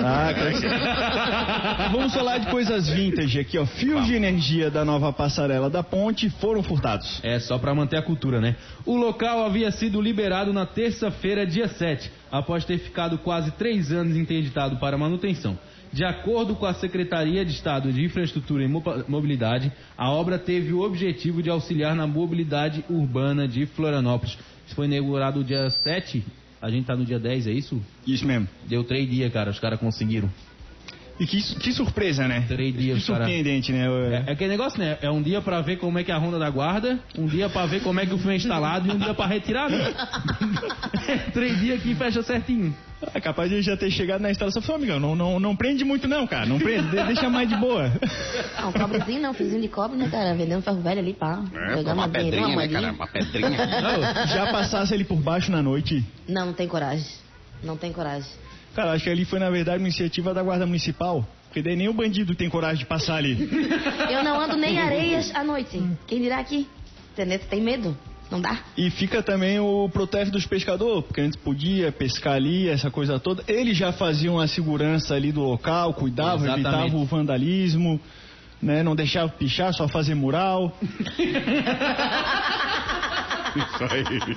Ah, 0.03 0.33
cara. 0.33 1.89
Vamos 1.93 2.11
falar 2.13 2.39
de 2.39 2.47
coisas 2.47 2.89
vintage 2.89 3.39
aqui, 3.39 3.59
ó. 3.59 3.65
Fios 3.67 4.07
de 4.07 4.15
energia 4.15 4.71
da 4.71 4.83
nova 4.83 5.13
passarela 5.13 5.69
da 5.69 5.83
ponte 5.83 6.27
foram 6.31 6.63
furtados. 6.63 7.19
É, 7.23 7.37
só 7.39 7.59
pra 7.59 7.75
manter 7.75 7.97
a 7.97 8.01
cultura, 8.01 8.41
né? 8.41 8.55
O 8.87 8.97
local 8.97 9.45
havia 9.45 9.69
sido 9.71 10.01
liberado 10.01 10.51
na 10.51 10.65
terça-feira, 10.65 11.45
dia 11.45 11.67
7, 11.67 12.11
após 12.31 12.65
ter 12.65 12.79
ficado 12.79 13.19
quase 13.19 13.51
três 13.51 13.91
anos 13.91 14.17
interditado 14.17 14.77
para 14.77 14.97
manutenção. 14.97 15.55
De 15.91 16.05
acordo 16.05 16.55
com 16.55 16.65
a 16.65 16.73
Secretaria 16.73 17.43
de 17.43 17.51
Estado 17.51 17.91
de 17.91 18.03
Infraestrutura 18.03 18.63
e 18.63 18.67
Mo- 18.67 18.83
Mobilidade, 19.07 19.71
a 19.97 20.09
obra 20.11 20.37
teve 20.37 20.71
o 20.71 20.81
objetivo 20.81 21.41
de 21.41 21.49
auxiliar 21.49 21.95
na 21.95 22.05
mobilidade 22.05 22.85
urbana 22.89 23.47
de 23.47 23.65
Florianópolis. 23.65 24.37
Isso 24.67 24.75
foi 24.75 24.85
inaugurado 24.85 25.43
dia 25.43 25.67
7, 25.69 26.23
a 26.61 26.69
gente 26.69 26.85
tá 26.85 26.95
no 26.95 27.03
dia 27.05 27.17
10, 27.19 27.47
é 27.47 27.51
isso? 27.51 27.81
Isso 28.05 28.25
mesmo. 28.25 28.47
Deu 28.67 28.83
três 28.83 29.09
dias, 29.09 29.33
cara, 29.33 29.49
os 29.49 29.59
caras 29.59 29.79
conseguiram. 29.79 30.29
E 31.19 31.25
que, 31.27 31.41
que 31.55 31.73
surpresa, 31.73 32.27
né? 32.29 32.45
Três 32.47 32.73
dias, 32.77 32.99
Que 33.01 33.07
cara. 33.11 33.25
surpreendente, 33.25 33.73
né? 33.73 33.85
É, 34.25 34.29
é 34.29 34.31
aquele 34.31 34.51
negócio, 34.51 34.79
né? 34.79 34.97
É 35.01 35.11
um 35.11 35.21
dia 35.21 35.41
pra 35.41 35.59
ver 35.61 35.77
como 35.77 35.99
é 35.99 36.03
que 36.03 36.11
é 36.11 36.15
a 36.15 36.17
ronda 36.17 36.39
da 36.39 36.49
guarda, 36.49 36.97
um 37.17 37.25
dia 37.27 37.49
pra 37.49 37.65
ver 37.65 37.81
como 37.81 37.99
é 37.99 38.05
que 38.05 38.13
o 38.13 38.17
fio 38.17 38.31
é 38.31 38.35
instalado 38.37 38.87
e 38.87 38.91
um 38.91 38.97
dia 38.97 39.13
pra 39.13 39.25
retirar, 39.27 39.69
né? 39.69 39.93
Três 41.33 41.59
dias 41.59 41.81
que 41.81 41.93
fecha 41.95 42.23
certinho. 42.23 42.73
É 43.13 43.19
capaz 43.21 43.49
de 43.49 43.55
eu 43.57 43.61
já 43.61 43.77
ter 43.77 43.89
chegado 43.91 44.21
na 44.21 44.29
instalação 44.31 44.61
e 44.61 44.65
falar, 44.65 44.77
amigão, 44.77 44.99
não, 44.99 45.15
não, 45.15 45.39
não 45.39 45.55
prende 45.55 45.85
muito 45.85 46.07
não, 46.07 46.27
cara. 46.27 46.45
Não 46.45 46.59
prende, 46.59 46.89
de- 46.89 47.03
deixa 47.03 47.29
mais 47.29 47.47
de 47.47 47.55
boa. 47.55 47.91
Ah, 48.57 48.67
um 48.67 48.71
cobrezinho, 48.73 49.21
não, 49.21 49.33
fiozinho 49.33 49.61
de 49.61 49.67
cobre, 49.69 49.97
né, 49.97 50.09
cara? 50.09 50.33
Vendendo 50.35 50.61
ferro 50.61 50.81
velho 50.81 50.99
ali, 50.99 51.13
pá. 51.13 51.41
É, 51.53 51.75
uma 51.93 52.07
dinheirinha, 52.09 52.45
pedrinha, 52.47 52.55
né, 52.55 52.67
cara? 52.67 52.91
Uma 52.93 53.07
pedrinha. 53.07 54.27
Já 54.27 54.51
passasse 54.51 54.93
ele 54.93 55.05
por 55.05 55.17
baixo 55.17 55.49
na 55.51 55.61
noite. 55.61 56.03
Não, 56.27 56.47
não 56.47 56.53
tem 56.53 56.67
coragem. 56.67 57.05
Não 57.63 57.77
tem 57.77 57.91
coragem. 57.93 58.29
Cara, 58.75 58.91
acho 58.91 59.03
que 59.03 59.09
ali 59.09 59.25
foi, 59.25 59.39
na 59.39 59.49
verdade, 59.49 59.77
uma 59.79 59.87
iniciativa 59.87 60.33
da 60.33 60.43
Guarda 60.43 60.65
Municipal. 60.65 61.27
Porque 61.45 61.61
daí 61.63 61.75
nem 61.75 61.89
o 61.89 61.93
bandido 61.93 62.35
tem 62.35 62.47
coragem 62.47 62.77
de 62.77 62.85
passar 62.85 63.15
ali. 63.15 63.49
Eu 64.09 64.23
não 64.23 64.39
ando 64.39 64.55
nem 64.55 64.77
areias 64.77 65.33
à 65.35 65.43
noite. 65.43 65.81
Quem 66.05 66.21
dirá 66.21 66.39
aqui? 66.39 66.67
Entendeu? 67.13 67.39
Tem 67.49 67.59
medo? 67.61 67.97
Não 68.29 68.39
dá? 68.39 68.59
E 68.77 68.91
fica 68.91 69.23
também 69.23 69.59
o 69.59 69.89
protesto 69.89 70.31
dos 70.31 70.45
pescadores, 70.45 71.03
porque 71.05 71.19
antes 71.21 71.35
podia 71.35 71.91
pescar 71.91 72.35
ali, 72.35 72.69
essa 72.69 72.91
coisa 72.91 73.19
toda. 73.19 73.43
Eles 73.47 73.75
já 73.75 73.91
faziam 73.91 74.39
a 74.39 74.47
segurança 74.47 75.15
ali 75.15 75.31
do 75.31 75.41
local, 75.41 75.95
cuidavam, 75.95 76.45
Exatamente. 76.45 76.67
evitavam 76.67 77.01
o 77.01 77.05
vandalismo, 77.05 77.99
né? 78.61 78.83
Não 78.83 78.95
deixavam 78.95 79.29
pichar, 79.29 79.73
só 79.73 79.87
fazer 79.87 80.13
mural. 80.13 80.77
Isso 83.55 83.83
aí. 83.83 84.35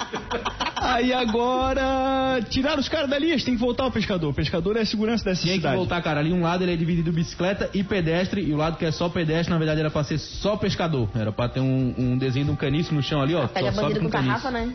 Aí 0.81 1.13
agora 1.13 2.41
tiraram 2.51 2.81
os 2.81 2.89
caras 2.89 3.09
dali, 3.09 3.31
eles 3.31 3.45
têm 3.45 3.55
que 3.55 3.61
voltar 3.61 3.87
o 3.87 3.91
pescador. 3.91 4.31
O 4.31 4.35
pescador 4.35 4.77
é 4.77 4.81
a 4.81 4.87
segurança 4.87 5.25
dessa 5.25 5.43
que 5.43 5.53
cidade. 5.55 5.77
voltar, 5.77 6.03
cara. 6.03 6.21
Ali 6.21 6.33
um 6.33 6.43
lado 6.43 6.65
ele 6.65 6.73
é 6.73 6.77
dividido 6.77 7.13
bicicleta 7.13 7.71
e 7.73 7.83
pedestre, 7.85 8.43
e 8.43 8.53
o 8.53 8.57
lado 8.57 8.77
que 8.77 8.85
é 8.85 8.91
só 8.91 9.09
pedestre, 9.09 9.51
na 9.53 9.59
verdade, 9.59 9.81
era 9.81 9.91
pra 9.91 10.03
ser 10.05 10.19
só 10.19 10.57
pescador. 10.57 11.09
Era 11.15 11.31
pra 11.31 11.49
ter 11.49 11.61
um, 11.61 11.95
um 11.97 12.19
desenho 12.19 12.47
de 12.47 12.51
um 12.51 12.57
caniço 12.57 12.95
no 12.95 13.03
chão 13.03 13.23
ali, 13.23 13.35
ó. 13.35 13.47
Pega 13.47 13.71
bandido 13.71 14.01
com 14.01 14.07
com 14.07 14.13
caniço. 14.13 14.29
tarrafa, 14.43 14.51
né? 14.51 14.73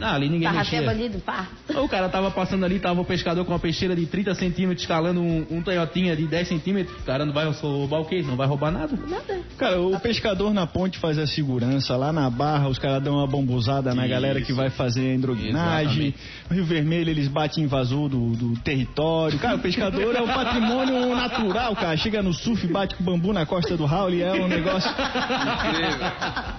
Ah, 0.00 0.14
ali 0.14 0.28
ninguém 0.28 0.48
Tarrafa 0.48 0.76
é 0.76 0.80
mexia. 0.80 0.94
bandido, 0.94 1.18
pá. 1.20 1.48
O 1.74 1.88
cara 1.88 2.08
tava 2.08 2.30
passando 2.30 2.64
ali, 2.64 2.78
tava 2.78 3.00
o 3.00 3.04
pescador 3.04 3.44
com 3.44 3.52
uma 3.52 3.58
peixeira 3.58 3.94
de 3.96 4.06
30 4.06 4.34
centímetros, 4.34 4.82
escalando 4.82 5.20
um, 5.20 5.46
um 5.50 5.62
Toyotinha 5.62 6.14
de 6.16 6.26
10 6.26 6.48
centímetros. 6.48 6.96
O 7.00 7.04
cara 7.04 7.24
não 7.24 7.32
vai 7.32 7.46
roubar 7.50 8.00
o 8.00 8.04
quê? 8.04 8.22
Não 8.26 8.36
vai 8.36 8.46
roubar 8.46 8.70
nada? 8.70 8.96
Nada. 9.08 9.40
Cara, 9.56 9.80
o 9.80 9.98
pescador 10.00 10.52
na 10.52 10.66
ponte 10.66 10.98
faz 10.98 11.18
a 11.18 11.26
segurança, 11.26 11.96
lá 11.96 12.12
na 12.12 12.28
barra 12.28 12.68
os 12.68 12.78
caras 12.78 13.02
dão 13.02 13.16
uma 13.16 13.26
bombuzada 13.26 13.94
na 13.94 14.02
Isso. 14.02 14.10
galera 14.10 14.40
que 14.40 14.52
vai 14.52 14.70
fazer 14.70 15.14
endroguinagem. 15.14 16.08
Exatamente. 16.08 16.16
No 16.48 16.56
Rio 16.56 16.64
Vermelho 16.64 17.10
eles 17.10 17.28
batem 17.28 17.64
invasor 17.64 18.08
do, 18.08 18.32
do 18.32 18.60
território. 18.60 19.38
Cara, 19.38 19.56
o 19.56 19.60
pescador 19.60 20.14
é 20.14 20.20
o 20.20 20.26
patrimônio 20.26 21.14
natural, 21.16 21.74
cara. 21.76 21.96
Chega 21.96 22.22
no 22.22 22.32
surf, 22.32 22.66
bate 22.66 22.94
com 22.94 23.04
bambu 23.04 23.32
na 23.32 23.46
costa 23.46 23.76
do 23.76 23.84
Raul 23.84 24.10
é 24.10 24.32
um 24.32 24.48
negócio. 24.48 24.90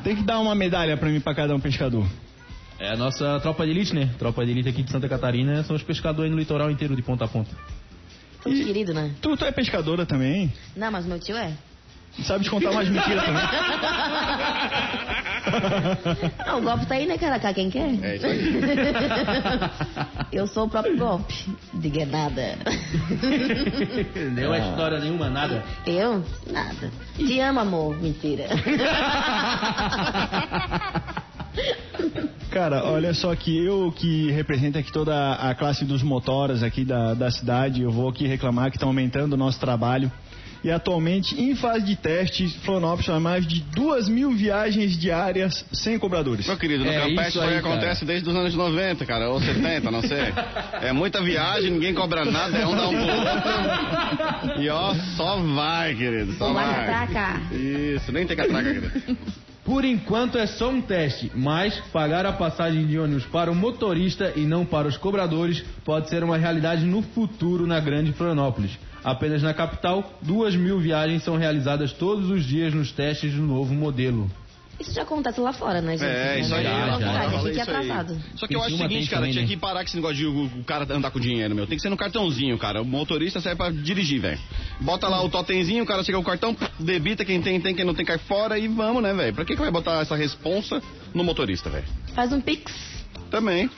Tem 0.04 0.16
que 0.16 0.24
dar 0.24 0.40
uma 0.40 0.56
medalha 0.56 0.96
pra 0.96 1.10
mim 1.10 1.20
pra 1.20 1.34
cada 1.36 1.56
um 1.56 1.60
pescador. 1.60 2.06
É 2.82 2.94
a 2.94 2.98
nossa 2.98 3.40
tropa 3.42 3.64
de 3.64 3.70
elite, 3.70 3.94
né? 3.94 4.10
Tropa 4.18 4.44
de 4.44 4.50
elite 4.50 4.68
aqui 4.68 4.82
de 4.82 4.92
Santa 4.92 5.08
Catarina 5.08 5.64
são 5.64 5.76
os 5.76 5.84
pescadores 5.84 6.32
no 6.32 6.38
litoral 6.40 6.72
inteiro 6.72 6.96
de 6.96 7.04
ponta 7.04 7.26
a 7.26 7.28
ponta. 7.28 7.56
Tão 8.44 8.52
querido, 8.52 8.92
né? 8.92 9.12
Tu, 9.22 9.38
tu 9.38 9.46
é 9.46 9.52
pescadora 9.52 10.04
também? 10.04 10.52
Não, 10.76 10.92
mas 10.92 11.06
meu 11.06 11.20
tio 11.20 11.38
é. 11.38 11.54
Sabe 12.24 12.44
de 12.44 12.50
contar 12.50 12.72
umas 12.72 12.90
mentiras 12.90 13.24
também? 13.24 13.44
Não, 16.48 16.60
o 16.60 16.62
golpe 16.62 16.86
tá 16.88 16.96
aí, 16.96 17.06
né, 17.06 17.20
cara? 17.20 17.40
Cá 17.40 17.54
quem 17.54 17.70
quer? 17.70 18.04
É 18.04 18.16
isso 18.16 18.26
aí. 18.26 18.62
Eu 20.34 20.48
sou 20.48 20.66
o 20.66 20.70
próprio 20.70 20.98
golpe. 20.98 21.34
Diga 21.76 22.06
nada. 22.06 22.58
Deu 24.36 24.54
a 24.54 24.58
história 24.58 25.00
nenhuma, 25.00 25.30
nada. 25.30 25.64
Eu? 25.86 26.26
Nada. 26.48 26.92
Te 27.16 27.40
amo, 27.40 27.60
amor. 27.60 28.02
Mentira. 28.02 28.48
Cara, 32.52 32.84
olha 32.84 33.14
só 33.14 33.34
que 33.34 33.58
eu 33.58 33.94
que 33.96 34.30
represento 34.30 34.78
aqui 34.78 34.92
toda 34.92 35.36
a 35.36 35.56
classe 35.56 35.86
dos 35.86 36.04
motoras 36.04 36.62
aqui 36.62 36.84
da, 36.84 37.14
da 37.14 37.32
cidade, 37.32 37.82
eu 37.82 37.90
vou 37.90 38.10
aqui 38.10 38.28
reclamar 38.28 38.70
que 38.70 38.76
estão 38.76 38.90
aumentando 38.90 39.34
o 39.34 39.38
nosso 39.38 39.58
trabalho. 39.58 40.12
E 40.64 40.70
atualmente, 40.70 41.42
em 41.42 41.56
fase 41.56 41.84
de 41.86 41.96
teste, 41.96 42.48
Florianópolis 42.60 43.06
faz 43.08 43.22
mais 43.22 43.48
de 43.48 43.62
duas 43.74 44.08
mil 44.08 44.32
viagens 44.32 44.96
diárias 45.00 45.66
sem 45.72 45.98
cobradores. 45.98 46.46
Meu 46.46 46.58
querido, 46.58 46.84
no 46.84 46.92
É 46.92 47.00
Campeche 47.00 47.30
isso 47.30 47.42
aí 47.42 47.58
acontece 47.58 48.06
desde 48.06 48.30
os 48.30 48.36
anos 48.36 48.54
90, 48.54 49.04
cara, 49.06 49.30
ou 49.30 49.42
70, 49.42 49.90
não 49.90 50.02
sei. 50.02 50.32
É 50.82 50.92
muita 50.92 51.22
viagem, 51.24 51.72
ninguém 51.72 51.94
cobra 51.94 52.26
nada, 52.26 52.58
é 52.58 52.68
um 52.68 52.76
dá 52.76 52.90
um 52.90 52.92
pro 52.92 53.02
outro. 53.02 54.62
E 54.62 54.70
ó, 54.70 54.94
só 55.16 55.38
vai, 55.38 55.96
querido, 55.96 56.34
só 56.34 56.52
Vai 56.54 56.66
vai. 56.66 56.88
catraca. 56.88 57.42
Isso, 57.56 58.12
nem 58.12 58.28
tem 58.28 58.36
catraca, 58.38 58.72
querido. 58.72 59.18
Por 59.64 59.86
enquanto 59.86 60.40
é 60.40 60.48
só 60.48 60.70
um 60.70 60.82
teste, 60.82 61.32
mas 61.36 61.80
pagar 61.92 62.26
a 62.26 62.34
passagem 62.34 62.86
de 62.88 62.98
ônibus 62.98 63.26
para 63.26 63.52
o 63.52 63.56
motorista 63.56 64.34
e 64.36 64.42
não 64.42 64.66
para 64.66 64.88
os 64.88 64.98
cobradores 64.98 65.64
pode 65.86 66.10
ser 66.10 66.24
uma 66.24 66.36
realidade 66.36 66.84
no 66.84 67.04
futuro 67.04 67.68
na 67.68 67.80
Grande 67.80 68.12
Florianópolis. 68.12 68.72
Apenas 69.04 69.44
na 69.44 69.54
capital, 69.54 70.14
duas 70.22 70.56
mil 70.56 70.80
viagens 70.80 71.24
são 71.24 71.38
realizadas 71.38 71.94
todos 71.94 72.30
os 72.30 72.44
dias 72.44 72.74
nos 72.74 72.92
testes 72.92 73.34
do 73.34 73.42
novo 73.42 73.74
modelo. 73.74 74.30
Isso 74.82 74.94
já 74.94 75.04
acontece 75.04 75.40
lá 75.40 75.54
fora, 75.54 75.80
né, 75.82 75.98
gente? 75.98 76.10
É, 76.10 76.40
isso 76.40 76.54
aí. 76.56 76.64
Não 76.64 76.72
é 76.72 76.80
já, 76.80 76.88
novidade, 76.88 77.14
já. 77.14 77.20
a 77.20 77.32
Falei 77.32 77.40
gente 77.40 77.48
é 77.48 77.62
isso 77.62 77.72
aí. 77.72 77.78
atrasado. 77.78 78.22
Só 78.36 78.48
que 78.48 78.56
eu 78.56 78.64
acho 78.64 78.76
o 78.76 78.78
seguinte, 78.78 79.10
cara, 79.10 79.22
também, 79.22 79.32
tinha 79.32 79.44
né? 79.44 79.48
que 79.48 79.58
parar 79.58 79.80
com 79.82 79.86
esse 79.86 79.96
negócio 79.96 80.18
de 80.18 80.26
o, 80.26 80.46
o 80.46 80.64
cara 80.64 80.88
andar 80.94 81.12
com 81.12 81.20
dinheiro, 81.20 81.54
meu. 81.54 81.68
Tem 81.68 81.78
que 81.78 81.82
ser 81.82 81.90
no 81.90 81.98
cartãozinho, 81.98 82.58
cara. 82.58 82.82
O 82.82 82.86
motorista 82.86 83.40
serve 83.40 83.58
pra 83.58 83.70
dirigir, 83.70 84.20
velho. 84.20 84.40
Bota 84.80 85.08
lá 85.08 85.24
o 85.24 85.30
totemzinho, 85.30 85.84
o 85.84 85.88
cara 85.88 86.04
chega 86.04 86.18
com 86.18 86.24
o 86.24 86.26
cartão, 86.26 86.58
debita 86.80 87.24
quem 87.24 87.42
tem, 87.42 87.62
tem, 87.62 87.76
quem 87.76 87.86
não 87.86 87.94
tem, 87.94 88.06
cai 88.06 88.18
fora 88.18 88.58
e 88.58 88.68
vamos, 88.68 89.04
né, 89.04 89.14
velho? 89.14 89.34
Pra 89.36 89.46
que, 89.46 89.54
que 89.54 89.62
vai 89.62 89.72
botar 89.72 90.02
essa 90.02 90.16
responsa 90.16 90.82
no 91.14 91.24
motorista, 91.24 91.70
velho? 91.70 91.86
Faz 92.16 92.34
um 92.34 92.42
pix. 92.42 92.74
Também. 93.30 93.70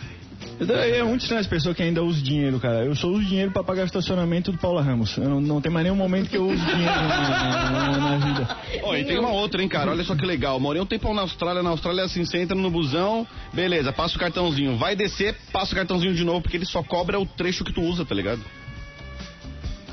É 0.60 1.04
muito 1.04 1.22
estranho 1.22 1.42
as 1.42 1.48
pessoas 1.48 1.76
que 1.76 1.84
ainda 1.84 2.04
usam 2.04 2.24
dinheiro, 2.24 2.60
cara. 2.60 2.86
Eu 2.86 2.96
só 2.96 3.08
uso 3.08 3.24
dinheiro 3.26 3.52
pra 3.52 3.64
pagar 3.64 3.84
o 3.84 3.86
estacionamento 3.86 4.52
do 4.52 4.58
Paula 4.58 4.82
Ramos. 4.82 5.18
Eu 5.18 5.30
não, 5.30 5.42
não 5.42 5.62
tem 5.62 5.72
mais 5.72 5.84
nenhum 5.84 5.96
momento 5.96 6.30
que 6.30 6.38
eu 6.38 6.46
uso 6.48 6.64
dinheiro 6.66 6.86
na, 6.96 7.72
na- 7.72 7.98
na 7.98 8.26
vida. 8.26 8.58
Ó, 8.84 8.96
e 8.96 9.04
tem 9.06 9.18
uma 9.20 9.32
outra, 9.32 9.62
hein, 9.62 9.68
cara. 9.68 9.92
Olha 9.92 10.04
só 10.04 10.16
que 10.16 10.26
legal. 10.26 10.60
Morei 10.60 10.82
um 10.82 10.86
tempão 10.86 11.14
na 11.14 11.22
Austrália. 11.22 11.62
Na 11.64 11.70
Austrália, 11.72 12.02
é 12.02 12.06
assim, 12.06 12.24
você 12.26 12.40
entra 12.40 12.56
no 12.56 12.70
busão, 12.72 13.28
beleza, 13.54 13.92
passa 13.92 14.16
o 14.16 14.20
cartãozinho. 14.20 14.78
Vai 14.78 14.96
descer, 14.96 15.36
passa 15.52 15.74
o 15.74 15.76
cartãozinho 15.76 16.14
de 16.14 16.24
novo, 16.24 16.42
porque 16.42 16.58
ele 16.58 16.66
só 16.66 16.82
cobra 16.84 17.20
o 17.20 17.26
trecho 17.26 17.64
que 17.64 17.74
tu 17.74 17.82
usa, 17.82 18.06
tá 18.06 18.14
ligado? 18.16 18.42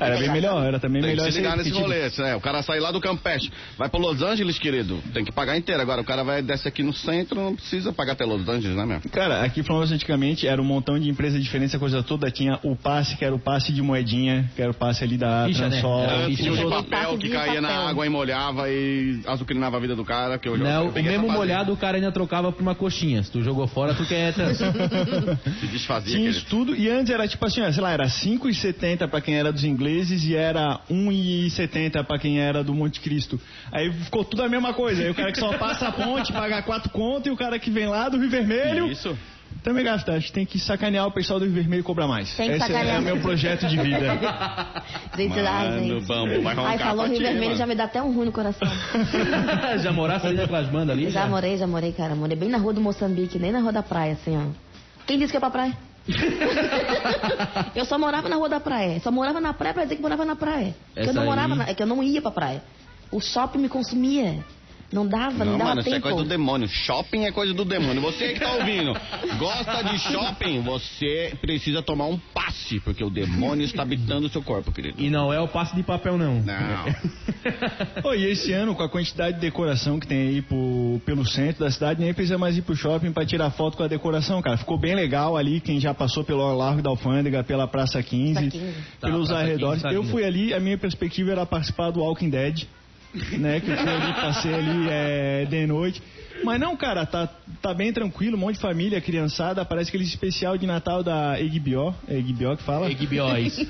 Era 0.05 0.17
bem 0.17 0.31
melhor, 0.31 0.65
era 0.65 0.79
também 0.79 1.01
Tem 1.01 1.11
melhor 1.11 1.25
que 1.27 1.31
se 1.31 1.37
ligar 1.39 1.49
esse- 1.49 1.57
nesse 1.59 1.69
tipo- 1.71 1.81
rolê, 1.81 2.09
né? 2.29 2.35
O 2.35 2.41
cara 2.41 2.61
sai 2.63 2.79
lá 2.79 2.91
do 2.91 2.99
Campeche, 2.99 3.51
vai 3.77 3.89
pra 3.89 3.99
Los 3.99 4.21
Angeles, 4.21 4.57
querido, 4.59 4.99
tem 5.13 5.23
que 5.25 5.31
pagar 5.31 5.57
inteiro. 5.57 5.81
Agora 5.81 6.01
o 6.01 6.03
cara 6.03 6.23
vai 6.23 6.41
desce 6.41 6.67
aqui 6.67 6.83
no 6.83 6.93
centro, 6.93 7.39
não 7.39 7.55
precisa 7.55 7.91
pagar 7.93 8.13
até 8.13 8.25
Los 8.25 8.47
Angeles, 8.47 8.75
né, 8.77 8.85
meu? 8.85 9.01
Cara, 9.11 9.41
aqui 9.43 9.61
Florianópolis 9.63 9.91
antigamente 9.91 10.47
era 10.47 10.61
um 10.61 10.65
montão 10.65 10.99
de 10.99 11.09
empresa 11.09 11.39
diferente, 11.39 11.69
essa 11.69 11.79
coisa 11.79 12.01
toda. 12.03 12.29
Tinha 12.31 12.59
o 12.63 12.75
passe, 12.75 13.15
que 13.15 13.23
era 13.25 13.33
o 13.33 13.39
passe 13.39 13.71
de 13.71 13.81
moedinha, 13.81 14.49
que 14.55 14.61
era 14.61 14.71
o 14.71 14.73
passe 14.73 15.03
ali 15.03 15.17
da 15.17 15.45
Ficha, 15.47 15.67
né? 15.69 15.77
Ficha. 15.77 16.41
tinha 16.43 16.51
um 16.53 16.55
de 16.55 16.65
papel 16.69 17.17
que 17.17 17.27
de 17.27 17.33
caía 17.33 17.61
na 17.61 17.67
papel. 17.69 17.87
água 17.87 18.05
e 18.05 18.09
molhava 18.09 18.69
e 18.69 19.19
azucrinava 19.27 19.77
a 19.77 19.79
vida 19.79 19.95
do 19.95 20.03
cara. 20.05 20.37
Que 20.37 20.47
eu 20.49 20.57
já- 20.57 20.63
Não, 20.63 20.85
eu 20.85 20.89
o 20.89 20.93
mesmo 21.03 21.29
molhado 21.31 21.71
o 21.73 21.77
cara 21.77 21.97
ainda 21.97 22.11
trocava 22.11 22.51
por 22.51 22.61
uma 22.61 22.75
coxinha. 22.75 23.21
Se 23.23 23.31
tu 23.31 23.41
jogou 23.41 23.67
fora, 23.67 23.93
tu 23.93 24.05
quer. 24.05 24.33
Se 25.59 25.67
desfazia, 25.67 26.15
Tinha 26.17 26.29
isso 26.29 26.45
tudo, 26.49 26.75
e 26.75 26.89
antes 26.89 27.11
era 27.13 27.27
tipo 27.27 27.45
assim, 27.45 27.61
ó, 27.61 27.71
sei 27.71 27.81
lá, 27.81 27.91
era 27.91 28.07
5,70 28.09 29.07
pra 29.07 29.21
quem 29.21 29.35
era 29.35 29.51
dos 29.51 29.63
ingleses 29.63 29.90
e 29.91 30.35
era 30.35 30.79
1,70 30.89 32.03
pra 32.05 32.17
quem 32.17 32.39
era 32.39 32.63
do 32.63 32.73
Monte 32.73 32.99
Cristo. 33.01 33.39
Aí 33.71 33.91
ficou 33.91 34.23
tudo 34.23 34.43
a 34.43 34.49
mesma 34.49 34.73
coisa. 34.73 35.03
Aí 35.03 35.09
o 35.09 35.15
cara 35.15 35.31
que 35.31 35.39
só 35.39 35.57
passa 35.57 35.87
a 35.87 35.91
ponte 35.91 36.31
paga 36.31 36.61
4 36.61 36.89
conto 36.91 37.27
e 37.27 37.31
o 37.31 37.37
cara 37.37 37.57
que 37.59 37.69
vem 37.69 37.87
lá 37.87 38.09
do 38.09 38.17
Rio 38.17 38.29
Vermelho 38.29 38.87
Isso. 38.91 39.17
também 39.63 39.83
gasta. 39.83 40.13
Acho 40.13 40.27
que 40.27 40.33
tem 40.33 40.45
que 40.45 40.57
sacanear 40.59 41.05
o 41.07 41.11
pessoal 41.11 41.39
do 41.39 41.45
Rio 41.45 41.53
Vermelho 41.53 41.81
e 41.81 41.83
cobrar 41.83 42.07
mais. 42.07 42.33
Tem 42.35 42.49
que 42.49 42.55
Esse 42.55 42.67
sacanear. 42.67 42.95
é 42.95 42.99
o 42.99 43.01
meu 43.01 43.17
projeto 43.21 43.67
de 43.67 43.77
vida. 43.77 44.19
Gente, 45.15 45.35
Mano, 45.41 45.79
gente. 45.83 46.05
bambu, 46.07 46.41
vai 46.41 46.55
Ai, 46.57 46.77
falou 46.77 47.05
Rio 47.05 47.19
Vermelho, 47.19 47.45
mano. 47.47 47.55
já 47.57 47.67
me 47.67 47.75
dá 47.75 47.83
até 47.83 48.01
um 48.01 48.13
ruim 48.13 48.25
no 48.27 48.31
coração. 48.31 48.67
já 49.81 49.91
morasse 49.91 50.25
ali 50.27 50.37
naquelas 50.37 50.67
bandas 50.67 50.89
ali? 50.97 51.09
Já 51.11 51.27
morei, 51.27 51.57
já 51.57 51.67
morei, 51.67 51.91
cara. 51.91 52.15
Morei 52.15 52.35
bem 52.37 52.49
na 52.49 52.57
rua 52.57 52.73
do 52.73 52.81
Moçambique, 52.81 53.37
nem 53.37 53.51
na 53.51 53.59
rua 53.59 53.71
da 53.71 53.83
praia, 53.83 54.13
assim, 54.13 54.37
ó. 54.37 54.41
Quem 55.05 55.19
disse 55.19 55.31
que 55.31 55.37
é 55.37 55.39
pra 55.39 55.49
praia? 55.49 55.73
eu 57.75 57.85
só 57.85 57.97
morava 57.97 58.27
na 58.29 58.35
rua 58.35 58.49
da 58.49 58.59
praia. 58.59 58.99
Só 58.99 59.11
morava 59.11 59.39
na 59.39 59.53
praia 59.53 59.73
pra 59.73 59.83
dizer 59.83 59.95
que 59.95 60.01
morava 60.01 60.25
na 60.25 60.35
praia. 60.35 60.75
Porque 60.93 61.09
eu 61.09 61.13
não 61.13 61.21
aí- 61.23 61.27
morava, 61.27 61.55
na... 61.55 61.67
é 61.69 61.73
que 61.73 61.83
eu 61.83 61.87
não 61.87 62.01
ia 62.01 62.21
pra 62.21 62.31
praia. 62.31 62.63
O 63.11 63.19
shopping 63.19 63.59
me 63.59 63.69
consumia. 63.69 64.43
Não 64.91 65.07
dava, 65.07 65.45
não, 65.45 65.53
Não, 65.53 65.57
dava 65.57 65.69
mano, 65.69 65.79
isso 65.81 65.89
é 65.89 65.93
tempo. 65.93 66.03
coisa 66.03 66.23
do 66.23 66.27
demônio. 66.29 66.67
Shopping 66.67 67.25
é 67.25 67.31
coisa 67.31 67.53
do 67.53 67.63
demônio. 67.63 68.01
Você 68.01 68.33
que 68.33 68.39
tá 68.41 68.51
ouvindo, 68.55 68.93
gosta 69.39 69.83
de 69.83 69.97
shopping, 69.99 70.61
você 70.61 71.33
precisa 71.39 71.81
tomar 71.81 72.07
um 72.07 72.17
passe, 72.17 72.79
porque 72.81 73.03
o 73.03 73.09
demônio 73.09 73.63
está 73.65 73.83
habitando 73.83 74.27
o 74.27 74.29
seu 74.29 74.41
corpo, 74.43 74.71
querido. 74.71 75.01
E 75.01 75.09
não 75.09 75.31
é 75.31 75.39
o 75.39 75.47
passe 75.47 75.75
de 75.75 75.83
papel, 75.83 76.17
não. 76.17 76.41
Não. 76.41 76.85
E 78.15 78.25
esse 78.25 78.51
ano, 78.53 78.75
com 78.75 78.83
a 78.83 78.89
quantidade 78.89 79.35
de 79.35 79.41
decoração 79.41 79.99
que 79.99 80.05
tem 80.05 80.27
aí 80.27 80.41
pro- 80.41 81.01
pelo 81.05 81.25
centro 81.27 81.63
da 81.63 81.71
cidade, 81.71 81.99
nem 82.01 82.13
precisa 82.13 82.37
mais 82.37 82.57
ir 82.57 82.61
pro 82.61 82.75
shopping 82.75 83.11
pra 83.11 83.25
tirar 83.25 83.49
foto 83.51 83.77
com 83.77 83.83
a 83.83 83.87
decoração, 83.87 84.41
cara. 84.41 84.57
Ficou 84.57 84.77
bem 84.77 84.93
legal 84.93 85.35
ali, 85.37 85.59
quem 85.59 85.79
já 85.79 85.93
passou 85.93 86.23
pelo 86.23 86.53
Largo 86.55 86.81
da 86.81 86.89
Alfândega, 86.89 87.43
pela 87.43 87.67
Praça 87.67 88.03
15, 88.03 88.33
Praça 88.33 88.49
15. 88.51 88.61
pelos 88.61 88.79
Tá, 88.99 89.07
Praça 89.07 89.19
15 89.27 89.33
arredores. 89.33 89.81
tá 89.81 89.93
Eu 89.93 90.03
fui 90.03 90.23
ali, 90.23 90.53
a 90.53 90.59
minha 90.59 90.77
perspectiva 90.77 91.31
era 91.31 91.45
participar 91.45 91.89
do 91.91 92.01
Walking 92.01 92.29
Dead, 92.29 92.63
né? 93.37 93.59
Que 93.59 93.71
eu 93.71 93.77
fui 93.77 93.89
ali, 93.89 94.13
passei 94.13 94.53
ali 94.53 94.87
é, 94.89 95.45
de 95.45 95.67
noite. 95.67 96.01
Mas 96.43 96.59
não, 96.59 96.75
cara, 96.75 97.05
tá, 97.05 97.29
tá 97.61 97.73
bem 97.73 97.93
tranquilo, 97.93 98.35
um 98.35 98.39
monte 98.39 98.55
de 98.55 98.61
família, 98.61 98.99
criançada, 98.99 99.63
parece 99.63 99.89
aquele 99.89 100.03
especial 100.03 100.57
de 100.57 100.65
Natal 100.65 101.03
da 101.03 101.39
Egbió, 101.39 101.93
é 102.07 102.17
Egbió 102.17 102.55
que 102.55 102.63
fala? 102.63 102.89
Egbióis. 102.89 103.55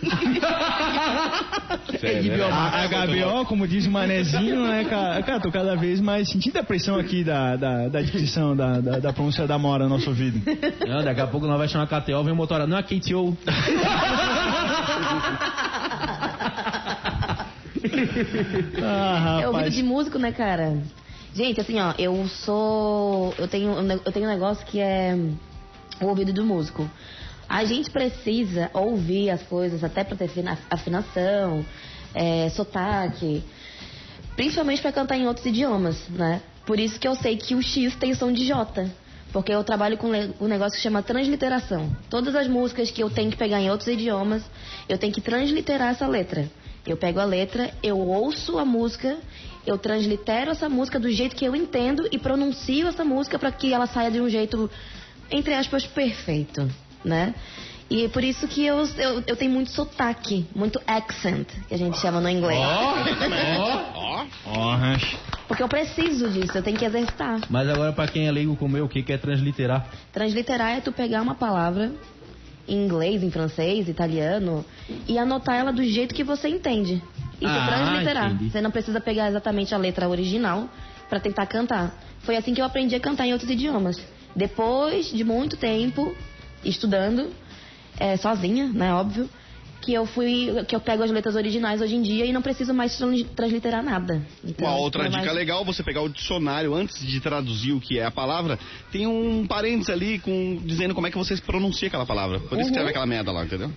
Sério, 2.00 2.46
A, 2.46 2.84
a 2.84 2.88
HBO, 2.88 3.46
como 3.46 3.68
diz 3.68 3.86
o 3.86 3.92
manezinho, 3.92 4.66
né, 4.66 4.86
cara? 4.86 5.22
Cara, 5.24 5.39
tô 5.39 5.52
cada 5.52 5.76
vez 5.76 6.00
mais 6.00 6.30
sentindo 6.30 6.58
a 6.58 6.64
pressão 6.64 6.98
aqui 6.98 7.24
da, 7.24 7.56
da, 7.56 7.88
da 7.89 8.02
dicção, 8.02 8.56
da, 8.56 8.80
da, 8.80 9.00
da 9.00 9.14
pronúncia 9.14 9.46
da 9.46 9.58
mora 9.58 9.84
no 9.84 9.92
nosso 9.92 10.10
ouvido. 10.10 10.42
Não, 10.88 11.04
daqui 11.04 11.22
a 11.22 11.28
pouco 11.28 11.48
nós 11.48 11.58
vai 11.58 11.68
chamar 11.68 11.88
KTO, 11.88 12.24
vem 12.24 12.34
o 12.34 12.36
motora. 12.36 12.66
Não 12.66 12.78
é 12.78 12.84
KTO. 12.84 13.38
Ah, 18.84 19.40
É 19.42 19.48
ouvido 19.48 19.58
rapaz. 19.58 19.74
de 19.74 19.84
músico, 19.84 20.18
né, 20.20 20.32
cara? 20.32 20.82
Gente, 21.34 21.62
assim, 21.62 21.80
ó, 21.80 21.94
eu 21.98 22.28
sou. 22.28 23.34
Eu 23.38 23.48
tenho, 23.48 23.72
um 23.72 23.92
eu 23.92 24.12
tenho 24.12 24.26
um 24.26 24.30
negócio 24.30 24.66
que 24.66 24.80
é 24.80 25.16
o 26.02 26.06
ouvido 26.08 26.34
do 26.34 26.44
músico. 26.46 26.90
A 27.48 27.64
gente 27.66 27.90
precisa 27.90 28.70
ouvir 28.74 29.30
as 29.30 29.42
coisas 29.44 29.84
até 29.84 30.04
pra 30.04 30.16
ter 30.16 30.28
fina- 30.30 30.58
afinação, 30.70 31.66
é, 32.14 32.50
sotaque, 32.50 33.44
principalmente 34.36 34.82
pra 34.82 34.92
cantar 34.92 35.18
em 35.18 35.28
outros 35.28 35.46
idiomas, 35.46 36.08
né? 36.10 36.42
Por 36.66 36.80
isso 36.80 37.00
que 37.00 37.08
eu 37.08 37.16
sei 37.16 37.36
que 37.38 37.56
o 37.56 37.62
X 37.62 37.96
tem 37.96 38.14
som 38.14 38.32
de 38.32 38.46
J. 38.46 38.90
Porque 39.34 39.54
eu 39.54 39.64
trabalho 39.64 39.98
com 39.98 40.08
um 40.42 40.48
negócio 40.48 40.76
que 40.78 40.84
chama 40.84 41.02
transliteração. 41.02 41.90
Todas 42.10 42.36
as 42.36 42.48
músicas 42.50 42.92
que 42.92 43.02
eu 43.02 43.10
tenho 43.10 43.32
que 43.32 43.38
pegar 43.38 43.62
em 43.62 43.70
outros 43.72 43.88
idiomas, 43.88 44.44
eu 44.90 44.98
tenho 44.98 45.14
que 45.14 45.22
transliterar 45.22 45.92
essa 45.92 46.06
letra. 46.06 46.50
Eu 46.86 46.98
pego 46.98 47.20
a 47.20 47.26
letra, 47.26 47.72
eu 47.84 47.98
ouço 48.00 48.58
a 48.58 48.66
música, 48.66 49.18
eu 49.66 49.78
translitero 49.78 50.52
essa 50.52 50.68
música 50.68 51.00
do 51.00 51.10
jeito 51.12 51.36
que 51.36 51.46
eu 51.46 51.56
entendo 51.56 52.08
e 52.12 52.18
pronuncio 52.18 52.88
essa 52.88 53.06
música 53.06 53.38
para 53.38 53.52
que 53.52 53.74
ela 53.74 53.86
saia 53.86 54.10
de 54.10 54.20
um 54.20 54.28
jeito, 54.28 54.70
entre 55.30 55.54
aspas, 55.54 55.86
perfeito, 55.86 56.68
né? 57.06 57.36
E 57.92 58.06
é 58.06 58.08
por 58.08 58.24
isso 58.24 58.48
que 58.48 58.66
eu, 58.66 58.88
eu, 58.98 59.22
eu 59.28 59.36
tenho 59.36 59.52
muito 59.52 59.70
sotaque, 59.70 60.48
muito 60.56 60.82
accent, 60.88 61.46
que 61.68 61.74
a 61.74 61.78
gente 61.78 62.00
chama 62.00 62.22
no 62.22 62.30
inglês. 62.30 62.58
Ó, 62.58 64.26
Ó, 64.46 64.76
rancho. 64.76 65.20
Porque 65.46 65.62
eu 65.62 65.68
preciso 65.68 66.30
disso, 66.30 66.58
eu 66.58 66.64
tenho 66.64 66.78
que 66.78 66.86
exercitar. 66.86 67.42
Mas 67.50 67.68
agora, 67.68 67.92
pra 67.92 68.08
quem 68.08 68.28
é 68.28 68.32
leigo 68.32 68.56
como 68.56 68.78
eu, 68.78 68.86
o 68.86 68.90
que 68.90 69.04
que 69.04 69.12
é 69.12 69.18
transliterar? 69.18 69.86
Transliterar 70.14 70.78
é 70.78 70.80
tu 70.80 70.94
pegar 70.94 71.22
uma 71.22 71.36
palavra 71.36 71.92
em 72.68 72.86
inglês, 72.86 73.24
em 73.24 73.32
francês, 73.32 73.88
italiano 73.88 74.64
e 75.07 75.18
anotar 75.18 75.55
ela 75.55 75.72
do 75.72 75.84
jeito 75.84 76.14
que 76.16 76.24
você 76.24 76.47
entende. 76.47 77.01
Isso 77.41 77.49
Ah, 77.49 77.64
é 77.64 77.68
transliterar. 77.68 78.32
entendi. 78.32 78.51
Você 78.51 78.62
não 78.62 78.72
precisa 78.72 78.99
pegar 79.01 79.28
exatamente 79.30 79.74
a 79.74 79.78
letra 79.78 80.07
original 80.07 80.70
para 81.09 81.20
tentar 81.20 81.45
cantar. 81.47 81.93
Foi 82.20 82.36
assim 82.38 82.53
que 82.53 82.62
eu 82.62 82.66
aprendi 82.66 82.95
a 82.95 82.99
cantar 82.99 83.26
em 83.26 83.34
outros 83.34 83.49
idiomas. 83.49 83.99
Depois 84.36 85.12
de 85.12 85.24
muito 85.24 85.57
tempo 85.57 86.16
estudando, 86.64 87.32
é, 87.99 88.16
sozinha, 88.16 88.68
né, 88.68 88.93
óbvio, 88.93 89.30
que 89.82 89.94
eu 89.94 90.06
fui, 90.06 90.48
que 90.68 90.76
eu 90.76 90.80
pego 90.80 91.02
as 91.04 91.10
letras 91.12 91.36
originais 91.36 91.82
hoje 91.82 91.96
em 91.96 92.02
dia 92.02 92.26
e 92.26 92.32
não 92.32 92.42
preciso 92.42 92.74
mais 92.74 92.96
trans- 92.98 93.24
transliterar 93.36 93.84
nada. 93.84 94.22
Então, 94.44 94.68
Uma 94.68 94.78
outra 94.78 95.04
dica 95.10 95.18
mais- 95.24 95.34
legal, 95.36 95.66
você 95.66 95.82
pegar 95.84 96.02
o 96.04 96.10
dicionário 96.10 96.74
antes 96.76 97.06
de 97.06 97.20
traduzir 97.20 97.72
o 97.74 97.82
que 97.82 97.98
é 97.98 98.06
a 98.06 98.12
palavra, 98.12 98.60
tem 98.92 99.08
um 99.08 99.46
parênteses 99.48 99.90
ali 99.90 100.20
com, 100.20 100.60
dizendo 100.64 100.94
como 100.94 101.08
é 101.08 101.12
que 101.12 101.18
você 101.18 101.36
pronuncia 101.38 101.88
aquela 101.88 102.06
palavra. 102.06 102.40
Por 102.40 102.50
isso 102.54 102.56
Uhum. 102.58 102.66
escreve 102.68 102.90
aquela 102.92 103.06
merda 103.08 103.32
lá, 103.32 103.44
entendeu? 103.44 103.72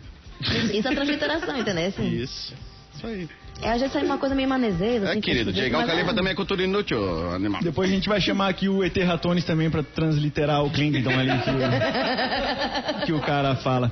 Isso 0.72 0.86
é 0.88 0.94
transliteração, 0.94 1.58
entendeu? 1.58 1.86
Assim, 1.86 2.08
Isso. 2.22 2.52
Isso 2.94 3.06
aí. 3.06 3.28
É, 3.62 3.70
às 3.70 3.78
vezes 3.80 3.92
sai 3.92 4.04
uma 4.04 4.18
coisa 4.18 4.34
meio 4.34 4.48
manezeira. 4.48 5.06
É, 5.06 5.10
assim, 5.12 5.20
querido, 5.20 5.52
que- 5.52 5.60
Diego 5.60 5.76
mas 5.76 5.86
Califa 5.86 6.10
é- 6.10 6.14
também 6.14 6.32
é 6.32 6.34
cultura 6.36 6.62
inútil, 6.62 7.30
animal. 7.32 7.62
Depois 7.62 7.90
a 7.90 7.92
gente 7.94 8.08
vai 8.08 8.20
chamar 8.20 8.48
aqui 8.48 8.68
o 8.68 8.84
ET 8.84 8.96
Ratones 9.04 9.44
também 9.44 9.70
pra 9.70 9.82
transliterar 9.82 10.62
o 10.64 10.70
Klingon 10.70 11.10
ali 11.10 11.30
que, 11.38 13.06
que 13.06 13.12
o 13.12 13.20
cara 13.20 13.56
fala. 13.56 13.90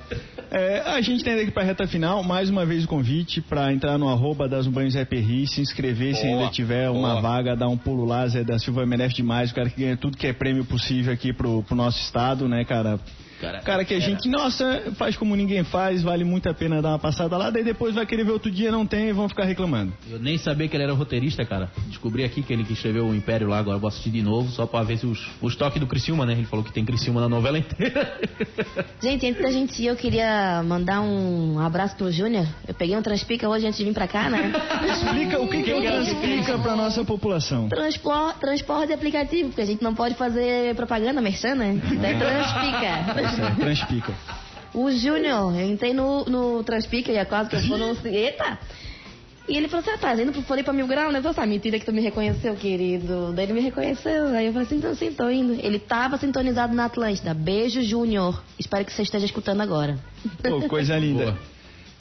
É, 0.51 0.83
a 0.87 1.01
gente 1.01 1.25
tem 1.25 1.33
aqui 1.41 1.51
pra 1.51 1.63
reta 1.63 1.87
final, 1.87 2.23
mais 2.23 2.51
uma 2.51 2.67
vez 2.67 2.85
o 2.85 2.89
convite 2.89 3.41
pra 3.41 3.73
entrar 3.73 3.97
no 3.97 4.07
arroba 4.09 4.47
das 4.47 4.67
Banhos 4.67 4.95
EPRI, 4.95 5.47
se 5.47 5.63
inscrever 5.63 6.15
se 6.15 6.23
Boa, 6.27 6.41
ainda 6.41 6.51
tiver 6.53 6.91
uma 6.91 7.11
boa. 7.13 7.21
vaga, 7.23 7.57
dar 7.57 7.69
um 7.69 7.77
pulo 7.79 8.05
lá, 8.05 8.27
Zé 8.29 8.45
da 8.45 8.59
Silva 8.59 8.85
merece 8.85 9.15
demais, 9.15 9.51
o 9.51 9.55
cara 9.55 9.71
que 9.71 9.81
ganha 9.81 9.97
tudo 9.97 10.15
que 10.17 10.27
é 10.27 10.33
prêmio 10.35 10.65
possível 10.67 11.11
aqui 11.13 11.33
pro, 11.33 11.63
pro 11.63 11.75
nosso 11.75 11.99
estado, 12.01 12.47
né, 12.47 12.65
cara? 12.67 13.01
Cara 13.65 13.85
que 13.85 13.95
a 13.95 14.01
gente, 14.01 14.29
nossa, 14.29 14.93
faz 14.97 15.17
como 15.17 15.35
ninguém 15.35 15.65
faz, 15.65 16.03
vale 16.03 16.25
muito 16.25 16.49
a 16.49 16.55
pena 16.55 16.81
dar 16.81 16.91
uma 16.91 16.99
passada 16.99 17.37
lá, 17.37 17.51
daí 17.51 17.65
depois 17.65 17.95
vai 17.95 18.07
querer 18.07 18.25
ver 18.25 18.33
outro 18.33 18.51
dia, 18.51 18.71
não 18.71 18.87
tem 18.87 19.09
e 19.09 19.13
vão 19.13 19.29
ficar 19.29 19.45
reclamando. 19.45 19.93
Eu 20.11 20.19
nem 20.19 20.39
sabia 20.39 20.69
que 20.69 20.77
ele 20.77 20.85
era 20.85 20.93
roteirista, 20.93 21.45
cara. 21.45 21.71
Descobri 21.89 22.25
aqui 22.25 22.43
que 22.43 22.53
ele 22.53 22.65
que 22.65 22.73
escreveu 22.73 23.07
o 23.07 23.15
Império 23.15 23.49
lá, 23.49 23.59
agora 23.59 23.77
eu 23.77 23.81
vou 23.81 23.89
assistir 23.89 24.11
de 24.11 24.23
novo, 24.23 24.51
só 24.51 24.67
pra 24.67 24.83
ver 24.83 24.99
se 24.99 25.07
os, 25.07 25.29
os 25.41 25.57
toques 25.57 25.81
do 25.81 25.87
Criciúma, 25.87 26.27
né? 26.27 26.35
Ele 26.35 26.45
falou 26.45 26.65
que 26.65 26.73
tem 26.73 26.85
Criciúma 26.85 27.21
na 27.21 27.29
novela 27.29 27.59
inteira. 27.59 28.21
Gente, 29.03 29.27
antes 29.27 29.43
da 29.43 29.51
gente 29.51 29.83
ir, 29.83 29.87
eu 29.87 29.97
queria 29.97 30.63
mandar 30.63 31.01
um 31.01 31.59
abraço 31.59 31.97
pro 31.97 32.11
Júnior. 32.11 32.47
Eu 32.67 32.75
peguei 32.75 32.97
um 32.97 33.03
transpica 33.03 33.49
hoje 33.49 33.67
antes 33.67 33.79
de 33.79 33.85
vir 33.85 33.95
pra 33.95 34.07
cá, 34.07 34.31
né? 34.31 34.53
Explica 34.89 35.41
o 35.41 35.49
que, 35.49 35.63
que 35.63 35.71
é 35.71 35.77
o 35.77 35.83
transpica 35.83 36.59
pra 36.59 36.77
nossa 36.77 37.05
população. 37.05 37.69
Transpor, 37.69 38.35
transporte 38.39 38.93
aplicativo, 38.93 39.49
porque 39.49 39.63
a 39.63 39.67
gente 39.67 39.83
não 39.83 39.95
pode 39.95 40.15
fazer 40.15 40.75
propaganda, 40.75 41.21
merchan, 41.21 41.55
né? 41.55 41.81
É 42.03 42.15
transpica. 42.15 43.32
É, 43.41 43.55
transpica. 43.55 44.13
O 44.75 44.91
Júnior, 44.91 45.55
eu 45.55 45.71
entrei 45.71 45.93
no, 45.93 46.25
no 46.25 46.65
Transpica 46.65 47.13
e 47.13 47.17
é 47.17 47.25
quase 47.25 47.51
que 47.51 47.57
eu 47.57 47.63
pronunciei. 47.63 48.27
Eita! 48.27 48.59
E 49.49 49.57
ele 49.57 49.69
falou 49.69 49.85
assim, 49.87 50.01
tá 50.01 50.15
indo 50.15 50.33
pro 50.33 50.41
Floripa 50.43 50.73
Mil 50.73 50.87
Grau, 50.87 51.11
né? 51.11 51.19
Eu 51.19 51.23
falei 51.23 51.39
assim, 51.39 51.51
mentira 51.51 51.79
que 51.79 51.85
tu 51.85 51.93
me 51.93 52.01
reconheceu, 52.01 52.55
querido. 52.55 53.33
Daí 53.35 53.45
ele 53.45 53.55
me 53.55 53.61
reconheceu. 53.61 54.29
Aí 54.29 54.47
eu 54.47 54.53
falei 54.53 54.67
assim, 54.67 54.77
então 54.77 54.95
sim, 54.95 55.13
tô 55.13 55.29
indo. 55.29 55.55
Ele 55.55 55.79
tava 55.79 56.17
sintonizado 56.17 56.73
na 56.75 56.85
Atlântida. 56.85 57.35
Beijo, 57.35 57.83
Júnior. 57.83 58.41
Espero 58.59 58.85
que 58.85 58.93
você 58.93 59.03
esteja 59.03 59.27
escutando 59.27 59.61
agora. 59.61 59.99
Pô, 60.43 60.61
coisa 60.69 60.97
linda. 60.97 61.25
Boa. 61.25 61.39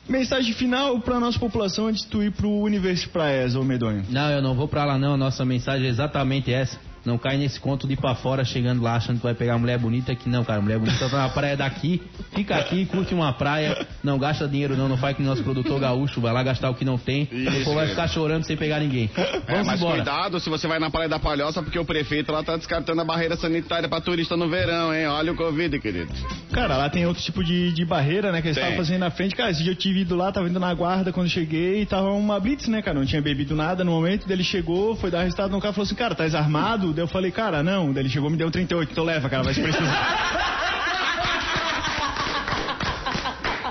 Mensagem 0.08 0.54
final 0.54 1.00
pra 1.00 1.20
nossa 1.20 1.40
população 1.40 1.88
antes 1.88 2.04
de 2.04 2.10
tu 2.10 2.24
ir 2.24 2.32
pro 2.32 2.50
Universo 2.50 3.10
Praias, 3.10 3.56
ô 3.56 3.64
Medonho. 3.64 4.04
Não, 4.10 4.30
eu 4.30 4.42
não 4.42 4.54
vou 4.54 4.68
pra 4.68 4.86
lá 4.86 4.98
não, 4.98 5.14
a 5.14 5.18
nossa 5.18 5.44
mensagem 5.44 5.88
é 5.88 5.90
exatamente 5.90 6.54
essa. 6.54 6.78
Não 7.06 7.18
cai 7.18 7.38
nesse 7.38 7.60
conto 7.60 7.88
de 7.88 7.94
ir 7.94 7.98
pra 7.98 8.16
fora 8.16 8.44
chegando 8.46 8.82
lá 8.82 8.96
achando 8.96 9.18
que 9.18 9.24
vai 9.24 9.34
pegar 9.34 9.54
uma 9.54 9.60
mulher 9.60 9.78
bonita 9.80 10.14
que 10.16 10.30
não, 10.30 10.44
cara, 10.44 10.62
mulher 10.62 10.80
bonita 10.80 11.10
tá 11.10 11.18
na 11.18 11.30
praia 11.30 11.58
daqui, 11.58 12.02
fica 12.34 12.56
aqui, 12.56 12.86
curte 12.86 13.14
uma 13.14 13.34
praia, 13.34 13.88
Não 14.04 14.18
gasta 14.18 14.48
dinheiro 14.48 14.76
não, 14.76 14.88
não 14.88 14.98
faz 14.98 15.16
que 15.16 15.24
nosso 15.24 15.44
produtor 15.44 15.80
gaúcho 15.80 16.20
vai 16.22 16.34
lá 16.34 16.44
gastar 16.44 16.70
o 16.70 16.76
que 16.76 16.86
não 16.86 16.98
tem. 16.98 17.28
Isso, 17.32 17.52
depois 17.52 17.76
vai 17.76 17.88
ficar 17.88 18.08
chorando 18.08 18.44
sem 18.44 18.58
pegar 18.58 18.80
ninguém. 18.80 19.10
É, 19.16 19.40
Vamos 19.52 19.68
mas 19.68 19.80
embora. 19.80 19.96
cuidado 19.98 20.40
se 20.40 20.50
você 20.50 20.68
vai 20.68 20.80
na 20.80 20.90
Praia 20.90 21.10
da 21.10 21.20
Palhoça, 21.20 21.62
porque 21.62 21.78
o 21.78 21.86
prefeito 21.86 22.32
lá 22.32 22.44
tá 22.44 22.58
descartando 22.58 23.02
a 23.02 23.06
barreira 23.06 23.36
sanitária 23.36 23.88
pra 23.88 24.02
turista 24.02 24.36
no 24.38 24.50
verão, 24.50 24.94
hein? 24.94 25.08
Olha 25.08 25.32
o 25.32 25.36
Covid, 25.36 25.80
querido. 25.80 26.12
Cara, 26.52 26.78
lá 26.78 26.90
tem 26.90 27.06
outro 27.06 27.22
tipo 27.24 27.44
de, 27.44 27.72
de 27.74 27.86
barreira, 27.86 28.32
né? 28.32 28.42
Que 28.42 28.48
eles 28.48 28.58
estavam 28.58 28.78
fazendo 28.78 29.00
na 29.00 29.12
frente. 29.12 29.36
Cara, 29.36 29.52
esse 29.52 29.64
dia 29.64 29.72
eu 29.72 29.76
tive 29.76 30.02
ido 30.02 30.16
lá, 30.16 30.32
tava 30.32 30.48
indo 30.50 30.60
na 30.60 30.74
guarda 30.74 31.12
quando 31.12 31.30
cheguei 31.30 31.82
e 31.82 31.86
tava 31.86 32.12
uma 32.12 32.40
blitz, 32.40 32.68
né, 32.68 32.82
cara? 32.82 32.98
Não 32.98 33.06
tinha 33.06 33.22
bebido 33.22 33.56
nada 33.56 33.84
no 33.84 33.92
momento. 33.92 34.28
Daí 34.28 34.36
ele 34.36 34.44
chegou, 34.44 34.96
foi 34.96 35.10
dar 35.10 35.24
resultado 35.24 35.52
no 35.52 35.62
carro 35.62 35.74
falou 35.74 35.86
assim, 35.86 35.96
cara, 35.96 36.16
tá 36.16 36.26
armado? 36.38 36.91
Daí 36.94 37.04
eu 37.04 37.08
falei, 37.08 37.32
cara, 37.32 37.64
não. 37.64 37.92
Daí 37.92 38.04
ele 38.04 38.10
chegou 38.10 38.30
me 38.30 38.38
deu 38.38 38.50
38. 38.52 38.92
Então 38.92 39.04
leva, 39.04 39.30
cara, 39.30 39.44
vai 39.44 39.54
se 39.54 39.62
precisar. 39.62 40.48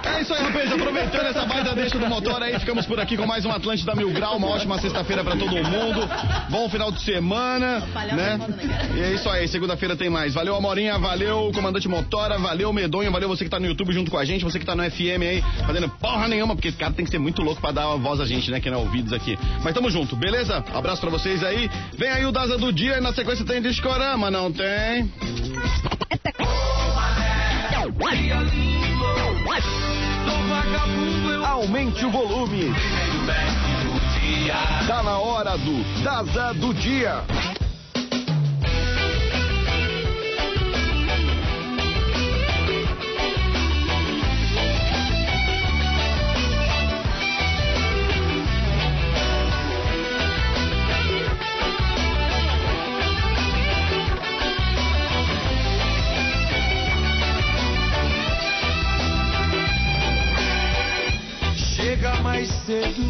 É 0.02 0.19
isso 0.30 0.34
aí, 0.34 0.42
rapaz. 0.44 0.72
Aproveitando 0.72 1.26
essa 1.26 1.44
baita 1.44 1.74
deixa 1.74 1.98
do 1.98 2.06
motor 2.06 2.40
aí, 2.42 2.56
ficamos 2.58 2.86
por 2.86 3.00
aqui 3.00 3.16
com 3.16 3.26
mais 3.26 3.44
um 3.44 3.50
Atlântida 3.50 3.94
Mil 3.96 4.12
Grau. 4.12 4.36
Uma 4.36 4.48
ótima 4.48 4.78
sexta-feira 4.78 5.24
pra 5.24 5.34
todo 5.34 5.50
mundo. 5.50 6.08
Bom 6.48 6.68
final 6.68 6.92
de 6.92 7.02
semana, 7.02 7.80
né? 8.12 8.38
E 8.94 9.00
é 9.00 9.12
isso 9.12 9.28
aí, 9.28 9.48
segunda-feira 9.48 9.96
tem 9.96 10.08
mais. 10.08 10.34
Valeu, 10.34 10.54
Amorinha, 10.54 10.98
valeu, 10.98 11.50
comandante 11.52 11.88
Motora, 11.88 12.38
valeu, 12.38 12.72
Medonho, 12.72 13.10
valeu 13.10 13.28
você 13.28 13.44
que 13.44 13.50
tá 13.50 13.58
no 13.58 13.66
YouTube 13.66 13.92
junto 13.92 14.10
com 14.10 14.18
a 14.18 14.24
gente, 14.24 14.44
você 14.44 14.58
que 14.58 14.64
tá 14.64 14.76
no 14.76 14.88
FM 14.88 15.22
aí, 15.22 15.42
fazendo 15.66 15.88
porra 15.88 16.28
nenhuma, 16.28 16.54
porque 16.54 16.68
esse 16.68 16.78
cara 16.78 16.92
tem 16.92 17.04
que 17.04 17.10
ser 17.10 17.18
muito 17.18 17.42
louco 17.42 17.60
pra 17.60 17.72
dar 17.72 17.92
a 17.92 17.96
voz 17.96 18.20
a 18.20 18.24
gente, 18.24 18.50
né? 18.50 18.60
Que 18.60 18.70
não 18.70 18.78
é 18.78 18.80
ouvidos 18.82 19.12
aqui. 19.12 19.36
Mas 19.64 19.74
tamo 19.74 19.90
junto, 19.90 20.14
beleza? 20.14 20.64
Abraço 20.72 21.00
pra 21.00 21.10
vocês 21.10 21.42
aí. 21.42 21.68
Vem 21.98 22.08
aí 22.08 22.24
o 22.24 22.30
Daza 22.30 22.56
do 22.56 22.72
Dia 22.72 22.98
e 22.98 23.00
na 23.00 23.12
sequência 23.12 23.44
tem 23.44 23.60
Discorama, 23.60 24.30
não 24.30 24.52
tem? 24.52 25.10
Aumente 31.46 32.04
o 32.04 32.10
volume. 32.10 32.72
Tá 34.86 35.02
na 35.02 35.18
hora 35.18 35.56
do 35.58 36.02
Daza 36.02 36.52
do 36.54 36.72
Dia. 36.74 37.22
Mais 62.70 63.09